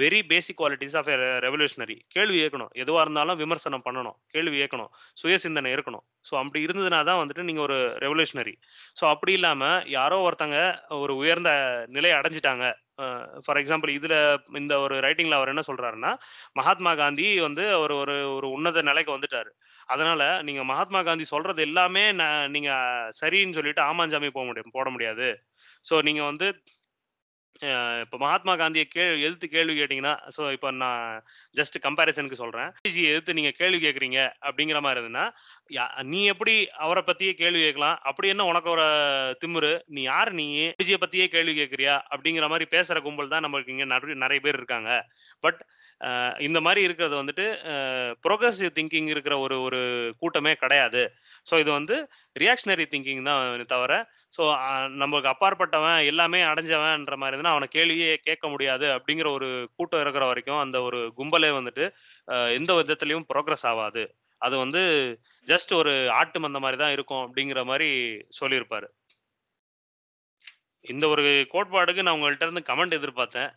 very 0.00 0.20
basic 0.32 0.58
qualities 0.60 0.96
of 1.00 1.10
revolutionary 1.46 1.96
கேள்வி 2.16 2.38
இயக்கணும் 2.42 2.72
எதுவாக 2.82 3.04
இருந்தாலும் 3.06 3.40
விமர்சனம் 3.42 3.84
பண்ணணும். 3.86 4.16
கேள்வி 4.34 4.56
இயக்கணும் 4.60 4.90
சுய 5.22 5.36
சிந்தனை 5.46 5.72
இருக்கணும். 5.76 6.04
ஸோ 6.28 6.34
அப்படி 6.42 6.60
இருந்ததுனா 6.66 7.00
தான் 7.10 7.20
வந்துட்டு 7.22 7.46
நீங்கள் 7.48 7.66
ஒரு 7.68 7.78
ரெவல்யூஷனரி 8.04 8.54
ஸோ 9.00 9.06
அப்படி 9.14 9.34
இல்லாமல் 9.38 9.86
யாரோ 9.98 10.18
ஒருத்தங்க 10.28 10.58
ஒரு 11.02 11.14
உயர்ந்த 11.22 11.50
நிலையை 11.96 12.16
அடைஞ்சிட்டாங்க. 12.20 12.66
ஃபார் 13.44 13.58
எக்ஸாம்பிள் 13.60 13.90
இதில் 13.90 14.16
இந்த 14.56 14.74
ஒரு 14.80 14.94
ரைட்டிங்கில் 15.00 15.36
அவர் 15.36 15.48
என்ன 15.48 15.62
சொல்கிறாருன்னா 15.66 16.12
மகாத்மா 16.54 16.92
காந்தி 16.94 17.26
வந்து 17.40 17.64
அவர் 17.72 17.92
ஒரு 17.94 18.16
ஒரு 18.32 18.48
உன்னத 18.50 18.82
நிலைக்கு 18.82 19.16
வந்துட்டாரு. 19.16 19.50
அதனால 19.88 20.22
நீங்க 20.42 20.62
மகாத்மா 20.64 21.00
காந்தி 21.02 21.24
சொல்றது 21.28 21.60
எல்லாமே 21.62 22.04
ந- 22.14 22.48
நீங்க 22.50 22.70
சரின்னு 23.20 23.56
சொல்லிட்டு 23.58 23.82
ஆமாஞ்சாமி 23.84 24.30
போக 24.30 24.46
முடியும் 24.46 24.74
போட 24.74 24.88
முடியாது. 24.90 25.28
ஸோ 25.84 25.96
நீங்க 26.02 26.22
வந்து 26.24 26.46
இப்போ 27.54 27.68
இப்ப 28.02 28.16
மகாத்மா 28.18 28.56
காந்தியை 28.56 28.84
கே 28.86 29.04
எதிர்த்து 29.18 29.46
கேள்வி 29.48 29.74
கேட்டீங்கன்னா 29.74 30.12
ஸோ 30.36 30.52
இப்போ 30.52 30.70
நான் 30.74 31.04
ஜஸ்ட் 31.56 31.76
கம்பேரிசனுக்கு 31.82 32.32
சொல்றேன். 32.34 32.68
காந்திஜி 32.76 33.02
எதிர்த்து 33.04 33.34
நீங்க 33.34 33.50
கேள்வி 33.52 33.78
கேட்குறீங்க 33.78 34.18
அப்படிங்கிற 34.42 34.80
மாதிரி 34.80 35.00
இருந்ததுன்னா 35.00 35.24
யா- 35.70 36.04
நீ 36.04 36.24
எப்படி 36.24 36.54
அவரை 36.78 37.02
பத்தியே 37.06 37.32
கேள்வி 37.34 37.60
கேட்கலாம்? 37.60 37.98
அப்படி 38.02 38.28
என்ன 38.28 38.44
உனக்கு 38.44 38.70
ஒரு 38.70 38.86
திமிரு? 39.42 39.72
நீ 39.88 40.02
யார் 40.02 40.32
நீ? 40.32 40.46
காந்திஜியை 40.68 41.00
பத்தியே 41.00 41.26
கேள்வி 41.26 41.54
கேட்குறியா? 41.54 41.96
அப்படிங்கிற 42.10 42.48
மாதிரி 42.48 42.68
பேசுற 42.70 43.00
கும்பல் 43.00 43.28
தான் 43.28 43.44
நம்மளுக்கு 43.46 43.68
இங்க 43.68 43.84
நிறைய 43.86 44.16
நிறைய 44.16 44.40
பேர் 44.40 44.54
இருக்காங்க. 44.54 44.92
பட் 45.44 45.60
இந்த 46.40 46.60
மாதிரி 46.60 46.80
இருக்கிறது 46.82 47.14
வந்துட்டு 47.16 47.46
ப்ரோக்ரஸிவ் 48.24 48.74
திங்கிங் 48.74 49.08
இருக்கிற 49.08 49.38
ஒரு 49.38 49.62
ஒரு 49.62 49.80
கூட்டமே 50.18 50.54
கிடையாது. 50.54 51.02
ஸோ 51.46 51.58
இது 51.58 51.70
வந்து 51.70 51.96
ரியாக்ஷனரி 52.38 52.86
திங்கிங் 52.90 53.22
தான் 53.22 53.42
தவிர 53.66 53.92
ஸோ 54.34 54.42
நமக்கு 55.02 55.28
அப்பாற்பட்டவன் 55.32 56.00
எல்லாமே 56.10 56.40
அடைஞ்சவன்ற 56.50 57.14
மாதிரி 57.20 57.36
இருந்தால் 57.36 57.56
அவனை 57.56 57.68
கேள்வியே 57.76 58.14
கேட்க 58.26 58.44
முடியாது 58.54 58.86
அப்படிங்கிற 58.96 59.28
ஒரு 59.38 59.48
கூட்டம் 59.76 60.02
இருக்கிற 60.04 60.24
வரைக்கும் 60.30 60.62
அந்த 60.64 60.78
ஒரு 60.88 60.98
கும்பலே 61.18 61.50
வந்துட்டு 61.58 61.84
எந்த 62.58 62.72
விதத்துலையும் 62.80 63.28
ப்ரோக்ரஸ் 63.32 63.66
ஆகாது. 63.72 64.04
அது 64.40 64.56
வந்து 64.64 64.82
ஜஸ்ட் 65.48 65.72
ஒரு 65.80 65.92
ஆட்டு 66.18 66.38
மந்த 66.44 66.58
மாதிரி 66.64 66.78
தான் 66.82 66.94
இருக்கும் 66.96 67.24
அப்படிங்கிற 67.26 67.60
மாதிரி 67.70 67.88
சொல்லியிருப்பாரு. 68.40 68.88
இந்த 70.84 71.04
ஒரு 71.14 71.24
கோட்பாடுக்கு 71.54 72.04
நான் 72.06 72.16
உங்கள்கிட்ட 72.18 72.46
இருந்து 72.46 72.68
கமெண்ட் 72.70 72.98
எதிர்பார்த்தேன். 72.98 73.50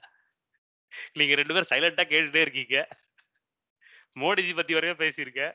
நீங்க 1.19 1.33
ரெண்டு 1.39 1.53
பேரும் 1.53 1.71
சைலண்டா 1.73 2.03
கேட்டுட்டே 2.13 2.41
இருக்கீங்க. 2.45 2.77
மோடிஜி 4.21 4.53
பத்தி 4.55 4.73
வரையும் 4.77 5.01
பேசியிருக்கேன். 5.03 5.53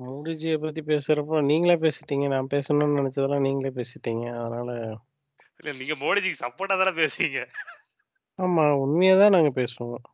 மோடிஜியை 0.00 0.56
பத்தி 0.60 0.80
பேசுறப்போ 0.88 1.36
நீங்களே 1.48 1.76
பேசிட்டீங்க. 1.82 2.26
நான் 2.32 2.52
பேசணும்னு 2.52 2.98
நினைச்சதெல்லாம் 3.00 3.46
நீங்களே 3.46 3.72
பேசிட்டீங்க. 3.76 4.24
அதனால 4.40 4.70
இல்ல 5.60 5.72
நீங்க 5.80 5.94
மோடிஜிக்கு 6.02 6.42
சப்போர்ட்டா 6.42 6.76
தானே 6.80 6.92
பேசுவீங்க 6.98 7.40
ஆமா 8.38 8.64
உண்மையா 8.82 9.14
தான் 9.18 9.34
நாங்க 9.34 9.50
பேசுவோம். 9.56 10.04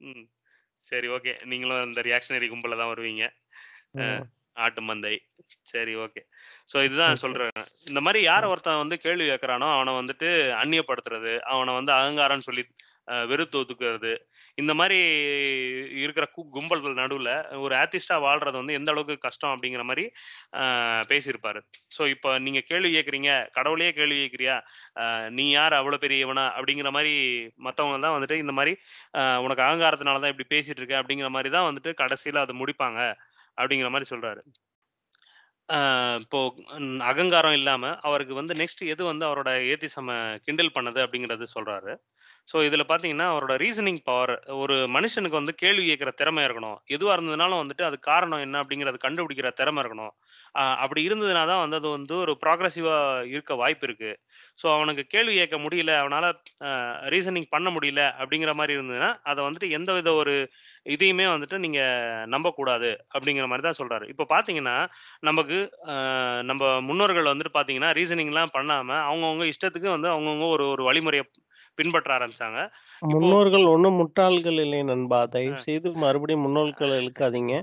ம். 0.00 0.24
சரி 0.84 1.08
ஓகே. 1.14 1.32
நீங்களும் 1.50 1.84
இந்த 1.86 2.00
ரியாக்ஷனரி 2.06 2.46
கும்பல 2.50 2.78
தான் 2.78 2.92
வருவீங்க. 2.92 3.24
ம். 4.00 4.22
ஆட்டு 4.56 4.80
மந்தை. 4.84 5.14
சரி 5.70 5.94
ஓகே. 6.04 6.20
ஸோ 6.70 6.84
இதுதான் 6.84 7.20
சொல்றேன். 7.22 7.56
இந்த 7.86 8.00
மாதிரி 8.04 8.20
யார் 8.24 8.50
ஒருத்தன் 8.50 8.82
வந்து 8.82 8.96
கேள்வி 9.02 9.24
கேட்கறானோ 9.30 9.68
அவனை 9.74 9.92
வந்துட்டு 9.98 10.28
அந்நியப்படுத்துறது 10.60 11.32
அவனை 11.52 11.72
வந்து 11.78 11.92
அகங்காரம்னு 11.96 12.48
சொல்லி 12.48 12.64
அஹ், 13.08 13.26
வெறுத்து 13.30 13.56
ஒதுக்குறது 13.60 14.12
இந்த 14.58 14.72
மாதிரி 14.74 14.98
இருக்கிற 16.02 16.24
கு- 16.34 16.48
கும்பல்கள் 16.54 16.94
நடுவில் 16.94 17.30
ஒரு 17.58 17.74
ஆர்டிஸ்டா 17.76 18.16
வாழ்றது 18.24 18.60
வந்து 18.60 18.76
எந்த 18.78 18.90
அளவுக்கு 18.92 19.24
கஷ்டம் 19.24 19.52
அப்படிங்கிற 19.54 19.82
மாதிரி 19.84 20.04
பேசியிருப்பார் 21.08 21.10
பேசியிருப்பாரு. 21.10 21.60
ஸோ 21.96 22.02
இப்போ 22.06 22.30
நீங்க 22.38 22.60
கேள்வி 22.70 22.90
கேட்குறீங்க 22.94 23.30
கடவுளையே 23.56 23.92
கேள்வி 23.92 24.18
கேட்குறியா? 24.18 24.56
நீ 25.30 25.46
யார்? 25.50 25.74
அவ்வளோ 25.80 25.98
பெரியவனா 26.04 26.46
அப்படிங்கிற 26.56 26.90
மாதிரி 26.90 27.14
மற்றவங்க 27.66 28.00
தான் 28.04 28.16
வந்துட்டு 28.16 28.42
இந்த 28.44 28.54
மாதிரி 28.58 28.74
உனக்கு 29.46 29.64
அகங்காரத்தினால 29.66 30.20
தான் 30.24 30.34
இப்படி 30.34 30.48
பேசிட்டு 30.54 30.82
இருக்க 30.82 31.02
அப்படிங்கிற 31.02 31.30
மாதிரி 31.36 31.50
தான் 31.56 31.68
வந்துட்டு 31.70 31.92
கடைசியில் 32.02 32.44
அதை 32.44 32.56
முடிப்பாங்க 32.62 33.00
அப்படிங்கிற 33.58 33.90
மாதிரி 33.94 34.10
சொல்றாரு. 34.14 34.42
இப்போ 36.24 36.40
அகங்காரம் 37.10 37.56
இல்லாம 37.58 37.84
அவருக்கு 38.08 38.34
வந்து 38.34 38.54
நெக்ஸ்ட் 38.54 38.82
எது 38.92 39.02
வந்து 39.04 39.24
அவரோட 39.28 39.50
ஏத்திசம 39.72 40.10
கிண்டல் 40.44 40.74
பண்ணது 40.76 41.00
அப்படிங்கறது 41.04 41.46
சொல்றாரு. 41.56 41.92
ஸோ 42.48 42.56
இதில் 42.66 42.84
பார்த்தீங்கன்னா 42.88 43.26
அவரோட 43.32 43.54
ரீசனிங் 43.62 44.00
பவர் 44.08 44.32
ஒரு 44.62 44.74
மனுஷனுக்கு 44.96 45.38
வந்து 45.38 45.54
கேள்வி 45.62 45.84
கேட்குற 45.88 46.10
திறமை 46.20 46.42
இருக்கணும். 46.46 46.76
எதுவாக 46.94 47.14
இருந்ததுனாலும் 47.16 47.60
வந்துட்டு 47.62 47.84
அது 47.88 47.96
காரணம் 48.08 48.42
என்ன 48.46 48.56
அப்படிங்கறது 48.62 48.98
கண்டுபிடிக்கிற 49.06 49.48
திறமை 49.60 49.80
இருக்கணும். 49.82 50.12
அப்படி 50.82 51.00
இருந்ததுனா 51.08 51.42
தான் 51.50 51.62
வந்து 51.62 51.78
அது 51.80 51.88
வந்து 51.96 52.14
ஒரு 52.24 52.32
ப்ராக்ரஸிவாக 52.42 53.24
இருக்க 53.32 53.54
வாய்ப்பு 53.62 53.84
இருக்கு. 53.88 54.10
ஸோ 54.60 54.66
அவனுக்கு 54.76 55.02
கேள்வி 55.14 55.34
கேட்க 55.38 55.56
முடியல 55.64 55.92
அவனால் 56.02 56.28
ரீசனிங் 57.14 57.48
பண்ண 57.54 57.68
முடியல 57.76 58.02
அப்படிங்கிற 58.20 58.52
மாதிரி 58.60 58.76
இருந்ததுன்னா 58.78 59.10
அதை 59.30 59.40
வந்துட்டு 59.46 59.70
எந்த 59.78 59.90
வித 59.92 60.12
ஒரு 60.20 60.34
இதையுமே 60.86 61.26
வந்துட்டு 61.34 61.56
நீங்கள் 61.64 62.28
நம்பக்கூடாது 62.34 62.90
அப்படிங்கிற 63.14 63.46
மாதிரி 63.52 63.66
தான் 63.68 63.78
சொல்கிறாரு 63.80 64.06
இப்போ 64.12 64.24
பார்த்தீங்கன்னா 64.34 64.76
நமக்கு 65.22 65.58
நம்ம 66.50 66.62
முன்னோர்கள் 66.88 67.32
வந்துட்டு 67.32 67.56
பார்த்தீங்கன்னா 67.56 67.90
ரீசனிங்லாம் 68.00 68.54
பண்ணாமல் 68.56 69.02
அவங்கவுங்க 69.08 69.46
இஷ்டத்துக்கு 69.52 69.90
வந்து 69.96 70.10
அவங்கவுங்க 70.14 70.48
ஒரு 70.56 70.66
ஒரு 70.74 70.84
வழிமுறையை 70.90 71.24
பின்பற்ற 71.78 72.10
ஆரம்பிச்சாங்க. 72.16 72.60
முன்னோர்கள் 73.02 73.64
ஒண்ணும் 73.72 73.98
முட்டாள்கள் 74.00 74.58
இல்லை 74.64 74.80
நண்பா. 74.90 75.20
தயவு 75.34 75.56
செய்து 75.64 75.88
மறுபடியும் 76.04 76.44
முன்னோர்கள் 76.46 76.94
இழுக்காதீங்க. 77.00 77.54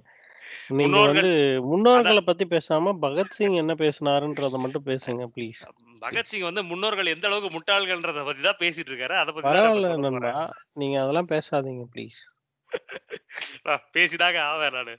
நீங்க 0.80 0.98
வந்து 1.06 1.30
முன்னோர்களை 1.70 2.22
பத்தி 2.24 2.46
பேசாம 2.54 2.94
பகத்சிங் 3.04 3.56
என்ன 3.62 3.74
பேசினாருன்றத 3.84 4.60
மட்டும் 4.64 4.88
பேசுங்க 4.90 5.26
ப்ளீஸ் 5.36 5.62
பகத்சிங் 6.04 6.48
வந்து 6.48 6.62
முன்னோர்கள் 6.72 7.14
எந்த 7.14 7.28
அளவுக்கு 7.30 7.52
முட்டாள்கள்ன்றத 7.56 8.24
பத்தி 8.30 8.42
தான் 8.42 8.62
பேசிட்டு 8.64 8.92
இருக்காரு. 8.92 9.16
அதை 9.22 9.32
பத்தி 9.32 9.48
பரவாயில்ல 9.48 9.90
நண்பா. 10.06 10.34
நீங்க 10.80 10.98
அதெல்லாம் 11.04 11.32
பேசாதீங்க 11.34 11.86
ப்ளீஸ் 11.94 12.22
நான் 13.66 13.86
பேசிதாங்க 13.96 14.40
ஆவேன் 14.52 14.76
நானு. 14.78 14.94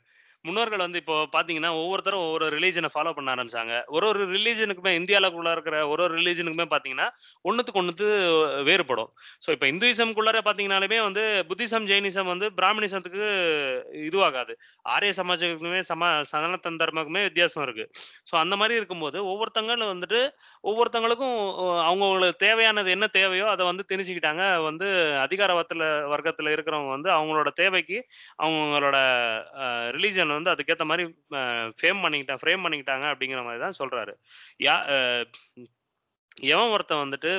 முன்னோர்கள் 0.45 0.83
வந்து 0.85 0.99
இப்போ 1.03 1.15
பாத்தீங்கன்னா 1.35 1.71
ஒவ்வொருத்தரும் 1.81 2.23
ஒவ்வொரு 2.25 2.47
ரிலீஜனை 2.55 2.89
ஃபாலோ 2.95 3.13
பண்ண 3.17 3.29
ஆரம்பிச்சாங்க. 3.35 3.75
ஒரு 3.95 4.05
ஒரு 4.11 4.23
ரிலீஜனுக்குமே 4.35 4.93
இந்தியாவுக்குள்ள 4.99 5.51
இருக்கிற 5.57 5.77
ஒரு 5.93 6.03
ஒரு 6.07 6.15
ரிலீஜனுக்குமே 6.21 6.67
பாத்தீங்கன்னா 6.75 7.07
ஒன்றுத்துக்கு 7.49 7.81
ஒன்றுத்து 7.83 8.07
வேறுபடும். 8.69 9.11
ஸோ 9.45 9.49
இப்போ 9.57 9.67
இந்துயிசம்குள்ளார 9.73 10.41
பாத்தீங்கன்னாலுமே 10.49 10.99
வந்து 11.07 11.23
புத்திசம் 11.51 11.87
ஜெயினிசம் 11.91 12.31
வந்து 12.33 12.49
பிராமணிசத்துக்கு 12.59 13.25
இதுவாகாது. 14.09 14.55
ஆரிய 14.95 15.13
சமாஜத்துக்குமே 15.21 15.81
சம 15.91 16.11
சனாதன 16.33 16.61
தர்மக்குமே 16.83 17.23
வித்தியாசம் 17.29 17.65
இருக்கு. 17.67 17.87
ஸோ 18.31 18.37
அந்த 18.43 18.55
மாதிரி 18.63 18.79
இருக்கும்போது 18.81 19.19
ஒவ்வொருத்தங்களும் 19.33 19.93
வந்துட்டு 19.95 20.21
ஒவ்வொருத்தங்களுக்கும் 20.65 21.39
அவங்களுக்கு 21.89 22.39
தேவையானது 22.45 22.89
என்ன 22.97 23.07
தேவையோ 23.19 23.49
அதை 23.55 23.63
வந்து 23.71 23.85
திணிச்சுக்கிட்டாங்க 23.91 24.45
வந்து 24.69 24.87
அதிகார 25.25 25.51
வர்க்கத்துல 26.13 26.55
இருக்கிறவங்க 26.57 26.93
வந்து 26.97 27.11
அவங்களோட 27.19 27.49
தேவைக்கு 27.63 27.99
அவங்களோட 28.45 28.97
ரிலீஜன் 29.97 30.34
வந்து 30.39 30.53
அதுக்கேற்ற 30.55 30.85
மாதிரி 30.91 31.05
ஃபேம் 31.81 32.03
பண்ணிக்கிட்டா 32.05 32.37
ஃப்ரேம் 32.43 32.65
பண்ணிக்கிட்டாங்க 32.65 33.07
அப்படிங்கிற 33.13 33.43
மாதிரி 33.49 33.63
தான் 33.67 33.79
சொல்றாரு. 33.81 34.15
யா 34.67 34.77
எவன் 36.53 36.73
ஒருத்தன் 36.77 37.05
வந்துட்டு 37.05 37.33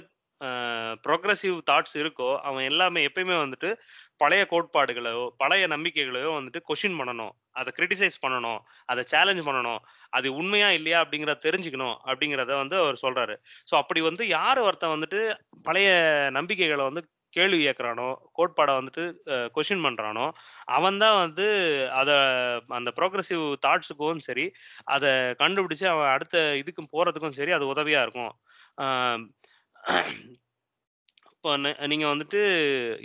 ப்ரோக்ரஸிவ் 1.06 1.58
தாட்ஸ் 1.70 1.96
இருக்கோ 2.02 2.30
அவன் 2.48 2.66
எல்லாமே 2.70 3.02
எப்பயுமே 3.08 3.36
வந்துட்டு 3.43 3.70
பழைய 4.22 4.41
கோட்பாடுகளையோ 4.52 5.24
பழைய 5.41 5.64
நம்பிக்கைகளையோ 5.74 6.30
வந்துட்டு 6.38 6.60
கொஷின் 6.70 6.98
பண்ணணும். 7.00 7.34
அதை 7.60 7.70
கிரிட்டிசைஸ் 7.78 8.18
பண்ணணும். 8.26 8.60
அதை 8.91 9.02
சேலஞ்ச் 9.14 9.43
பண்ணணும். 9.48 9.82
அது 10.18 10.28
உண்மையா 10.39 10.70
இல்லையா 10.78 11.00
அப்படிங்கிறத 11.04 11.43
தெரிஞ்சுக்கணும் 11.48 11.96
அப்படிங்கிறத 12.10 12.52
வந்து 12.64 12.78
அவர் 12.84 13.02
சொல்றாரு. 13.06 13.36
ஸோ 13.70 13.76
அப்படி 13.82 14.02
வந்து 14.10 14.26
யார் 14.38 14.66
ஒருத்தன் 14.68 14.96
வந்துட்டு 14.96 15.22
பழைய 15.70 15.89
நம்பிக்கைகளை 16.38 16.86
வந்து 16.89 17.04
கேள்வி 17.38 17.60
கேட்குறானோ 17.68 18.08
கோட்பாடை 18.38 18.74
வந்துட்டு 18.80 19.04
கொஷின் 19.56 19.86
பண்ணுறானோ 19.86 20.26
அவன் 20.78 21.00
தான் 21.04 21.18
வந்து 21.24 21.48
அதை 22.02 22.16
அந்த 22.80 22.92
ப்ரோக்ரஸிவ் 23.00 23.46
தாட்ஸுக்கும் 23.66 24.24
சரி 24.28 24.46
அதை 24.96 25.12
கண்டுபிடிச்சி 25.44 25.88
அவன் 25.94 26.14
அடுத்த 26.16 26.46
இதுக்கும் 26.64 26.92
போகிறதுக்கும் 26.96 27.38
சரி 27.40 27.54
அது 27.58 27.72
உதவியாக 27.74 28.06
இருக்கும். 28.08 28.34
இப்போ 31.36 31.52
நீங்கள் 31.92 32.12
வந்துட்டு 32.14 32.40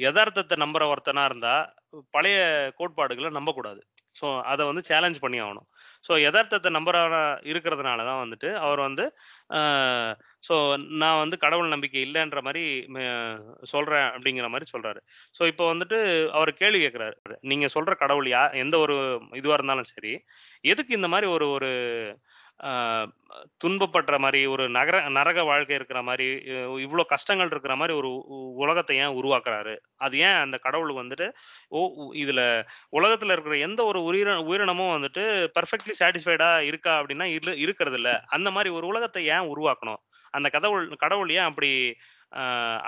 யதார்த்தத்தை 0.04 0.56
நம்புற 0.64 0.82
ஒருத்தனா 0.92 1.24
இருந்தால் 1.30 1.64
பழைய 2.14 2.38
கோட்பாடுகளை 2.78 3.30
நம்பக்கூடாது. 3.38 3.80
ஸோ 4.18 4.26
அதை 4.52 4.62
வந்து 4.70 4.82
சேலஞ்ச் 4.90 5.18
பண்ணி 5.24 5.38
ஆகணும். 5.46 5.68
ஸோ 6.04 6.12
யதார்த்தத்தை 6.24 6.70
நம்புறவனா 6.76 7.20
இருக்கிறதுனால 7.50 8.04
தான் 8.08 8.22
வந்துட்டு 8.22 8.48
அவர் 8.60 8.80
வந்து 8.80 9.04
ஸோ 10.48 10.54
நான் 11.00 11.20
வந்து 11.20 11.36
கடவுள் 11.38 11.72
நம்பிக்கை 11.72 12.00
இல்லைன்ற 12.06 12.40
மாதிரி 12.42 12.62
சொல்கிறேன் 13.70 14.08
அப்படிங்கிற 14.10 14.46
மாதிரி 14.48 14.66
சொல்கிறாரு 14.72 15.00
ஸோ 15.36 15.42
இப்போ 15.46 15.64
வந்துட்டு 15.72 15.98
அவர் 16.32 16.52
கேள்வி 16.54 16.80
கேட்குறாரு. 16.84 17.16
நீங்கள் 17.50 17.74
சொல்கிற 17.74 17.94
கடவுள் 18.02 18.28
யா 18.32 18.42
எந்த 18.62 18.76
ஒரு 18.78 18.96
இதுவாக 19.34 19.58
இருந்தாலும் 19.58 19.90
சரி 19.92 20.14
எதுக்கு 20.64 20.98
இந்த 20.98 21.08
மாதிரி 21.08 21.28
ஒரு 21.36 21.48
ஒரு 21.56 21.70
துன்பப்படுற 23.64 24.18
மாதிரி 24.18 24.46
ஒரு 24.46 24.68
நகர 24.68 25.08
நரக 25.08 25.42
வாழ்க்கை 25.44 25.74
இருக்கிற 25.74 26.02
மாதிரி 26.02 26.26
இவ்வளோ 26.84 27.04
கஷ்டங்கள் 27.04 27.46
இருக்கிற 27.46 27.76
மாதிரி 27.76 27.96
ஒரு 27.96 28.10
உலகத்தை 28.54 28.96
ஏன் 28.96 29.16
உருவாக்குறாரு? 29.22 29.78
அது 29.96 30.18
ஏன் 30.18 30.40
அந்த 30.44 30.58
கடவுள் 30.58 30.92
வந்துட்டு 30.94 31.32
ஓ 31.68 31.86
உ- 31.96 32.62
உலகத்தில் 32.88 33.28
இருக்கிற 33.28 33.56
எந்த 33.56 33.84
ஒரு 33.84 34.02
உயிர 34.02 34.40
உயிரினமும் 34.40 34.92
வந்துட்டு 34.96 35.48
பர்ஃபெக்ட்லி 35.60 35.92
சாட்டிஸ்ஃபைடாக 36.00 36.60
இருக்கா 36.60 37.00
அப்படின்னா 37.00 37.22
இரு 37.22 37.58
இருக்கிறது 37.58 37.96
இல்லை 37.96 38.14
அந்த 38.26 38.50
மாதிரி 38.50 38.74
ஒரு 38.74 38.86
உலகத்தை 38.86 39.26
ஏன் 39.26 39.48
உருவாக்கணும்? 39.56 40.00
அந்த 40.30 40.48
கடவுள் 40.48 40.88
கடவுள் 40.96 41.30
ஏன் 41.30 41.48
அப்படி 41.50 41.96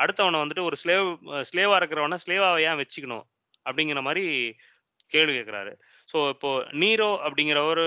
அடுத்தவனை 0.02 0.38
வந்துட்டு 0.42 0.62
ஒரு 0.62 0.76
ஸ்லேவ் 0.84 1.08
ஸ்லேவாக 1.52 1.80
இருக்கிறவனை 1.82 2.16
ஸ்லேவாவை 2.26 2.60
ஏன் 2.60 2.80
வச்சுக்கணும்? 2.82 3.24
அப்படிங்கிற 3.66 4.00
மாதிரி 4.02 4.54
கேள்வி 5.06 5.38
கேட்குறாரு. 5.38 5.72
ஸோ 6.12 6.28
இப்போ 6.28 6.66
நீரோ 6.70 7.18
அப்படிங்கிறவர் 7.24 7.82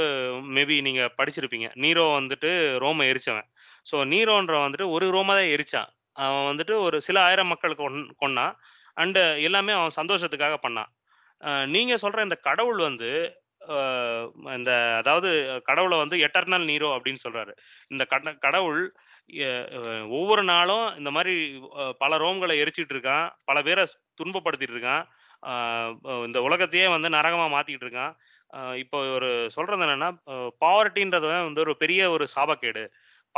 மேபி 0.50 0.82
நீங்க 0.82 1.14
படிச்சிருப்பீங்க. 1.18 1.70
நீரோ 1.74 2.04
வந்துட்டு 2.20 2.78
ரோமை 2.78 3.12
எரிச்சவன். 3.12 3.54
ஸோ 3.92 3.96
நீரோன்ற 3.96 4.56
வந்துட்டு 4.68 4.90
ஒரு 4.90 5.12
ரோம 5.12 5.34
தான் 5.34 5.44
எரிச்சான். 5.44 5.94
அவன் 6.14 6.56
வந்துட்டு 6.56 6.80
ஒரு 6.80 7.02
சில 7.02 7.22
ஆயிரம் 7.22 7.48
மக்களுக்கு 7.48 7.90
கொன்- 7.90 8.12
கொன்னான். 8.22 8.54
அண்டு 8.96 9.42
எல்லாமே 9.42 9.74
அவன் 9.74 9.90
சந்தோஷத்துக்காக 10.02 10.56
பண்ணான். 10.68 11.68
நீங்க 11.68 11.98
சொல்ற 12.02 12.24
இந்த 12.24 12.36
கடவுள் 12.36 12.78
வந்து 12.78 13.34
இந்த 14.44 14.96
அதாவது 14.98 15.62
கடவுளை 15.64 15.98
வந்து 15.98 16.18
எட்டர்னல் 16.18 16.64
நீரோ 16.64 16.90
அப்படின்னு 16.90 17.16
சொல்றாரு. 17.30 17.52
இந்த 17.88 18.06
கட- 18.06 18.34
கடவுள் 18.34 18.94
ஒவ்வொரு 20.10 20.44
நாளும் 20.44 20.98
இந்த 20.98 21.12
மாதிரி 21.12 21.62
பல 21.98 22.18
ரோம்களை 22.18 22.56
எரிச்சிட்டு 22.62 22.94
இருக்கான். 22.94 23.30
பல 23.46 23.62
பேரை 23.62 23.86
துன்பப்படுத்திட்டு 24.24 24.76
இருக்கான். 24.76 25.06
இந்த 26.26 26.42
உலகத்தையே 26.42 26.88
வந்து 26.88 27.10
நரகமாக 27.10 27.60
மாற்றிக்கிட்டு 27.60 27.86
இருக்கான். 27.86 28.76
இப்போ 28.76 29.14
ஒரு 29.14 29.52
சொல்கிறது 29.52 29.86
என்னென்னா 29.86 30.18
பாவர்ட்டின்றது 30.66 31.44
வந்து 31.44 31.62
ஒரு 31.62 31.78
பெரிய 31.78 32.10
ஒரு 32.10 32.28
சாபக்கேடு. 32.36 32.88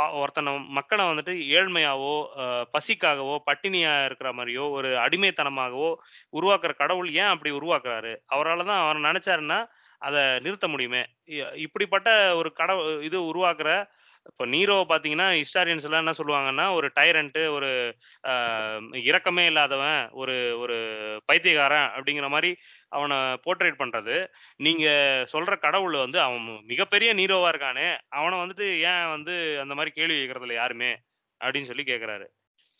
பா- 0.02 0.12
ஒருத்தனை 0.12 0.58
மக்களை 0.58 1.04
வந்துட்டு 1.04 1.58
ஏழ்மையாவோ 1.58 2.26
பசிக்காகவோ 2.72 3.38
பட்டினியா 3.46 4.04
இருக்கிற 4.04 4.32
மாதிரியோ 4.32 4.70
ஒரு 4.70 4.96
அடிமைத்தனமாகவோ 4.96 5.94
உருவாக்குற 6.32 6.74
கடவுள் 6.74 7.10
ஏன் 7.10 7.24
அப்படி 7.24 7.54
உருவாக்குறாரு? 7.54 8.16
அவரால் 8.26 8.64
தான் 8.64 8.82
அவர் 8.82 8.96
நினைச்சாருன்னா 8.96 9.68
அதை 9.98 10.22
நிறுத்த 10.38 10.68
முடியுமே. 10.68 11.06
இ- 11.26 11.54
இப்படிப்பட்ட 11.54 12.36
ஒரு 12.36 12.52
கடவுள் 12.52 13.02
இது 13.02 13.20
உருவாக்குற 13.20 13.88
இப்போ 14.28 14.44
நீரோவை 14.52 14.84
பார்த்தீங்கன்னா 14.86 15.26
ஹிஸ்டாரியன்ஸ் 15.38 15.86
எல்லாம் 15.86 16.02
என்ன 16.04 16.14
சொல்லுவாங்கன்னா 16.18 16.66
ஒரு 16.74 16.88
டைரண்ட்டு 16.98 17.42
ஒரு 17.56 17.70
ஆஹ் 18.24 18.80
இரக்கமே 19.02 19.44
இல்லாதவன் 19.46 20.00
ஒரு 20.20 20.34
ஒரு 20.62 20.76
பைத்தியக்காரன் 21.28 21.88
அப்படிங்கிற 21.96 22.28
மாதிரி 22.28 22.50
அவனை 22.92 23.16
போர்ட்ரேட் 23.46 23.80
பண்றது. 23.82 24.16
நீங்க 24.60 24.86
சொல்ற 25.34 25.54
கடவுள் 25.58 25.96
வந்து 25.98 26.20
அவன் 26.20 26.42
மிகப்பெரிய 26.72 27.10
நீரோவா 27.20 27.50
இருக்கானே 27.52 27.88
அவனை 28.18 28.36
வந்துட்டு 28.42 28.68
ஏன் 28.90 29.06
வந்து 29.16 29.34
அந்த 29.64 29.74
மாதிரி 29.74 29.92
கேள்வி 29.98 30.18
கேட்கறதில்ல 30.20 30.60
யாருமே? 30.60 30.92
அப்படின்னு 31.40 31.70
சொல்லி 31.70 31.84
கேட்குறாரு. 31.86 32.26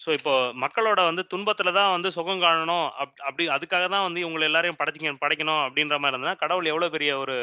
ஸோ 0.00 0.08
இப்போ 0.18 0.32
மக்களோட 0.62 1.00
வந்து 1.08 1.22
துன்பத்துல 1.32 1.70
தான் 1.76 1.92
வந்து 1.94 2.08
சுகம் 2.16 2.42
காணணும் 2.42 2.86
அப் 3.02 3.14
அப்படி 3.26 3.44
அதுக்காக 3.54 3.86
தான் 3.88 4.04
வந்து 4.06 4.20
இவங்களை 4.24 4.44
எல்லாரையும் 4.48 4.78
படைச்சிக்க 4.80 5.14
படைக்கணும் 5.24 5.62
அப்படின்ற 5.64 5.96
மாதிரி 5.96 6.12
இருந்ததுன்னா 6.12 6.42
கடவுள் 6.42 6.70
எவ்வளவு 6.72 6.94
பெரிய 6.96 7.10
ஒரு 7.22 7.36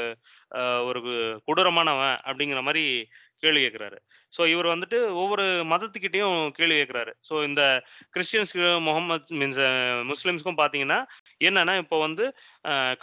ஒரு 0.89 0.99
கொடூரமானவன் 1.47 2.16
அப்படிங்கிற 2.28 2.62
மாதிரி 2.68 2.84
கேள்வி 3.43 3.61
கேட்குறாரு. 3.63 3.97
ஸோ 4.33 4.41
இவர் 4.53 4.67
வந்துட்டு 4.73 4.97
ஒவ்வொரு 5.21 5.43
மதத்துக்கிட்டையும் 5.71 6.38
கேள்வி 6.57 6.75
கேட்குறாரு. 6.79 7.11
ஸோ 7.29 7.33
இந்த 7.49 7.61
கிறிஸ்டியன்ஸ்க்கு 8.15 8.67
முகமது 8.88 9.38
மீன்ஸ் 9.41 9.61
முஸ்லீம்ஸ்க்கும் 10.11 10.59
பார்த்தீங்கன்னா 10.61 10.99
என்னன்னா 11.49 11.75
இப்போ 11.83 11.99
வந்து 12.05 12.25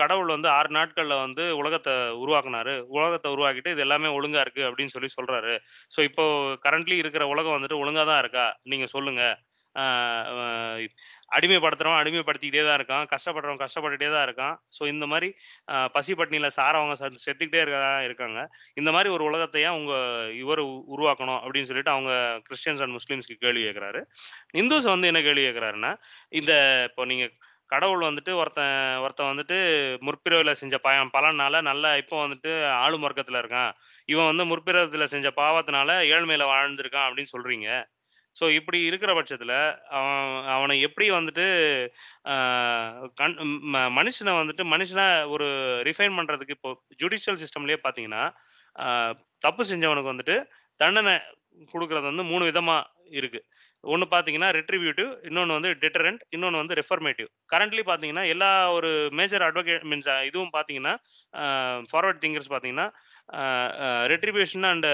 கடவுள் 0.02 0.34
வந்து 0.36 0.50
ஆறு 0.58 0.70
நாட்கள்ல 0.78 1.16
வந்து 1.26 1.44
உலகத்தை 1.60 1.94
உருவாக்குனாரு. 2.24 2.74
உலகத்தை 2.98 3.30
உருவாக்கிட்டு 3.36 3.74
இது 3.76 3.84
எல்லாமே 3.86 4.10
ஒழுங்கா 4.18 4.44
இருக்கு 4.46 4.64
அப்படின்னு 4.70 4.94
சொல்லி 4.96 5.10
சொல்றாரு. 5.18 5.54
ஸோ 5.96 6.00
இப்போ 6.10 6.26
கரண்ட்லி 6.66 6.98
இருக்கிற 7.04 7.26
உலகம் 7.34 7.56
வந்துட்டு 7.58 7.80
ஒழுங்கா 7.84 8.04
தான் 8.12 8.22
இருக்கா? 8.24 8.46
நீங்க 8.72 8.88
சொல்லுங்க. 8.96 9.24
அடிமைப்படுத்துறவன் 11.32 12.00
அடிமைப்படுத்திக்கிட்டே 12.02 12.66
தான் 12.66 12.80
இருக்கான். 12.80 13.14
கஷ்டப்படுறவன் 13.14 13.64
கஷ்டப்பட்டுட்டே 13.64 14.10
தான் 14.10 14.28
இருக்கான். 14.28 14.82
ஸோ 14.82 14.86
இந்த 14.86 15.06
மாதிரி 15.06 15.34
பசி 15.92 16.14
பட்டினியில் 16.14 16.50
சாரவங்க 16.56 16.92
செத்து- 16.98 17.22
செத்துக்கிட்டே 17.26 17.60
இருக்கா 17.60 18.02
இருக்காங்க. 18.02 18.48
இந்த 18.74 18.90
மாதிரி 18.90 19.10
ஒரு 19.10 19.24
உலகத்தையே 19.24 19.66
அவங்க 19.66 19.92
இவர் 20.32 20.60
உருவாக்கணும் 20.64 21.40
அப்படின்னு 21.40 21.62
சொல்லிட்டு 21.62 21.90
அவங்க 21.90 22.42
கிறிஸ்டியன்ஸ் 22.48 22.82
அண்ட் 22.82 22.96
முஸ்லீம்ஸ்க்கு 22.96 23.34
கேள்வி 23.38 23.62
கேட்குறாரு. 23.62 24.04
இந்துஸ் 24.52 24.84
வந்து 24.84 25.06
என்ன 25.06 25.22
கேள்வி 25.22 25.48
கேட்குறாருன்னா 25.48 25.96
இந்த 26.28 26.82
இப்போ 26.90 27.04
நீங்கள் 27.04 27.32
கடவுள் 27.66 28.12
வந்துட்டு 28.12 28.34
ஒருத்தன் 28.34 28.96
ஒருத்தன் 28.96 29.26
வந்துட்டு 29.26 29.58
முற்பிறவில 30.00 30.52
செஞ்ச 30.52 30.78
பய 30.78 31.08
பலனால 31.12 31.60
நல்லா 31.60 31.96
இப்போ 31.96 32.28
வந்துட்டு 32.28 32.66
ஆளு 32.66 32.98
வர்க்கத்துல 32.98 33.38
இருக்கான். 33.38 33.72
இவன் 34.04 34.36
வந்து 34.36 34.56
முற்பிறவில 34.56 35.04
செஞ்ச 35.04 35.30
பாவத்தினால 35.36 35.90
ஏழ்மையில 36.10 36.44
வாழ்ந்திருக்கான் 36.44 37.06
அப்படின்னு 37.06 37.26
சொல்றீங்க. 37.38 37.84
ஸோ 38.36 38.44
இப்படி 38.56 38.78
இருக்கிற 38.84 39.10
பட்சத்தில் 39.14 39.56
அவன் 39.96 40.20
அவனை 40.52 40.74
எப்படி 40.86 41.06
வந்துட்டு 41.12 41.46
கண் 43.16 43.34
ம- 43.72 43.90
மனுஷனை 43.96 44.32
வந்துட்டு 44.38 44.64
மனுஷனை 44.70 45.06
ஒரு 45.34 45.46
ரிஃபைன் 45.88 46.16
பண்ணுறதுக்கு 46.18 46.56
இப்போ 46.56 46.70
ஜுடிஷியல் 47.00 47.40
சிஸ்டம்லேயே 47.42 47.78
பார்த்தீங்கன்னா 47.82 48.22
ஆஹ் 48.76 49.14
தப்பு 49.42 49.62
செஞ்சவனுக்கு 49.70 50.12
வந்துட்டு 50.12 50.36
தண்டனை 50.80 51.14
கொடுக்கறது 51.72 52.06
வந்து 52.10 52.24
மூணு 52.28 52.44
விதமாக 52.44 52.88
இருக்குது 53.12 53.46
ஒன்று 53.84 54.06
பார்த்தீங்கன்னா 54.10 54.48
ரெட்ரிபியூட்டிவ் 54.56 55.08
இன்னொன்று 55.28 55.56
வந்து 55.56 55.70
டிட்டரண்ட் 55.80 56.20
இன்னொன்று 56.30 56.60
வந்து 56.60 56.76
ரெஃபர்மேட்டிவ் 56.78 57.28
கரண்ட்லி 57.52 57.82
பார்த்தீங்கன்னா 57.86 58.24
எல்லா 58.28 58.48
ஒரு 58.72 58.90
மேஜர் 59.18 59.44
அட்வொகேட் 59.46 59.86
மீன்ஸ் 59.90 60.10
இதுவும் 60.28 60.52
பார்த்தீங்கன்னா 60.54 60.92
ஃபார்வர்ட் 61.90 62.22
திங்கர்ஸ் 62.22 62.50
பார்த்தீங்கன்னா 62.50 62.86
ரெட்ரிபியூஷன் 64.12 64.66
அண்ட் 64.70 64.86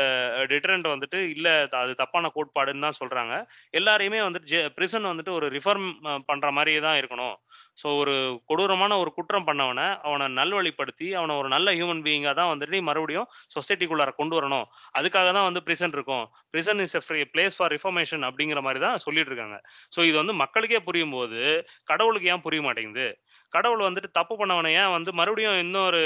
டிட்டரண்ட் 0.53 0.87
வந்துட்டு 0.95 1.19
இல்லை 1.35 1.53
அது 1.83 1.93
தப்பான 2.03 2.31
கோட்பாடுன்னு 2.37 2.87
தான் 2.87 3.01
சொல்கிறாங்க 3.01 3.35
எல்லாரையுமே 3.81 4.21
வந்துட்டு 4.27 4.61
பிரிசன் 4.77 5.11
வந்துட்டு 5.13 5.37
ஒரு 5.39 5.49
ரிஃபார்ம் 5.57 5.87
பண்ணுற 6.31 6.51
மாதிரியே 6.59 6.83
தான் 6.87 6.99
இருக்கணும். 7.03 7.37
ஸோ 7.81 7.89
ஒரு 8.03 8.15
கொடூரமான 8.51 8.93
ஒரு 9.03 9.11
குற்றம் 9.17 9.47
பண்ணவனை 9.49 9.85
அவனை 10.07 10.27
நல்வழிப்படுத்தி 10.39 11.09
அவனை 11.19 11.35
ஒரு 11.41 11.49
நல்ல 11.55 11.75
ஹியூமன் 11.79 12.03
பீயிங்காக 12.07 12.35
தான் 12.39 12.51
வந்துட்டு 12.53 12.75
நீ 12.77 12.81
மறுபடியும் 12.89 13.29
சொசைட்டிக்குள்ளார 13.55 14.13
கொண்டு 14.21 14.35
வரணும். 14.39 14.67
அதுக்காக 14.99 15.29
தான் 15.37 15.47
வந்து 15.49 15.61
பிரிசன் 15.67 15.95
இருக்கும். 15.97 16.25
Prison 16.55 16.83
is 16.85 16.97
a 17.01 17.03
free 17.07 17.21
place 17.35 17.59
for 17.59 17.73
reformation 17.77 18.27
அப்படிங்கிற 18.29 18.63
மாதிரி 18.67 18.83
தான் 18.87 18.99
சொல்லிட்டு 19.07 19.33
இருக்காங்க. 19.33 19.59
ஸோ 19.95 20.01
இது 20.09 20.17
வந்து 20.23 20.35
மக்களுக்கே 20.43 20.81
புரியும் 20.89 21.15
போது 21.19 21.41
கடவுளுக்கு 21.93 22.31
ஏன் 22.35 22.45
புரிய 22.47 22.63
மாட்டேங்குது? 22.69 23.09
கடவுள் 23.53 23.85
வந்துட்டு 23.85 24.11
தப்பு 24.13 24.35
பண்ணவனை 24.37 24.71
ஏன் 24.79 24.95
வந்து 24.95 25.11
மறுபடியும் 25.19 25.59
இன்னொரு 25.63 26.01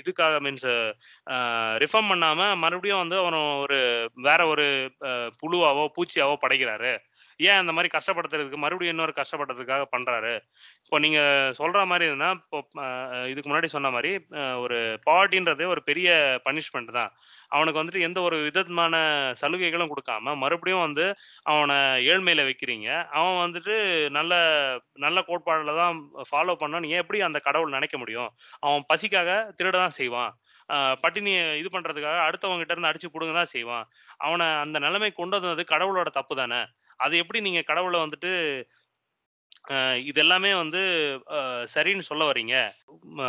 இதுக்காக 0.00 0.34
மீன்ஸ் 0.40 0.68
ரிஃபார்ம் 1.82 2.10
பண்ணாம 2.12 2.46
மறுபடியும் 2.58 3.02
வந்து 3.02 3.16
அவன் 3.18 3.36
ஒரு 3.64 3.78
வேற 4.22 4.40
ஒரு 4.46 4.66
அஹ், 5.08 5.30
புழுவாவோ 5.40 5.84
பூச்சியாவோ 5.96 6.36
படைக்கிறாரு? 6.42 6.92
ஏன் 7.48 7.60
அந்த 7.62 7.72
மாதிரி 7.76 7.88
கஷ்டப்படுத்துறதுக்கு 7.96 8.58
மறுபடியும் 8.64 8.94
இன்னொரு 8.94 9.12
கஷ்டப்படுறதுக்காக 9.18 9.84
பண்றாரு? 9.94 10.32
இப்போ 10.84 10.98
நீங்க 11.04 11.20
சொல்ற 11.60 11.80
மாதிரி 11.90 12.04
இருந்தா 12.10 12.28
இப்போ 12.38 12.58
இதுக்கு 13.32 13.48
முன்னாடி 13.50 13.68
சொன்ன 13.74 13.90
மாதிரி 13.96 14.12
ஒரு 14.64 14.78
பாவர்ட்டின்றதே 15.08 15.66
ஒரு 15.74 15.82
பெரிய 15.90 16.08
பனிஷ்மெண்ட் 16.46 16.90
தான். 16.98 17.12
அவனுக்கு 17.54 17.80
வந்துட்டு 17.80 18.04
எந்த 18.08 18.18
ஒரு 18.26 18.36
விதமான 18.46 18.94
சலுகைகளும் 19.40 19.90
கொடுக்காம 19.92 20.34
மறுபடியும் 20.42 20.84
வந்து 20.86 21.06
அவனை 21.52 21.78
ஏழ்மையில 22.10 22.42
வைக்கிறீங்க. 22.48 22.88
அவன் 23.18 23.40
வந்துட்டு 23.44 23.74
நல்ல 24.18 24.32
நல்ல 25.06 25.18
கோட்பாடுல 25.30 25.74
தான் 25.82 25.96
ஃபாலோ 26.30 26.54
பண்ணா 26.62 26.84
நீ 26.84 26.90
எப்படி 27.02 27.20
அந்த 27.28 27.40
கடவுள் 27.48 27.76
நினைக்க 27.78 27.96
முடியும்? 28.02 28.30
அவன் 28.66 28.86
பசிக்காக 28.92 29.30
திருட 29.58 29.74
தான் 29.84 29.98
செய்வான். 30.00 30.32
பட்டினி 31.02 31.02
பட்டினியை 31.04 31.42
இது 31.60 31.68
பண்றதுக்காக 31.74 32.18
அடுத்தவங்க 32.26 32.60
கிட்ட 32.62 32.74
இருந்து 32.74 32.90
அடிச்சு 32.90 33.08
புடுங்க 33.14 33.32
தான் 33.38 33.52
செய்வான். 33.54 33.86
அவனை 34.26 34.46
அந்த 34.64 34.76
நிலைமை 34.84 35.10
கொண்டு 35.18 35.36
வந்தது 35.38 35.62
கடவுளோட 35.72 36.08
தப்பு 36.18 36.34
தானே? 36.40 36.60
அது 37.00 37.14
எப்படி 37.22 37.40
நீங்க 37.46 37.62
கடவுளை 37.70 37.98
வந்துட்டு 38.04 38.32
இதெல்லாமே 40.02 40.08
இது 40.10 40.20
எல்லாமே 40.22 40.50
வந்து 40.60 40.80
சரின்னு 41.74 42.06
சொல்ல 42.08 42.22
வர்றீங்க? 42.28 42.54
ம, 43.16 43.20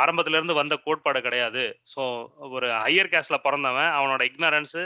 ஆரம்பத்துல 0.00 0.38
இருந்து 0.38 0.58
வந்த 0.58 0.74
கோட்பாடு 0.84 1.20
கிடையாது. 1.26 1.64
ஸோ 1.92 2.02
ஒரு 2.50 2.68
ஹையர் 2.84 3.12
கேஸில் 3.14 3.44
பிறந்தவன் 3.46 3.90
அவனோட 3.98 4.22
இக்னரன்ஸு 4.30 4.82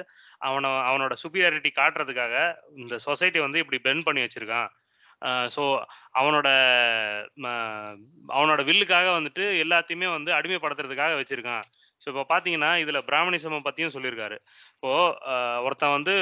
அவனை 0.49 0.71
அவனோட 0.89 1.15
சுப்பீரியாரிட்டி 1.23 1.71
காட்டுறதுக்காக 1.75 2.35
இந்த 2.83 2.95
சொசைட்டி 3.07 3.41
வந்து 3.47 3.63
இப்படி 3.65 3.81
பென் 3.87 4.07
பண்ணி 4.09 4.23
வச்சிருக்கான். 4.25 4.71
ஸோ 5.55 5.63
அவனோட 6.21 6.49
ம, 7.37 7.47
அவனோட 8.35 8.61
வில்லுக்காக 8.69 9.09
வந்துட்டு 9.19 9.45
எல்லாத்தையுமே 9.65 10.09
வந்து 10.17 10.31
அடிமைப்படுத்துறதுக்காக 10.39 11.15
வச்சிருக்கான். 11.21 11.65
ஸோ 12.05 12.09
இப்போ 12.11 12.25
பார்த்தீங்கன்னா 12.31 12.71
இதுல 12.81 12.99
பிராமணிசமம் 13.07 13.67
பத்தியும் 13.67 13.95
சொல்லியிருக்காரு 13.95 14.37
இப்போ 14.75 14.91
ஒருத்தன் 15.67 15.95
வந்து 15.97 16.15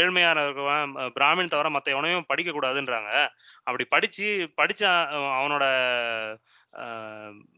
ஏழ்மையான 0.00 0.44
இருக்கவன் 0.46 0.94
பிராமின் 1.14 1.52
தவிர 1.54 1.70
மற்ற 1.70 1.94
எவனையும் 1.94 2.28
படிக்கக்கூடாதுன்றாங்க 2.30 3.12
அப்படி 3.66 3.84
படிச்சு 3.94 4.26
படிச்ச 4.58 4.82
அவனோட 5.38 5.64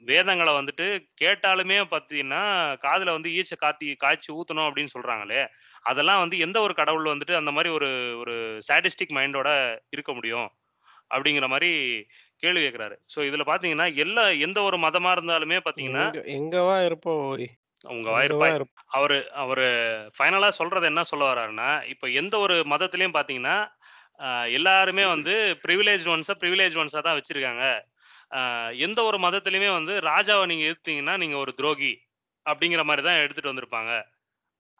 வேதங்களை 0.08 0.52
வந்துட்டு 0.54 0.86
கேட்டாலுமே 1.20 1.78
பார்த்தீங்கன்னா 1.90 2.42
காதுல 2.84 3.14
வந்து 3.16 3.30
ஈச்ச 3.38 3.56
காத்தி 3.56 3.88
காய்ச்சி 3.96 4.30
ஊற்றணும் 4.32 4.68
அப்படின்னு 4.68 4.94
சொல்றாங்களே. 4.94 5.42
அதெல்லாம் 5.84 6.22
வந்து 6.22 6.36
எந்த 6.38 6.58
ஒரு 6.60 6.74
கடவுள் 6.74 7.12
வந்துட்டு 7.12 7.34
அந்த 7.40 7.50
மாதிரி 7.50 7.70
ஒரு 7.70 7.88
ஒரு 8.22 8.34
சாட்டிஸ்டிக் 8.68 9.16
மைண்டோட 9.18 9.50
இருக்க 9.92 10.12
முடியும்? 10.12 10.48
அப்படிங்கிற 11.10 11.46
மாதிரி 11.48 11.70
கேள்வி 12.42 12.60
கேட்கிறாரு 12.62 12.96
ஸோ 13.14 13.18
இதுல 13.28 13.44
பாத்தீங்கன்னா 13.50 13.88
எல்லா 13.96 14.24
எந்த 14.46 14.58
ஒரு 14.62 14.78
மதமா 14.86 15.10
இருந்தாலுமே 15.16 15.58
பாத்தீங்கன்னா 15.66 16.04
எங்கவா 16.36 16.76
இருப்போம் 16.88 17.20
ஓரி? 17.26 17.48
உங்க 17.84 18.08
வாயிருப்பாய் 18.14 18.56
அவரு 18.96 19.16
அவரு 19.42 19.66
ஃபைனலா 20.16 20.48
சொல்றது 20.58 20.86
என்ன 20.90 21.02
சொல்ல 21.10 21.24
வர்றாருன்னா 21.30 21.70
இப்ப 21.92 22.08
எந்த 22.20 22.34
ஒரு 22.44 22.56
மதத்திலயும் 22.72 23.16
பாத்தீங்கன்னா 23.18 23.56
எல்லாருமே 24.58 25.04
வந்து 25.14 25.34
ப்ரிவிலேஜ் 25.64 26.04
ஒன்ஸா 26.14 26.34
ப்ரிவிலேஜ் 26.42 26.76
ஒன்ஸா 26.82 27.00
தான் 27.06 27.18
வச்சிருக்காங்க. 27.18 27.64
எந்த 28.86 28.98
ஒரு 29.08 29.18
மதத்திலயுமே 29.24 29.70
வந்து 29.78 29.94
ராஜாவை 30.10 30.44
நீங்க 30.50 30.64
எதிர்த்தீங்கன்னா 30.68 31.14
நீங்க 31.22 31.36
ஒரு 31.44 31.52
துரோகி 31.60 31.92
அப்படிங்கிற 32.46 32.82
மாதிரி 32.88 33.02
தான் 33.08 33.22
எடுத்துட்டு 33.24 33.52
வந்திருப்பாங்க. 33.52 33.92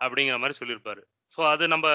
அப்படிங்கிற 0.01 0.37
மாதிரி 0.43 0.59
சொல்லியிருப்பாரு. 0.61 1.03
ஸோ 1.39 1.41
அது 1.53 1.65
நம்ம 1.75 1.89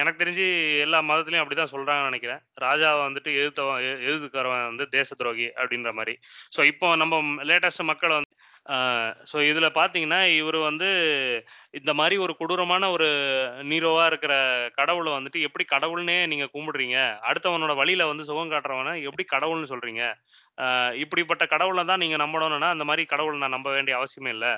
எனக்கு 0.00 0.20
தெரிஞ்சு 0.22 0.44
எல்லா 0.84 0.98
மதத்துலயும் 1.10 1.42
அப்படிதான் 1.44 1.72
சொல்றாங்கன்னு 1.72 2.10
நினைக்கிறேன். 2.10 2.40
ராஜாவை 2.66 3.00
வந்துட்டு 3.06 3.30
எதிர்த்தவன் 3.40 3.80
எதிர்க்கிறவன் 4.08 4.68
வந்து 4.70 4.84
தேச 4.96 5.08
துரோகி 5.20 5.46
அப்படின்ற 5.60 5.92
மாதிரி. 5.98 6.14
ஸோ 6.56 6.60
இப்போ 6.72 6.88
நம்ம 7.02 7.16
லேட்டஸ்ட் 7.50 7.88
மக்கள் 7.90 8.16
வந்து 8.18 8.30
ஸோ 9.30 9.36
இதில் 9.48 9.76
பார்த்தீங்கன்னா 9.78 10.20
இவர் 10.40 10.58
வந்து 10.68 10.88
இந்த 11.78 11.92
மாதிரி 11.98 12.16
ஒரு 12.24 12.32
கொடூரமான 12.38 12.90
ஒரு 12.96 13.08
நீரோவாக 13.70 14.10
இருக்கிற 14.10 14.34
கடவுளை 14.78 15.10
வந்துட்டு 15.16 15.40
எப்படி 15.48 15.64
கடவுள்னே 15.74 16.16
நீங்கள் 16.32 16.52
கும்பிடுறீங்க? 16.54 16.98
அடுத்தவனோட 17.30 17.74
வழியில் 17.80 18.10
வந்து 18.10 18.28
சுகம் 18.30 18.52
காட்டுறவனை 18.54 18.94
எப்படி 19.10 19.26
கடவுள்னு 19.34 19.72
சொல்கிறீங்க 19.74 20.04
இப்படிப்பட்ட 21.02 21.44
கடவுளை 21.52 21.82
தான் 21.84 22.02
நீங்கள் 22.02 22.20
நம்பணும்னா 22.22 22.68
அந்த 22.74 22.84
மாதிரி 22.88 23.04
கடவுள் 23.12 23.40
நான் 23.42 23.54
நம்ப 23.56 23.68
வேண்டிய 23.76 23.94
அவசியமே 23.98 24.30
இல்லை. 24.36 24.52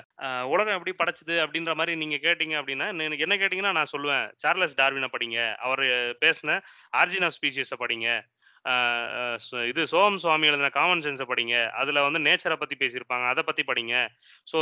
உலகம் 0.53 0.77
எப்படி 0.77 0.93
படைச்சது? 0.99 1.35
அப்படின்ற 1.43 1.73
மாதிரி 1.79 1.93
நீங்கள் 2.01 2.23
கேட்டிங்க 2.25 2.55
அப்படின்னா 2.61 2.87
எனக்கு 3.07 3.25
என்ன 3.27 3.37
கேட்டிங்கன்னா 3.41 3.73
நான் 3.79 3.93
சொல்லுவேன். 3.93 4.25
சார்லஸ் 4.43 4.77
டார்வினை 4.81 5.09
படிங்க. 5.15 5.39
அவர் 5.67 5.83
பேசின 6.23 6.59
ஆர்ஜின் 7.01 7.25
ஆஃப் 7.29 7.37
ஸ்பீசிஸை 7.39 7.79
படிங்க. 7.83 8.09
இது 9.69 9.81
சோம் 9.91 10.17
சுவாமி 10.23 10.47
எழுதின 10.49 10.69
காமன் 10.77 11.03
சென்ஸை 11.05 11.25
படிங்க. 11.31 11.55
அதில் 11.81 11.99
வந்து 12.05 12.19
நேச்சரை 12.25 12.55
பற்றி 12.61 12.75
பேசியிருப்பாங்க. 12.81 13.25
அதை 13.33 13.41
பற்றி 13.49 13.63
படிங்க. 13.69 13.95
ஸோ 14.51 14.57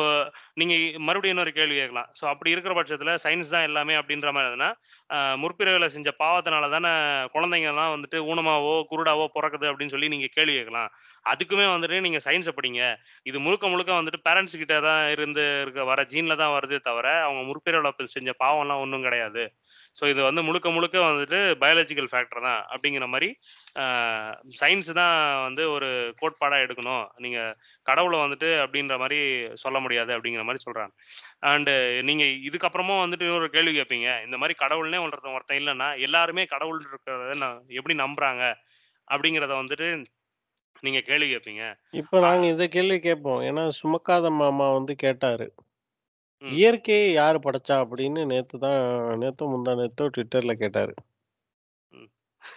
நீங்கள் 0.61 0.83
மறுபடியும் 1.07 1.35
இன்னொரு 1.35 1.53
கேள்வி 1.57 1.75
கேட்கலாம். 1.81 2.09
ஸோ 2.19 2.23
அப்படி 2.31 2.53
இருக்கிற 2.55 2.75
பட்சத்தில் 2.79 3.13
சயின்ஸ் 3.25 3.53
தான் 3.55 3.67
எல்லாமே 3.69 3.95
அப்படின்ற 4.01 4.31
மாதிரி 4.35 4.49
இருந்ததுன்னா 4.49 4.71
முற்பிறவில் 5.43 5.93
செஞ்ச 5.95 6.09
பாவத்தினால 6.21 6.69
தானே 6.75 6.93
குழந்தைங்கள்லாம் 7.35 7.93
வந்துட்டு 7.95 8.19
ஊனமாவோ 8.31 8.75
குருடாவோ 8.91 9.25
பிறக்குது 9.35 9.69
அப்படின்னு 9.71 9.95
சொல்லி 9.95 10.11
நீங்கள் 10.15 10.33
கேள்வி 10.37 10.55
கேட்கலாம். 10.59 10.89
அதுக்குமே 11.33 11.67
வந்துட்டு 11.73 11.99
நீங்கள் 12.07 12.25
சயின்ஸை 12.27 12.53
படிங்க. 12.59 12.81
இது 13.29 13.37
முழுக்க 13.45 13.65
முழுக்க 13.73 13.91
வந்துட்டு 13.99 14.21
பேரண்ட்ஸ் 14.27 14.59
கிட்ட 14.61 14.75
தான் 14.87 15.03
இருந்து 15.15 15.45
இருக்க 15.63 15.83
வர 15.91 16.01
ஜீனில் 16.13 16.41
தான் 16.43 16.55
வருதே 16.57 16.79
தவிர 16.89 17.07
அவங்க 17.27 17.43
முற்பிறவில் 17.49 18.13
செஞ்ச 18.17 18.31
பாவம்லாம் 18.43 18.83
ஒன்றும் 18.85 19.05
கிடையாது. 19.07 19.45
ஸோ 19.95 20.03
இது 20.11 20.21
வந்து 20.27 20.41
முழுக்க 20.47 20.67
முழுக்க 20.75 20.97
வந்துட்டு 21.07 21.39
பயாலஜிக்கல் 21.61 22.09
ஃபேக்டர் 22.11 22.45
தான் 22.47 22.61
அப்படிங்கிற 22.73 23.05
மாதிரி 23.13 23.29
சயின்ஸ் 24.61 24.89
தான் 24.99 25.15
வந்து 25.45 25.63
ஒரு 25.75 25.89
கோட்பாடா 26.21 26.57
எடுக்கணும். 26.65 27.05
நீங்க 27.25 27.39
கடவுளை 27.85 28.17
வந்துட்டு 28.23 28.49
அப்படின்ற 28.63 28.95
மாதிரி 29.03 29.19
சொல்ல 29.63 29.79
முடியாது 29.85 30.11
அப்படிங்கிற 30.15 30.43
மாதிரி 30.47 30.63
சொல்றாங்க. 30.65 30.93
அண்டு 31.51 31.75
நீங்க 32.09 32.25
இதுக்கப்புறமும் 32.49 33.03
வந்துட்டு 33.03 33.27
இன்னொரு 33.27 33.49
கேள்வி 33.55 33.73
கேட்பீங்க. 33.79 34.09
இந்த 34.27 34.37
மாதிரி 34.41 34.55
கடவுள்னே 34.63 35.01
ஒருத்தன் 35.05 35.37
ஒருத்தன் 35.37 35.61
இல்லைன்னா 35.61 35.89
எல்லாருமே 36.07 36.45
கடவுள் 36.55 36.81
இருக்கிறத 36.83 37.49
எப்படி 37.79 37.95
நம்புறாங்க? 38.03 38.43
அப்படிங்கிறத 39.07 39.55
வந்துட்டு 39.61 39.87
நீங்க 40.83 40.99
கேள்வி 41.09 41.27
கேட்பீங்க. 41.29 41.63
இப்ப 41.99 42.19
நாங்க 42.25 42.45
இந்த 42.53 42.65
கேள்வி 42.73 42.97
கேட்போம். 43.05 43.41
ஏன்னா 43.49 43.63
சுமக்காத 43.79 44.29
மாமா 44.41 44.67
வந்து 44.77 44.93
கேட்டாரு. 45.03 45.47
ம். 46.41 46.53
இயற்கையை 46.53 47.11
யாரு 47.11 47.39
படைச்சா 47.39 47.75
அப்படின்னு 47.75 48.25
நேத்து 48.25 48.59
தான் 48.59 48.79
நேத்தோ 49.21 49.45
முந்தா 49.45 49.73
நேத்தோ 49.75 50.09
ட்விட்டர்ல 50.17 50.53
கேட்டாரு. 50.53 50.93
ம். 51.93 52.09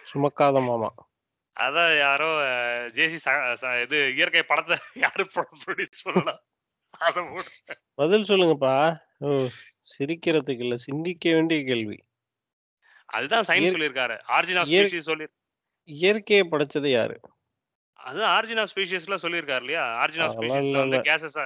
சுமக்காத 0.09 0.65
மாமா. 0.65 0.89
அதான் 1.59 1.97
யாரோ 1.97 2.27
ஜேசி 2.87 3.81
இது 3.81 4.13
இயற்கை 4.13 4.43
படத்தை 4.43 4.77
யாரு 5.05 5.27
ப்ரொடியூஸ் 5.35 6.35
அதை 6.99 7.23
போட்டு 7.23 7.75
பதில் 7.93 8.21
சொல்லுங்கப்பா. 8.21 8.97
ஓ 9.19 9.47
சிரிக்கிறதுக்கு 9.91 10.63
இல்ல 10.63 10.75
சிந்திக்க 10.75 11.33
வேண்டிய 11.33 11.63
கேள்வி. 11.63 11.97
அதுதான் 13.05 13.43
சயின்ஸ் 13.43 13.47
இயற்- 13.47 13.75
சொல்லியிருக்காரு. 13.75 14.15
ஆர்ஜின் 14.27 14.59
ஆஃப் 14.59 14.67
இயற்- 14.67 14.85
ஸ்பீஷிஸ் 14.85 15.07
சொல்லி 15.09 15.25
இயற்கையை 15.89 16.47
படைச்சது 16.51 16.87
யாரு? 16.87 17.19
அது 17.99 18.19
ஆர்ஜின் 18.19 18.59
ஆஃப் 18.59 18.71
ஸ்பீஷிஸ்ல 18.75 19.17
சொல்லியிருக்காரு 19.21 19.59
இல்லையா? 19.59 19.83
ஆர்ஜின் 19.83 20.23
ஆஃப் 20.23 20.35
அதெல்லாம் 20.35 20.59
ஸ்பீஷிஸ்ல 20.59 20.77
வந்து 20.77 20.97
இல்ல. 20.97 21.15
கேசஸ் 21.15 21.39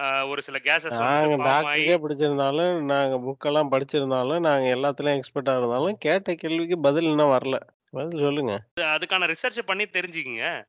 ஒரு 0.00 0.42
சில 0.42 0.58
கேசஸ் 0.58 0.98
நாங்க 0.98 1.36
டாக்டருக்கே 1.36 1.98
படிச்சிருந்தாலும் 1.98 2.84
நாங்க 2.84 3.16
புக்கெல்லாம் 3.16 3.68
படிச்சிருந்தாலும் 3.70 4.40
நாங்க 4.40 4.74
எல்லாத்துலயும் 4.74 5.16
எக்ஸ்பர்ட்டா 5.16 5.58
இருந்தாலும் 5.58 5.98
கேட்ட 5.98 6.34
கேள்விக்கு 6.34 6.80
பதில் 6.80 7.04
இன்னும் 7.04 7.30
வரல. 7.30 7.60
பதில் 7.90 8.20
சொல்லுங்க. 8.20 8.66
அது- 8.80 8.82
அதுக்கான 8.82 9.34
ரிசர்ச் 9.34 9.62
பண்ணி 9.66 9.84
தெரிஞ்சுக்கிங்க. 9.84 10.64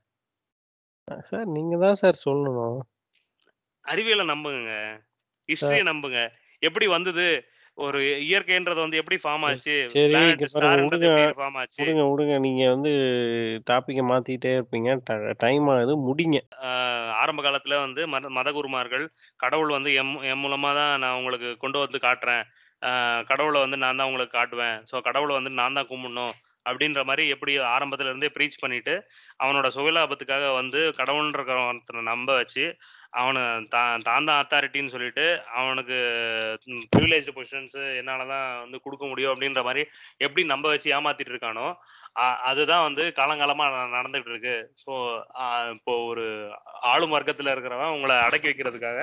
சார் 1.21 1.45
நீங்க 1.45 1.77
தான் 1.77 1.93
சார் 1.93 2.21
சொல்லணும். 2.25 2.79
அறிவியலை 3.81 4.25
நம்புங்க. 4.25 4.99
ஹிஸ்டரியை 5.47 5.83
நம்புங்க. 5.83 6.31
எப்படி 6.59 6.87
வந்தது? 6.87 7.43
ஒரு 7.77 7.99
இயற்கைன்றது 8.27 8.79
வந்து 8.83 8.99
எப்படி 9.01 9.17
ஃபார்ம் 9.23 9.43
ஆச்சு? 9.47 9.75
ஃபார்ம் 11.35 11.57
ஆச்சு? 11.61 11.79
விடுங்க 11.81 12.03
விடுங்க 12.11 12.35
நீங்க 12.45 12.63
வந்து 12.73 12.91
டாபிக்கை 13.67 14.03
மாத்திட்டே 14.11 14.53
இருப்பீங்க. 14.57 14.89
டைம் 15.43 15.67
ஆகுது 15.73 15.95
முடிங்க. 16.07 16.39
ஆரம்ப 17.21 17.43
காலத்துல 17.47 17.77
வந்து 17.85 18.03
மத 18.13 18.31
மதகுருமார்கள் 18.37 19.05
கடவுள் 19.39 19.75
வந்து 19.77 19.91
எம் 20.01 20.15
எம் 20.31 20.43
மூலமா 20.45 20.71
தான் 20.79 20.93
நான் 21.03 21.17
உங்களுக்கு 21.19 21.51
கொண்டு 21.63 21.79
வந்து 21.85 21.99
காட்டுறேன். 22.07 22.43
கடவுளை 23.29 23.59
வந்து 23.65 23.77
நான் 23.83 23.99
தான் 23.99 24.09
உங்களுக்கு 24.09 24.35
காட்டுவேன். 24.35 24.77
ஸோ 24.89 24.95
கடவுளை 25.07 25.33
வந்து 25.39 25.53
நான் 25.59 25.77
தான் 25.77 25.89
கும்பிடணும் 25.91 26.35
அப்படின்ற 26.65 27.01
மாதிரி 27.09 27.23
எப்படி 27.33 27.51
ஆரம்பத்துல 27.75 28.09
இருந்தே 28.11 28.29
ப்ரீச் 28.35 28.61
பண்ணிட்டு 28.63 28.93
அவனோட 29.43 29.67
சுயலாபத்துக்காக 29.75 30.47
வந்து 30.59 30.79
கடவுள்ன்ற 30.99 31.43
நம்ப 32.09 32.29
வச்சு 32.39 32.63
அவனை 33.13 33.43
தான் 33.69 34.03
தான் 34.07 34.27
தான் 34.27 34.41
அத்தாரிட்டின்னு 34.41 34.93
சொல்லிட்டு 34.93 35.25
அவனுக்கு 35.57 35.97
ப்ரிவிலேஜ் 36.93 37.29
பொசிஷன்ஸ் 37.35 37.77
என்னால 37.99 38.27
தான் 38.27 38.47
வந்து 38.63 38.79
கொடுக்க 38.85 39.05
முடியும் 39.07 39.33
அப்படின்ற 39.33 39.63
மாதிரி 39.63 39.83
எப்படி 40.21 40.43
நம்ப 40.51 40.67
வச்சு 40.69 40.93
ஏமாத்திட்டு 40.95 41.35
இருக்கானோ 41.35 41.67
அதுதான் 42.49 42.85
வந்து 42.85 43.03
காலங்காலமா 43.19 43.65
ந- 43.73 43.91
நடந்துட்டு 43.95 44.31
இருக்கு. 44.31 44.53
ஸோ 44.83 44.91
இப்போ 45.75 45.93
ஒரு 46.07 46.25
ஆளும் 46.91 47.15
வர்க்கத்துல 47.15 47.53
இருக்கிறவன் 47.55 47.95
உங்களை 47.95 48.15
அடக்கி 48.25 48.49
வைக்கிறதுக்காக 48.49 49.01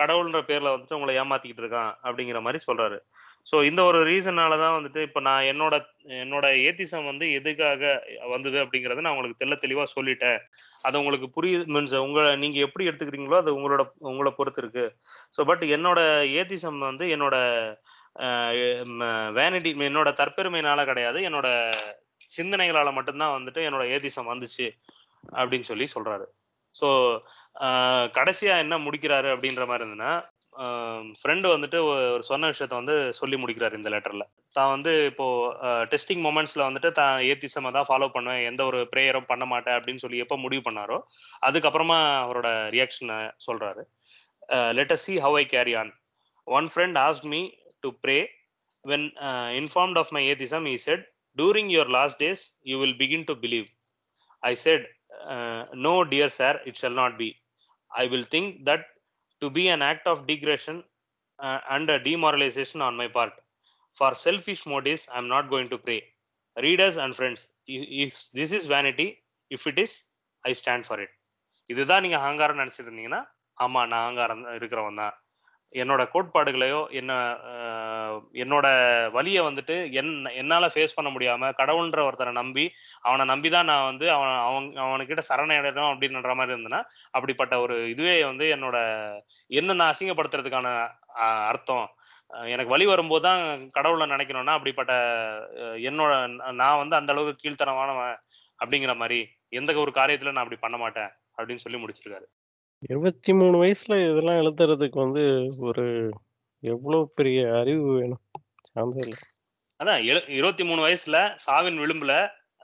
கடவுள்ன்ற 0.00 0.40
பேர்ல 0.48 0.74
வந்துட்டு 0.74 0.98
உங்களை 0.98 1.14
ஏமாத்திக்கிட்டு 1.22 1.64
இருக்கான் 1.64 1.92
அப்படிங்கிற 2.06 2.40
மாதிரி 2.46 2.60
சொல்றாரு. 2.68 2.98
ஸோ 3.46 3.56
இந்த 3.68 3.80
ஒரு 3.88 3.98
ரீசனால 4.10 4.58
தான் 4.62 4.74
வந்துட்டு 4.76 5.00
இப்போ 5.08 5.20
நான் 5.28 5.46
என்னோட 5.50 5.74
என்னோட 6.22 6.46
ஏத்திசம் 6.68 7.08
வந்து 7.10 7.26
எதுக்காக 7.38 7.82
வந்தது 8.34 8.58
அப்படிங்கறத 8.64 9.04
நான் 9.04 9.14
உங்களுக்கு 9.14 9.40
தெல்ல 9.42 9.56
தெளிவாக 9.64 9.88
சொல்லிட்டேன். 9.96 10.38
அது 10.86 11.00
உங்களுக்கு 11.02 11.28
புரியுது 11.36 11.66
மீன்ஸ் 11.74 11.96
உங்களை 12.06 12.30
நீங்கள் 12.44 12.64
எப்படி 12.66 12.86
எடுத்துக்கிறீங்களோ 12.88 13.38
அது 13.42 13.56
உங்களோட 13.58 13.84
உங்களை 14.12 14.32
பொறுத்து 14.38 14.62
இருக்கு. 14.64 14.86
ஸோ 15.36 15.42
பட் 15.50 15.64
என்னோட 15.76 16.00
ஏத்திசம் 16.40 16.80
வந்து 16.90 17.06
என்னோட 17.16 17.36
வேனிட்டி 19.40 19.70
என்னோட 19.90 20.08
தற்பெருமையினால 20.22 20.80
கிடையாது. 20.90 21.20
என்னோட 21.28 21.48
சிந்தனைகளால 22.30 22.90
மட்டும்தான் 22.98 23.36
வந்துட்டு 23.36 23.60
என்னோட 23.68 23.84
ஏதிசம் 23.96 24.32
வந்துச்சு 24.32 24.66
அப்படின்னு 25.40 25.68
சொல்லி 25.70 25.86
சொல்றாரு. 25.96 26.26
ஸோ 26.74 26.88
கடைசியா 28.18 28.54
என்ன 28.62 28.74
முடிக்கிறாரு 28.84 29.28
அப்படின்ற 29.34 29.64
மாதிரி 29.68 29.84
இருந்ததுன்னா 29.84 30.12
ஃப்ரெண்டு 31.20 31.46
வந்துட்டு 31.52 31.78
ஒரு 31.86 32.22
சொன்ன 32.22 32.48
விஷயத்த 32.50 32.74
வந்து 32.74 32.96
சொல்லி 33.12 33.36
முடிக்கிறார் 33.36 33.74
இந்த 33.74 33.88
லெட்டரில் 33.90 34.26
தான் 34.54 34.70
வந்து 34.70 34.92
இப்போ 35.06 35.26
டெஸ்டிங் 35.92 36.22
மூமெண்ட்ஸில் 36.26 36.66
வந்துட்டு 36.66 36.90
தான் 36.92 37.16
ஏத்திசமாக 37.24 37.72
தான் 37.72 37.88
ஃபாலோ 37.88 38.08
பண்ணுவேன் 38.08 38.44
எந்த 38.44 38.62
ஒரு 38.64 38.80
ப்ரேயரும் 38.92 39.30
பண்ண 39.30 39.44
மாட்டேன் 39.44 39.76
அப்படின்னு 39.78 40.04
சொல்லி 40.04 40.22
எப்போ 40.24 40.36
முடிவு 40.36 40.62
பண்ணாரோ 40.62 40.98
அதுக்கப்புறமா 41.42 41.98
அவரோட 42.22 42.48
ரியாக்ஷனை 42.76 43.18
சொல்கிறாரு 43.46 43.84
let 44.78 44.94
see 45.04 45.16
how 45.18 45.36
I 45.36 45.44
carry 45.46 45.74
on 45.74 45.92
one 46.46 46.68
friend 46.72 46.98
asked 46.98 47.28
me 47.32 47.42
to 47.84 47.90
pray 48.04 48.18
when 48.84 49.06
informed 49.60 50.00
of 50.02 50.12
my 50.12 50.24
atheism 50.30 50.66
he 50.66 50.76
said 50.86 51.04
during 51.36 51.70
your 51.74 51.92
last 51.98 52.20
days 52.20 52.44
you 52.64 52.76
will 52.80 52.98
begin 53.00 53.26
to 53.26 53.36
believe 53.44 53.68
I 54.42 54.54
said 54.64 54.86
no 55.82 55.94
dear 56.10 56.34
sir 56.40 56.58
it 56.64 56.80
shall 56.82 56.98
not 57.02 57.16
be 57.16 57.30
I 57.90 58.04
will 58.08 58.28
think 58.30 58.52
that 58.66 58.86
to 59.44 59.48
be 59.56 59.64
an 59.74 59.84
act 59.84 60.08
of 60.12 60.22
degradation 60.30 60.80
and 61.74 61.90
a 61.90 61.98
demoralisation 62.08 62.84
on 62.88 62.98
my 63.02 63.08
part 63.16 63.36
for 63.96 64.16
selfish 64.24 64.64
motives 64.72 65.06
I 65.12 65.18
am 65.18 65.30
not 65.34 65.48
going 65.52 65.70
to 65.74 65.78
pray 65.84 65.96
readers 66.56 66.98
and 67.04 67.16
friends 67.18 67.44
if 68.00 68.18
this 68.38 68.54
is 68.58 68.68
vanity 68.68 69.08
if 69.50 69.66
it 69.72 69.80
is 69.84 69.96
I 70.44 70.52
stand 70.54 70.86
for 70.88 71.02
it 71.04 71.14
இதுதான் 71.70 72.02
நீங்கள் 72.04 72.22
அகங்காரம் 72.22 72.60
நினச்சிட்டு 72.62 72.88
இருந்தீங்கன்னா 72.88 73.22
ஆமாம் 73.58 73.88
நான் 73.88 74.02
அகங்காரம் 74.02 74.42
இருக்கிறவன் 74.56 75.00
தான் 75.02 75.14
என்னோட 75.72 76.02
கோட்பாடுகளையோ 76.14 76.80
என்ன 76.92 77.12
என்னோட 78.34 78.66
வலியை 79.12 79.42
வந்துட்டு 79.44 79.76
என் 79.92 80.12
என்னால 80.34 80.68
ஃபேஸ் 80.74 80.96
பண்ண 80.96 81.08
முடியாம 81.10 81.50
கடவுள்ன்ற 81.60 82.00
ஒருத்தரை 82.08 82.32
நம்பி 82.32 82.64
அவனை 83.00 83.24
நம்பி 83.32 83.48
தான் 83.50 83.68
நான் 83.72 83.88
வந்து 83.90 84.06
அவன் 84.10 84.32
அவன் 84.48 84.66
அவனுக்கிட்ட 84.84 85.24
சரணடையணும் 85.30 85.90
அப்படின்ற 85.92 86.34
மாதிரி 86.40 86.54
இருந்தேன்னா 86.56 86.80
அப்படிப்பட்ட 87.16 87.54
ஒரு 87.60 87.76
இதுவே 87.92 88.16
வந்து 88.24 88.46
என்னோட 88.56 88.76
என்ன 89.50 89.76
நான் 89.80 89.92
அசிங்கப்படுத்துறதுக்கான 89.94 90.68
அர்த்தம். 91.50 91.86
எனக்கு 92.54 92.72
வழி 92.74 92.86
வரும்போது 92.86 93.24
தான் 93.28 93.42
கடவுளை 93.68 94.06
நினைக்கணும்னா 94.06 94.54
அப்படிப்பட்ட 94.58 94.92
என்னோட 95.88 96.12
நான் 96.62 96.80
வந்து 96.82 96.96
அந்த 97.00 97.12
அளவுக்கு 97.14 97.42
கீழ்த்தனமானவன் 97.42 98.16
அப்படிங்கிற 98.60 98.92
மாதிரி 99.02 99.18
எந்த 99.58 99.72
ஒரு 99.84 99.92
காரியத்துல 99.98 100.32
நான் 100.32 100.44
அப்படி 100.44 100.60
பண்ண 100.60 100.76
மாட்டேன் 100.76 101.10
அப்படின்னு 101.38 101.64
சொல்லி 101.64 101.78
முடிச்சிருக்காரு. 101.82 102.26
இருபத்தி 102.90 103.32
மூணு 103.40 103.56
வயசுல 103.62 103.94
இதெல்லாம் 104.04 104.40
எழுதுறதுக்கு 104.42 104.98
வந்து 105.04 105.22
ஒரு 105.68 105.84
எவ்வளவு 106.64 107.10
பெரிய 107.16 107.38
அறிவு 107.58 107.84
வேணும்? 107.94 108.22
சான்ஸ் 108.68 108.98
இல்லை. 109.02 109.18
அதான் 109.80 110.00
இருபத்தி 110.36 110.64
மூணு 110.66 110.80
வயசுல 110.84 111.16
சாவின் 111.44 111.82
விளிம்புல 111.82 112.14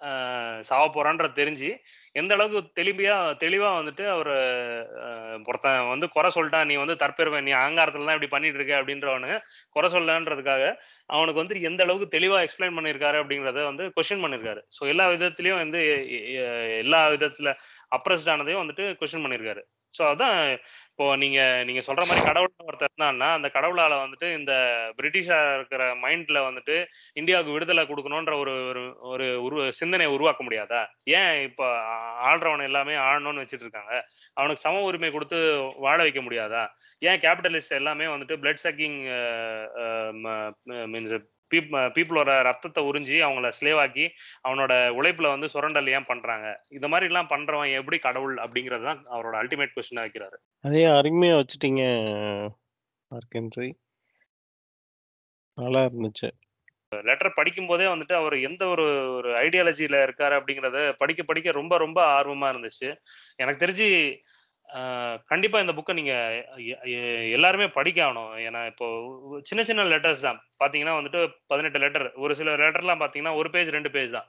ஆஹ், 0.01 0.61
சாவ 0.67 0.83
போறான்ற 0.93 1.27
தெரிஞ்சு 1.39 1.71
எந்த 2.17 2.33
அளவுக்கு 2.37 2.71
தெளிவியா 2.79 3.15
தெளிவா 3.43 3.71
வந்துட்டு 3.75 4.05
அவர் 4.13 4.31
ஒருத்தன் 5.45 5.91
வந்து 5.91 6.07
குறை 6.15 6.29
சொல்லிட்டான் 6.37 6.69
நீ 6.71 6.77
வந்து 6.81 6.95
தற்பெருவன் 7.03 7.45
நீ 7.47 7.53
அகங்காரத்துல 7.59 8.07
தான் 8.07 8.17
இப்படி 8.17 8.31
பண்ணிட்டு 8.31 8.59
இருக்க 8.59 8.79
அப்படின்றவனு 8.79 9.33
குறை 9.77 9.89
சொல்லன்றதுக்காக 9.91 10.63
அவனுக்கு 11.11 11.43
வந்து 11.43 11.61
எந்த 11.69 11.85
அளவுக்கு 11.87 12.09
தெளிவா 12.17 12.39
எக்ஸ்பிளைன் 12.47 12.77
பண்ணியிருக்காரு 12.79 13.21
அப்படிங்கறத 13.23 13.67
வந்து 13.69 13.87
கொஸ்டின் 13.97 14.25
பண்ணியிருக்காரு. 14.25 14.63
ஸோ 14.77 14.89
எல்லா 14.93 15.07
விதத்துலயும் 15.15 15.63
வந்து 15.63 15.83
எல்லா 16.83 17.03
விதத்துல 17.15 17.53
அப்ரஸ்ட் 17.93 18.33
ஆனதையும் 18.35 18.63
வந்துட்டு 18.63 18.87
கொஸ்டின் 19.01 19.25
பண்ணியிருக்காரு. 19.27 19.63
ஸோ 19.95 20.03
அதான் 20.11 20.37
இப்போ 21.01 21.15
நீங்க 21.17 21.41
நீங்க 21.67 21.83
சொல்ற 21.87 22.03
மாதிரி 22.09 22.23
கடவுள் 22.25 22.67
ஒருத்தர் 22.67 22.91
இருந்தான்னா 22.91 23.29
அந்த 23.37 23.49
கடவுளால 23.55 23.93
வந்துட்டு 24.01 24.27
இந்த 24.39 24.53
பிரிட்டிஷா 24.99 25.39
இருக்கிற 25.55 25.83
மைண்ட்ல 26.03 26.39
வந்துட்டு 26.49 26.75
இந்தியாவுக்கு 27.21 27.55
விடுதலை 27.55 27.83
கொடுக்கணும்ன்ற 27.85 28.35
ஒரு 28.43 28.55
ஒரு 29.13 29.27
ஒரு 29.43 29.57
சிந்தனையை 29.79 30.11
உருவாக்க 30.17 30.43
முடியாதா? 30.45 30.83
ஏன் 31.19 31.33
இப்போ 31.43 31.67
ஆள்றவன் 32.31 32.67
எல்லாமே 32.69 32.97
ஆழணும்னு 33.07 33.45
வச்சுட்டு 33.45 33.67
இருக்காங்க? 33.69 33.95
அவனுக்கு 34.37 34.65
சம 34.67 34.83
உரிமை 34.83 35.11
கொடுத்து 35.11 35.39
வாழ 35.87 35.99
வைக்க 36.03 36.23
முடியாதா? 36.29 36.65
ஏன் 37.03 37.21
கேபிட்டலிஸ்ட் 37.25 37.79
எல்லாமே 37.81 38.09
வந்துட்டு 38.15 38.41
பிளட் 38.43 38.65
சக்கிங் 38.67 39.01
மீன்ஸ் 40.95 41.17
பீப்புளோட 41.97 42.31
ரத்தத்தை 42.49 42.83
உறிஞ்சி 42.91 43.17
அவங்கள 43.27 43.51
ஸ்லேவ் 43.59 43.81
ஆக்கி 43.85 44.07
அவனோட 44.49 44.73
உழைப்புல 44.99 45.29
வந்து 45.29 45.49
சுரண்டல் 45.49 45.93
ஏன் 45.97 46.09
பண்றாங்க? 46.11 46.49
இந்த 46.69 46.89
மாதிரி 46.89 47.09
எல்லாம் 47.11 47.31
பண்றவன் 47.31 47.73
எப்படி 47.73 47.99
கடவுள் 47.99 48.37
அப்படிங்கிறது 48.37 48.85
தான் 48.85 49.03
அவரோட 49.15 49.37
அல்டிமேட் 49.43 49.77
கொஸ்டினா 49.77 50.05
வைக்கிறாரு. 50.07 50.39
அதே 50.65 50.85
அருமையா 50.99 51.39
வச்சுட்டீங்க 51.41 51.83
மார்க்கென்ட்ரி 53.11 53.71
நல்லா 55.59 55.81
இருந்துச்சு. 55.89 56.29
லெட்டர் 56.93 57.39
படிக்கும் 57.39 57.67
போதே 57.67 57.85
வந்துட்டு 57.85 58.13
அவர் 58.13 58.35
எந்த 58.41 58.63
ஒரு 58.67 58.85
ஒரு 59.17 59.31
ஐடியாலஜியில 59.43 59.97
இருக்காரு 60.07 60.35
அப்படிங்கறத 60.39 60.79
படிக்க 60.97 61.23
படிக்க 61.23 61.51
ரொம்ப 61.51 61.75
ரொம்ப 61.79 61.99
ஆர்வமா 62.17 62.47
இருந்துச்சு. 62.53 62.89
எனக்கு 63.37 63.63
தெரிஞ்சு 63.67 63.89
கண்டிப்பா 65.31 65.59
இந்த 65.61 65.73
புக்கை 65.77 65.93
நீங்க 65.99 66.15
எல்லாருமே 67.37 67.67
படிக்க 67.79 67.99
ஆகணும். 68.07 68.33
ஏன்னா 68.47 68.61
இப்போ 68.71 68.87
சின்ன 69.49 69.63
சின்ன 69.69 69.85
லெட்டர்ஸ் 69.93 70.25
தான். 70.27 70.39
பாத்தீங்கன்னா 70.63 70.95
வந்துட்டு 70.99 71.21
பதினெட்டு 71.53 71.79
லெட்டர். 71.85 72.07
ஒரு 72.25 72.35
சில 72.41 72.55
லெட்டர்லாம் 72.63 73.03
பாத்தீங்கன்னா 73.05 73.35
ஒரு 73.41 73.51
பேஜ் 73.51 73.71
ரெண்டு 73.77 73.91
பேஜ் 73.97 74.17
தான். 74.19 74.29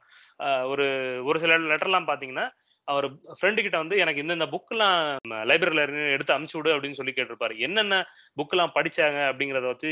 ஒரு 0.74 0.88
ஒரு 1.30 1.40
சில 1.40 1.58
லெட்டர்லாம் 1.72 2.10
பாத்தீங்கன்னா 2.12 2.46
அவர் 2.92 3.08
ஃப்ரெண்டு 3.38 3.60
கிட்ட 3.66 3.78
வந்து 3.82 3.96
எனக்கு 4.04 4.24
இந்தந்த 4.24 4.48
புக்கெல்லாம் 4.54 4.98
லைப்ரரியில 5.50 5.84
இருந்து 5.86 6.06
எடுத்து 6.16 6.36
அமுச்சு 6.36 6.58
விடு 6.58 6.74
அப்படின்னு 6.76 7.00
சொல்லி 7.00 7.14
கேட்டிருப்பாரு. 7.18 7.56
என்னென்ன 7.68 7.96
புக்கெல்லாம் 8.40 8.74
படிச்சாங்க? 8.78 9.20
அப்படிங்கறத 9.32 9.68
பத்தி 9.72 9.92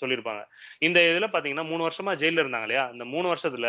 சொல்லியிருப்பாங்க. 0.00 0.42
இந்த 0.88 0.98
இதுல 1.12 1.28
பாத்தீங்கன்னா 1.34 1.66
மூணு 1.70 1.82
வருஷமா 1.86 2.14
ஜெயில 2.22 2.42
இருந்தாங்க 2.44 2.68
இல்லையா? 2.68 2.84
இந்த 2.96 3.06
மூணு 3.14 3.26
வருஷத்துல 3.32 3.66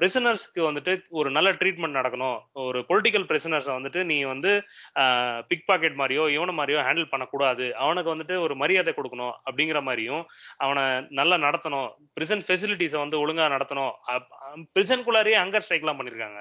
பிரிசனர்ஸ்க்கு 0.00 0.60
வந்துட்டு 0.68 0.92
ஒரு 1.18 1.28
நல்ல 1.34 1.48
ட்ரீட்மெண்ட் 1.58 1.98
நடக்கணும். 1.98 2.38
ஒரு 2.68 2.78
பொலிட்டிக்கல் 2.88 3.26
பிரிசனர்ஸை 3.30 3.72
வந்துட்டு 3.76 4.00
நீ 4.10 4.16
வந்து 4.32 4.52
பிக் 5.50 5.66
பாக்கெட் 5.70 5.98
மாதிரியோ 6.00 6.24
இவனை 6.36 6.54
மாதிரியோ 6.60 6.80
ஹேண்டில் 6.86 7.12
பண்ணக்கூடாது. 7.12 7.66
அவனுக்கு 7.84 8.12
வந்துட்டு 8.14 8.36
ஒரு 8.46 8.56
மரியாதை 8.62 8.94
கொடுக்கணும் 8.96 9.34
அப்படிங்கிற 9.48 9.80
மாதிரியும் 9.88 10.24
அவனை 10.66 10.84
நல்லா 11.20 11.38
நடத்தணும். 11.46 11.90
பிரிசன் 12.16 12.46
ஃபெசிலிட்டிஸை 12.48 12.98
வந்து 13.04 13.20
ஒழுங்கா 13.22 13.46
நடத்தணும். 13.56 13.92
பிரிசனுக்குள்ளாரியே 14.76 15.38
அங்கர் 15.44 15.66
ஸ்ட்ரைக்லாம் 15.66 16.00
பண்ணியிருக்காங்க 16.00 16.40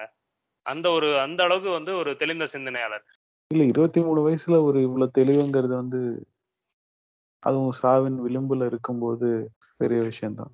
அந்த 0.68 0.88
ஒரு 0.90 1.10
அந்த 1.20 1.44
அளவுக்கு 1.44 1.72
வந்து 1.72 1.92
ஒரு 1.96 2.12
தெளிந்த 2.16 2.46
சிந்தனையாளர். 2.46 3.06
இல்ல 3.52 3.64
இருபத்தி 3.64 4.00
மூணு 4.02 4.22
வயசுல 4.28 4.56
ஒரு 4.64 4.80
இவ்வளவு 4.82 5.18
தெளிவுங்கிறது 5.18 5.74
வந்து 5.74 6.00
அதுவும் 7.44 7.76
சாவின் 7.82 8.18
விளிம்புல 8.24 8.66
இருக்கும்போது 8.66 9.28
பெரிய 9.80 10.00
விஷயம்தான். 10.02 10.54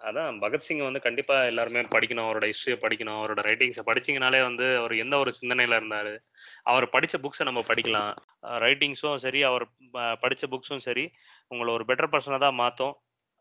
அதான் 0.00 0.34
பகத்சிங் 0.42 0.82
வந்து 0.82 1.00
கண்டிப்பா 1.00 1.36
எல்லாருமே 1.44 1.82
படிக்கணும் 1.94 2.26
அவரோட 2.26 2.46
ஹிஸ்டரியை 2.50 2.78
படிக்கணும் 2.82 3.18
அவரோட 3.18 3.40
ரைட்டிங்ஸை 3.48 3.84
படிச்சீங்கனாலே 3.86 4.40
வந்து 4.42 4.66
அவர் 4.76 4.94
எந்த 4.94 5.14
ஒரு 5.18 5.30
சிந்தனையில 5.40 5.78
இருந்தாரு 5.80 6.12
அவர் 6.62 6.86
படிச்ச 6.92 7.14
புக்ஸை 7.22 7.44
நம்ம 7.44 7.62
படிக்கலாம். 7.70 8.12
ரைட்டிங்ஸும் 8.64 9.22
சரி 9.24 9.42
அவர் 9.42 9.64
படிச்ச 10.22 10.44
புக்ஸும் 10.52 10.84
சரி 10.88 11.04
உங்களை 11.48 11.72
ஒரு 11.74 11.86
பெட்டர் 11.88 12.12
பர்சனாக 12.12 12.38
தான் 12.38 12.60
மாற்றும் 12.62 12.94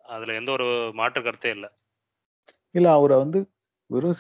அதுல 0.06 0.34
எந்த 0.34 0.52
ஒரு 0.52 0.68
மாற்று 0.94 1.22
கருத்தே 1.22 1.50
இல்லை. 1.50 1.70
இல்ல 2.72 2.88
அவரை 2.92 3.18
வந்து 3.18 3.42
வெறும் 3.90 4.20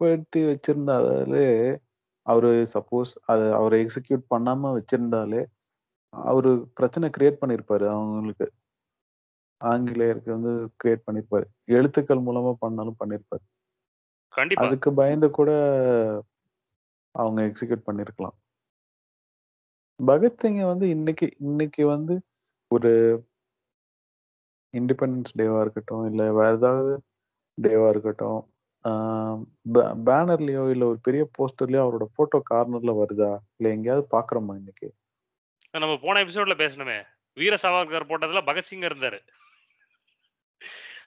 சிறைப்படுத்தி 0.00 0.36
வச்சிருந்தாலே 0.36 1.78
அவரு 2.22 2.66
சப்போஸ் 2.74 3.12
அது 3.22 3.52
அவரை 3.52 3.84
எக்ஸிக்யூட் 3.84 4.22
பண்ணாம 4.34 4.78
வச்சிருந்தாலே 4.78 5.46
அவரு 6.08 6.68
பிரச்சனை 6.74 7.10
கிரியேட் 7.18 7.40
பண்ணிருப்பாரு 7.40 7.88
அவங்களுக்கு. 7.88 8.52
ஆங்கிலேயருக்கு 9.60 10.30
வந்து 10.30 10.74
கிரியேட் 10.84 11.02
பண்ணிருப்பாரு. 11.10 11.44
எழுத்துக்கள் 11.64 12.18
மூலமா 12.18 12.52
பண்ணாலும் 12.58 12.96
பண்ணிருப்பாரு. 13.04 13.44
கண்டிப்பா. 14.28 14.66
அதுக்கு 14.66 14.92
பயந்து 14.92 15.30
கூட 15.30 15.50
அவங்க 17.10 17.40
எக்ஸிக்யூட் 17.42 17.86
பண்ணிருக்கலாம். 17.86 18.36
பகத்சிங்கை 20.00 20.66
வந்து 20.66 20.88
இன்னைக்கு 20.88 21.30
இன்னைக்கு 21.38 21.86
வந்து 21.86 22.22
ஒரு 22.70 22.92
இண்டிபெண்டன்ஸ் 24.74 25.36
டேவா 25.38 25.60
இருக்கட்டும் 25.60 26.06
இல்ல 26.06 26.32
வேற 26.32 26.56
ஏதாவது 26.56 27.02
டேவா 27.62 27.88
இருக்கட்டும் 27.88 28.53
பேனர்லயோ 30.08 30.64
இல்ல 30.70 30.86
ஒரு 30.86 30.98
பெரிய 31.02 31.22
போஸ்டர்லயோ 31.38 31.82
அவரோட 31.84 32.06
போட்டோ 32.14 32.42
கார்னர்ல 32.50 32.92
வருதா? 33.00 33.30
இல்ல 33.56 33.72
எங்கேயாவது 33.72 34.06
பாக்குறோமா 34.10 34.54
இன்னைக்கு? 34.56 34.88
நம்ம 35.72 35.96
போன 36.02 36.24
எபிசோட்ல 36.24 36.54
பேசணுமே 36.62 36.98
வீர 37.36 37.54
சாவர்கர் 37.62 38.08
போட்டதுல 38.10 38.40
பகத்சிங் 38.48 38.86
இருந்தாரு. 38.88 39.20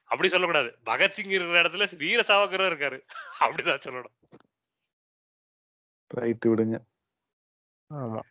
அப்படி 0.06 0.28
சொல்லக்கூடாது. 0.28 0.70
பகத்சிங் 0.86 1.32
இருக்கிற 1.36 1.62
இடத்துல 1.62 1.98
வீர 1.98 2.24
சாவர்கரும் 2.28 2.70
இருக்காரு. 2.72 3.00
அப்படிதான் 3.40 3.84
சொல்லணும். 3.86 4.16
ரைட் 6.08 6.46
விடுங்க. 6.48 6.78
ஆமா. 7.90 8.22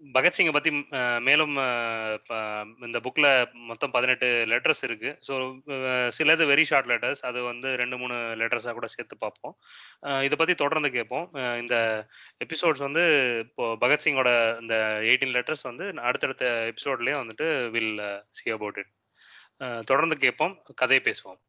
பகத்சிங்கை 0.00 0.52
பற்றி 0.54 0.70
மேலும் 1.28 1.54
இந்த 2.86 2.98
புக்கில் 3.06 3.28
மொத்தம் 3.70 3.94
பதினெட்டு 3.96 4.28
லெட்டர்ஸ் 4.52 4.82
இருக்குது 4.88 5.14
ஸோ 5.26 5.34
சிலது 6.16 6.44
வெரி 6.50 6.64
ஷார்ட் 6.70 6.90
லெட்டர்ஸ் 6.90 7.22
அது 7.28 7.40
வந்து 7.48 7.70
ரெண்டு 7.80 7.96
மூணு 8.02 8.16
லெட்டர்ஸாக 8.42 8.74
கூட 8.78 8.88
சேர்த்து 8.94 9.16
பார்ப்போம். 9.24 9.54
இதை 10.26 10.36
பற்றி 10.42 10.56
தொடர்ந்து 10.62 10.90
கேட்போம். 10.98 11.26
இந்த 11.62 11.76
எபிசோட்ஸ் 12.46 12.86
வந்து 12.86 13.04
இப்போ 13.46 13.66
பகத்சிங்கோட 13.84 14.30
இந்த 14.62 14.76
எயிட்டீன் 15.10 15.34
லெட்டர்ஸ் 15.38 15.68
வந்து 15.70 15.86
அடுத்தடுத்த 16.08 16.52
எபிசோட்லேயே 16.72 17.18
வந்துட்டு 17.22 17.48
வில் 17.76 17.94
சி 18.38 18.46
அபவுட் 18.58 18.80
இட் 18.84 18.92
தொடர்ந்து 19.92 20.16
கேட்போம். 20.24 20.56
கதையை 20.82 21.02
பேசுவோம். 21.10 21.40